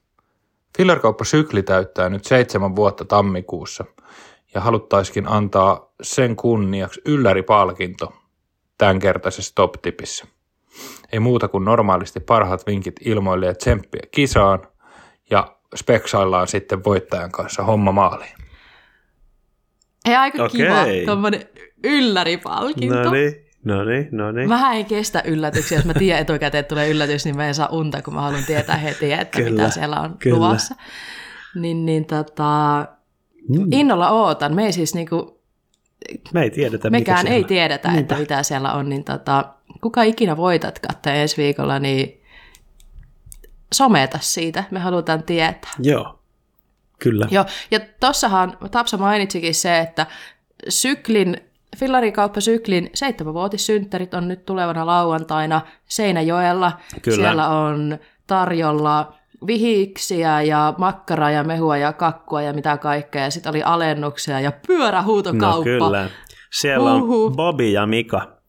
[0.79, 3.85] Fillerkauppa Sykli täyttää nyt seitsemän vuotta tammikuussa
[4.55, 8.13] ja haluttaisikin antaa sen kunniaksi ylläripalkinto
[8.79, 10.27] tämänkertaisessa top-tipissä.
[11.13, 14.67] Ei muuta kuin normaalisti parhaat vinkit ilmoille ja tsemppiä kisaan
[15.31, 18.35] ja speksaillaan sitten voittajan kanssa homma maaliin.
[20.07, 20.61] Hei, aika Okei.
[20.61, 21.49] kiva tuommoinen
[21.85, 23.03] ylläripalkinto.
[23.03, 24.49] No niin, no niin, no niin.
[24.49, 25.79] Mä en kestä yllätyksiä.
[25.79, 28.45] Jos mä tiedän etukäteen, että tulee yllätys, niin mä en saa unta, kun mä haluan
[28.47, 30.37] tietää heti, että Kyllä, mitä siellä on kyllä.
[30.37, 30.75] luvassa.
[31.55, 32.87] Niin, niin tota,
[33.49, 33.67] Mm.
[33.73, 34.55] innolla ootan.
[34.55, 35.41] Me ei siis niinku,
[36.33, 38.17] Me ei tiedetä, mekään mikä ei tiedetä, että Niinpä.
[38.19, 38.89] mitä siellä on.
[38.89, 39.45] Niin tota,
[39.81, 42.21] kuka ikinä voitat katsoa ensi viikolla, niin
[43.75, 44.65] someta siitä.
[44.71, 45.71] Me halutaan tietää.
[45.79, 46.19] Joo,
[46.99, 47.29] kyllä.
[47.31, 50.07] Joo, ja tossahan Tapsa mainitsikin se, että
[50.69, 51.37] syklin,
[51.77, 56.73] fillarikauppa syklin seitsemänvuotissynttärit on nyt tulevana lauantaina Seinäjoella.
[57.03, 57.17] Kyllä.
[57.17, 59.15] Siellä on tarjolla
[59.47, 63.25] vihiksiä ja makkaraa ja mehua ja kakkua ja mitä kaikkea.
[63.25, 65.59] Ja sitten oli alennuksia ja pyörähuutokauppa.
[65.59, 66.09] No kyllä.
[66.53, 68.43] Siellä on Bobi ja Mika.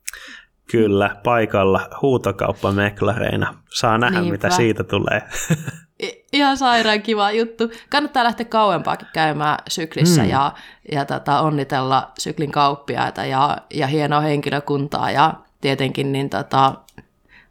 [0.72, 3.54] Kyllä, paikalla huutokauppameklareina.
[3.74, 4.32] Saa nähdä, Niinpä.
[4.32, 5.22] mitä siitä tulee.
[6.34, 7.72] Ihan sairaan kiva juttu.
[7.90, 10.30] Kannattaa lähteä kauempaakin käymään syklissä Mm.
[10.30, 10.54] ja,
[10.92, 16.74] ja tota, onnitella syklin kauppiaita ja, ja hienoa henkilökuntaa ja tietenkin niin tota,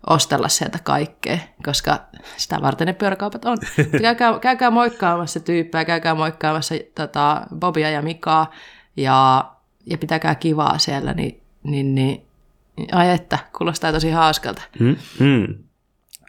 [0.07, 2.01] ostella sieltä kaikkea, koska
[2.37, 3.59] sitä varten ne pyöräkaupat on.
[4.03, 8.53] Käykää, käykää moikkaamassa tyyppejä, käykää moikkaamassa tota, Bobia ja Mikaa
[8.97, 9.45] ja,
[9.87, 12.27] ja pitäkää kivaa siellä, niin, niin, niin
[12.93, 14.63] ai että, kuulostaa tosi hauskalta.
[14.79, 15.55] Mm, mm.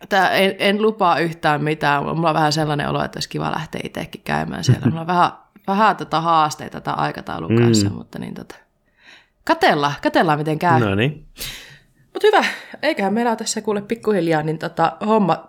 [0.10, 2.04] Tää, en, en lupaa yhtään mitään.
[2.04, 4.86] Mulla on vähän sellainen olo, että olisi kiva lähteä itsekin käymään siellä.
[4.88, 5.32] Mulla on vähän,
[5.68, 7.96] vähän tota haasteita tätä aikataulun kanssa, Mm.
[7.96, 8.56] mutta niin tota,
[9.44, 10.80] katellaan, katellaan miten käy.
[10.80, 10.96] No.
[10.96, 11.26] Niin.
[12.14, 12.44] Mutta hyvä,
[12.82, 15.48] eiköhän meillä ole tässä kuule pikkuhiljaa niin tota, homma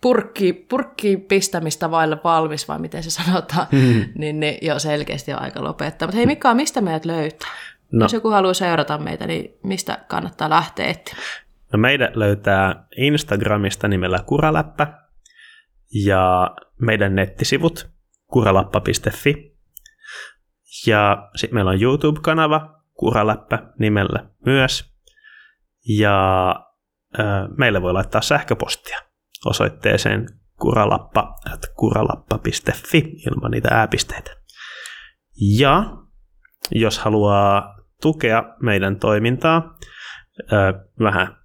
[0.00, 4.04] purkki, purkki pistämistä vaille valmis, vai miten se sanotaan, Mm.
[4.14, 6.08] niin, niin jo selkeästi on aika lopettaa.
[6.08, 7.48] Mutta hei Mikka, mistä meidät löytää?
[7.92, 11.26] No, Jos joku haluaa seurata meitä, niin mistä kannattaa lähteä etsimään?
[11.72, 15.00] No meidät löytää Instagramista nimellä Kuraläppä
[16.04, 17.90] ja meidän nettisivut
[18.26, 19.56] kuralappa.fi.
[20.86, 24.96] Ja sitten meillä on YouTube-kanava Kuraläppä nimellä myös.
[25.88, 26.48] Ja
[27.18, 27.22] ö,
[27.58, 28.98] meille voi laittaa sähköpostia
[29.44, 30.26] osoitteeseen
[30.60, 31.34] kuralappa,
[31.76, 34.30] kuralappa.fi ilman niitä ääpisteitä.
[35.58, 35.84] Ja
[36.70, 39.76] jos haluaa tukea meidän toimintaa,
[41.00, 41.36] vähän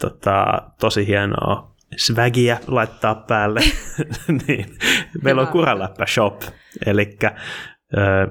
[0.00, 3.60] tota, tosi hienoa swagia laittaa päälle,
[4.46, 4.78] niin
[5.22, 5.48] meillä on.
[5.48, 6.42] Kuralappa Shop,
[6.86, 7.16] eli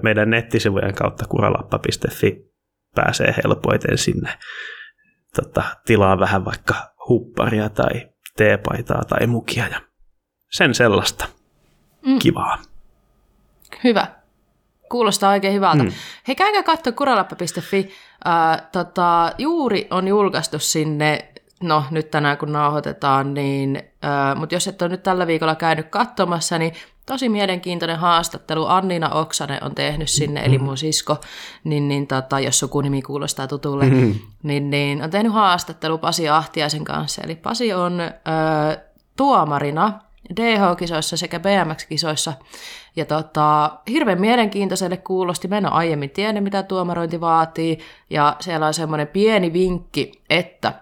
[0.01, 2.37] meidän nettisivujen kautta kuralappa.fi
[2.95, 4.29] pääsee helpoiten sinne
[5.35, 6.75] tota, tilaa vähän vaikka
[7.09, 9.81] hupparia tai teepaitaa tai mukia ja
[10.51, 11.27] sen sellaista
[12.07, 12.19] Mm.
[12.19, 12.57] kivaa.
[13.83, 14.07] Hyvä.
[14.91, 15.84] Kuulostaa oikein hyvältä.
[15.84, 15.91] Mm.
[16.27, 17.89] Hei, käykää katsoa kuralappa.fi.
[18.27, 24.67] Äh, tota, juuri on julkaistu sinne, no nyt tänään kun nauhoitetaan, niin, äh, mutta jos
[24.67, 26.73] et ole nyt tällä viikolla käynyt katsomassa, niin
[27.05, 28.65] tosi mielenkiintoinen haastattelu.
[28.65, 31.17] Annina Oksanen on tehnyt sinne, eli mun sisko,
[31.63, 34.15] niin, niin tota, jos sukunimi kuulostaa tutulle, Mm.
[34.43, 37.21] niin, niin on tehnyt haastattelu Pasi Ahtiaisen kanssa.
[37.25, 38.11] Eli Pasi on ö,
[39.17, 39.93] tuomarina
[40.35, 42.34] DH-kisoissa sekä BMX-kisoissa.
[42.95, 45.47] Ja tota, hirveän mielenkiintoiselle kuulosti.
[45.47, 47.79] Mä en ole aiemmin tiennyt, mitä tuomarointi vaatii.
[48.09, 50.73] Ja siellä on semmoinen pieni vinkki, että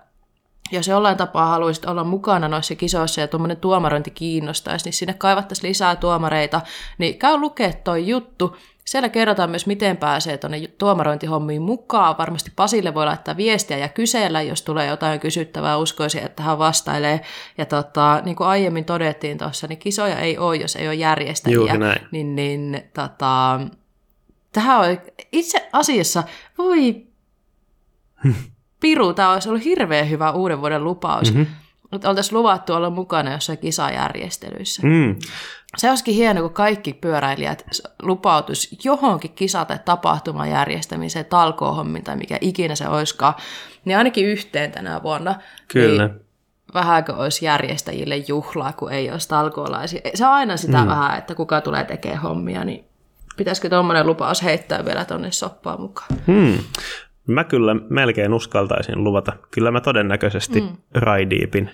[0.72, 5.70] jos jollain tapaa haluaisit olla mukana noissa kisoissa ja tuommoinen tuomarointi kiinnostaisi, niin sinne kaivattaisiin
[5.70, 6.62] lisää tuomareita,
[6.98, 8.58] niin käy lukea toi juttu.
[8.86, 12.18] Siellä kerrotaan myös, miten pääsee tuonne tuomarointihommiin mukaan.
[12.18, 15.78] Varmasti Pasille voi laittaa viestiä ja kysellä, jos tulee jotain kysyttävää.
[15.78, 17.22] Uskoisin, että hän vastailee.
[17.58, 21.56] Ja tota, niin kuin aiemmin todettiin tuossa, niin kisoja ei ole, jos ei ole järjestäjiä.
[21.56, 22.08] Juuri näin.
[22.12, 23.60] Niin, niin tota,
[24.52, 24.98] tähän on
[25.32, 26.24] itse asiassa,
[26.58, 27.06] voi
[28.80, 31.31] piru, tämä olisi ollut hirveän hyvä uuden vuoden lupaus.
[31.31, 31.39] Mhm.
[31.39, 32.10] Mm-hmm.
[32.10, 34.81] Oltaisiin luvattu olla mukana jossain kisajärjestelyissä.
[34.88, 35.15] Mm.
[35.77, 37.65] Se olisikin hieno, kun kaikki pyöräilijät
[38.02, 43.34] lupautus johonkin kisa- tai tapahtuman järjestämiseen, talkoohommin tai mikä ikinä se olisikaan,
[43.85, 45.35] niin ainakin yhteen tänä vuonna.
[45.68, 46.07] Kyllä.
[46.07, 46.19] Niin
[46.73, 50.02] vähänkö olisi järjestäjille juhlaa, kun ei olisi talkoolaisia.
[50.15, 50.88] Se on aina sitä mm.
[50.88, 52.85] vähän, että kuka tulee tekemään hommia, niin
[53.38, 56.10] Pitäisikö tuommoinen lupaus heittää vielä tonne soppaan mukaan?
[56.27, 56.57] Hmm.
[57.27, 59.34] Mä kyllä melkein uskaltaisin luvata.
[59.52, 60.77] Kyllä mä todennäköisesti mm.
[60.93, 61.72] Raideepin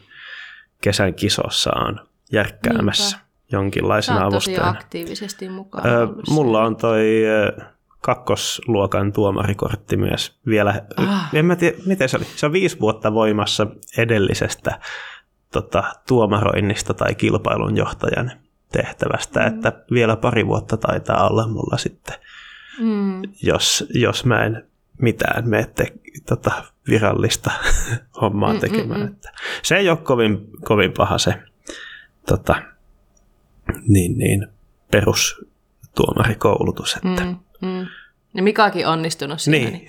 [0.81, 1.99] kesän kisossa on
[2.31, 3.31] järkkäämässä Niinpä.
[3.51, 4.69] jonkinlaisena Sä avustajana.
[4.69, 7.23] aktiivisesti mukaan Öö, mulla on toi
[8.01, 10.81] kakkosluokan tuomarikortti myös vielä.
[10.97, 11.29] Ah.
[11.33, 12.25] En mä tiedä, miten se oli.
[12.35, 13.67] Se on viisi vuotta voimassa
[13.97, 14.79] edellisestä
[15.51, 18.31] tota, tuomaroinnista tai kilpailun johtajan
[18.71, 19.47] tehtävästä, mm.
[19.47, 22.15] että vielä pari vuotta taitaa olla mulla sitten,
[22.79, 23.21] mm.
[23.43, 24.70] jos, jos mä en
[25.01, 25.87] mitään mene te,
[26.27, 27.51] tota, virallista
[28.21, 29.01] hommaa mm, tekemään.
[29.01, 29.13] Mm, mm.
[29.13, 29.31] Että
[29.63, 31.33] se ei ole kovin, kovin paha se
[32.27, 32.55] tota,
[33.87, 34.47] niin, niin,
[34.91, 36.95] perustuomarikoulutus.
[36.95, 37.23] Että.
[37.23, 37.87] Mm, mm.
[38.33, 39.57] Ja Mikakin onnistunut siinä.
[39.57, 39.73] Niin.
[39.73, 39.87] niin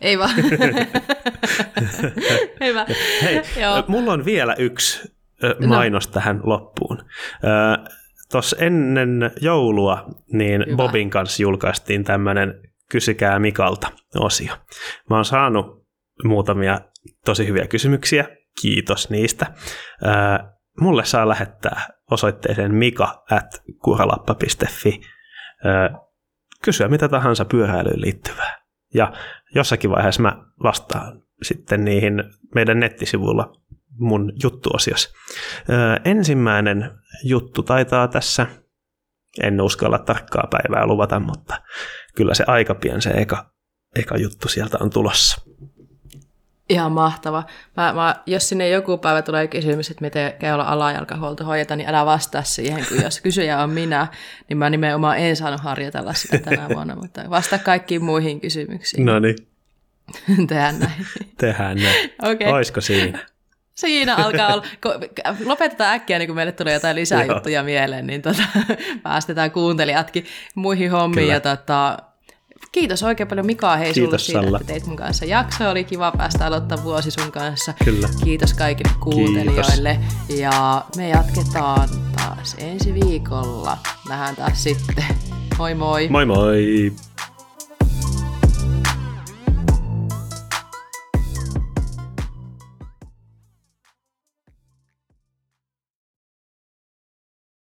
[0.00, 0.36] ei vaan.
[2.64, 2.86] Hyvä.
[3.22, 3.84] Hei, Joo.
[3.88, 5.12] mulla on vielä yksi
[5.66, 6.12] mainos no.
[6.12, 6.98] tähän loppuun.
[8.30, 10.76] Tuossa ennen joulua niin Hyvä.
[10.76, 12.60] Bobin kanssa julkaistiin tämmöinen
[12.90, 14.54] Kysykää Mikalta osio.
[15.10, 15.86] Mä oon saanut
[16.24, 16.80] muutamia
[17.24, 18.24] tosi hyviä kysymyksiä.
[18.60, 19.46] Kiitos niistä.
[20.80, 25.00] mulle saa lähettää osoitteeseen mika at kuralappa.fi
[26.62, 28.58] kysyä mitä tahansa pyöräilyyn liittyvää.
[28.94, 29.12] Ja
[29.54, 33.52] jossakin vaiheessa mä vastaan sitten niihin meidän nettisivuilla
[33.98, 35.10] mun juttuosiossa.
[35.70, 36.90] Öö, ensimmäinen
[37.24, 38.46] juttu taitaa tässä,
[39.42, 41.62] en uskalla tarkkaa päivää luvata, mutta
[42.14, 43.50] kyllä se aika pian se eka,
[43.96, 45.40] eka juttu sieltä on tulossa.
[46.68, 47.44] Ihan mahtava.
[47.76, 52.06] Mä, mä, jos sinne joku päivä tulee kysymys, että miten olla alajalkahuolto hoideta, niin älä
[52.06, 54.06] vastaa siihen, kun jos kysyjä on minä,
[54.48, 59.06] niin mä nimenomaan en saanut harjoitella sitä tänä vuonna, mutta vasta kaikkiin muihin kysymyksiin.
[59.06, 59.36] No niin.
[60.48, 61.06] Tehdään näin.
[61.38, 62.10] Tehdään näin.
[62.32, 62.52] Okay.
[62.52, 63.26] Oisko siinä?
[63.76, 64.64] Siinä alkaa olla.
[65.44, 67.36] Lopetetaan äkkiä, niin kun meille tulee jotain lisää Joo.
[67.36, 68.42] juttuja mieleen, niin tota,
[69.02, 71.24] päästetään kuuntelijatkin muihin hommiin.
[71.24, 71.34] Kyllä.
[71.34, 71.96] Ja tota,
[72.72, 75.70] Kiitos oikein paljon Mika hei Kiitos, sulle siitä, että teit mun kanssa jakso.
[75.70, 77.72] Oli kiva päästä aloittaa vuosi sun kanssa.
[77.84, 78.08] Kyllä.
[78.24, 79.98] Kiitos kaikille kuuntelijoille.
[80.26, 80.40] Kiitos.
[80.40, 83.78] Ja me jatketaan taas ensi viikolla.
[84.08, 85.04] Nähdään taas sitten.
[85.58, 86.08] Moi moi.
[86.08, 86.92] Moi moi.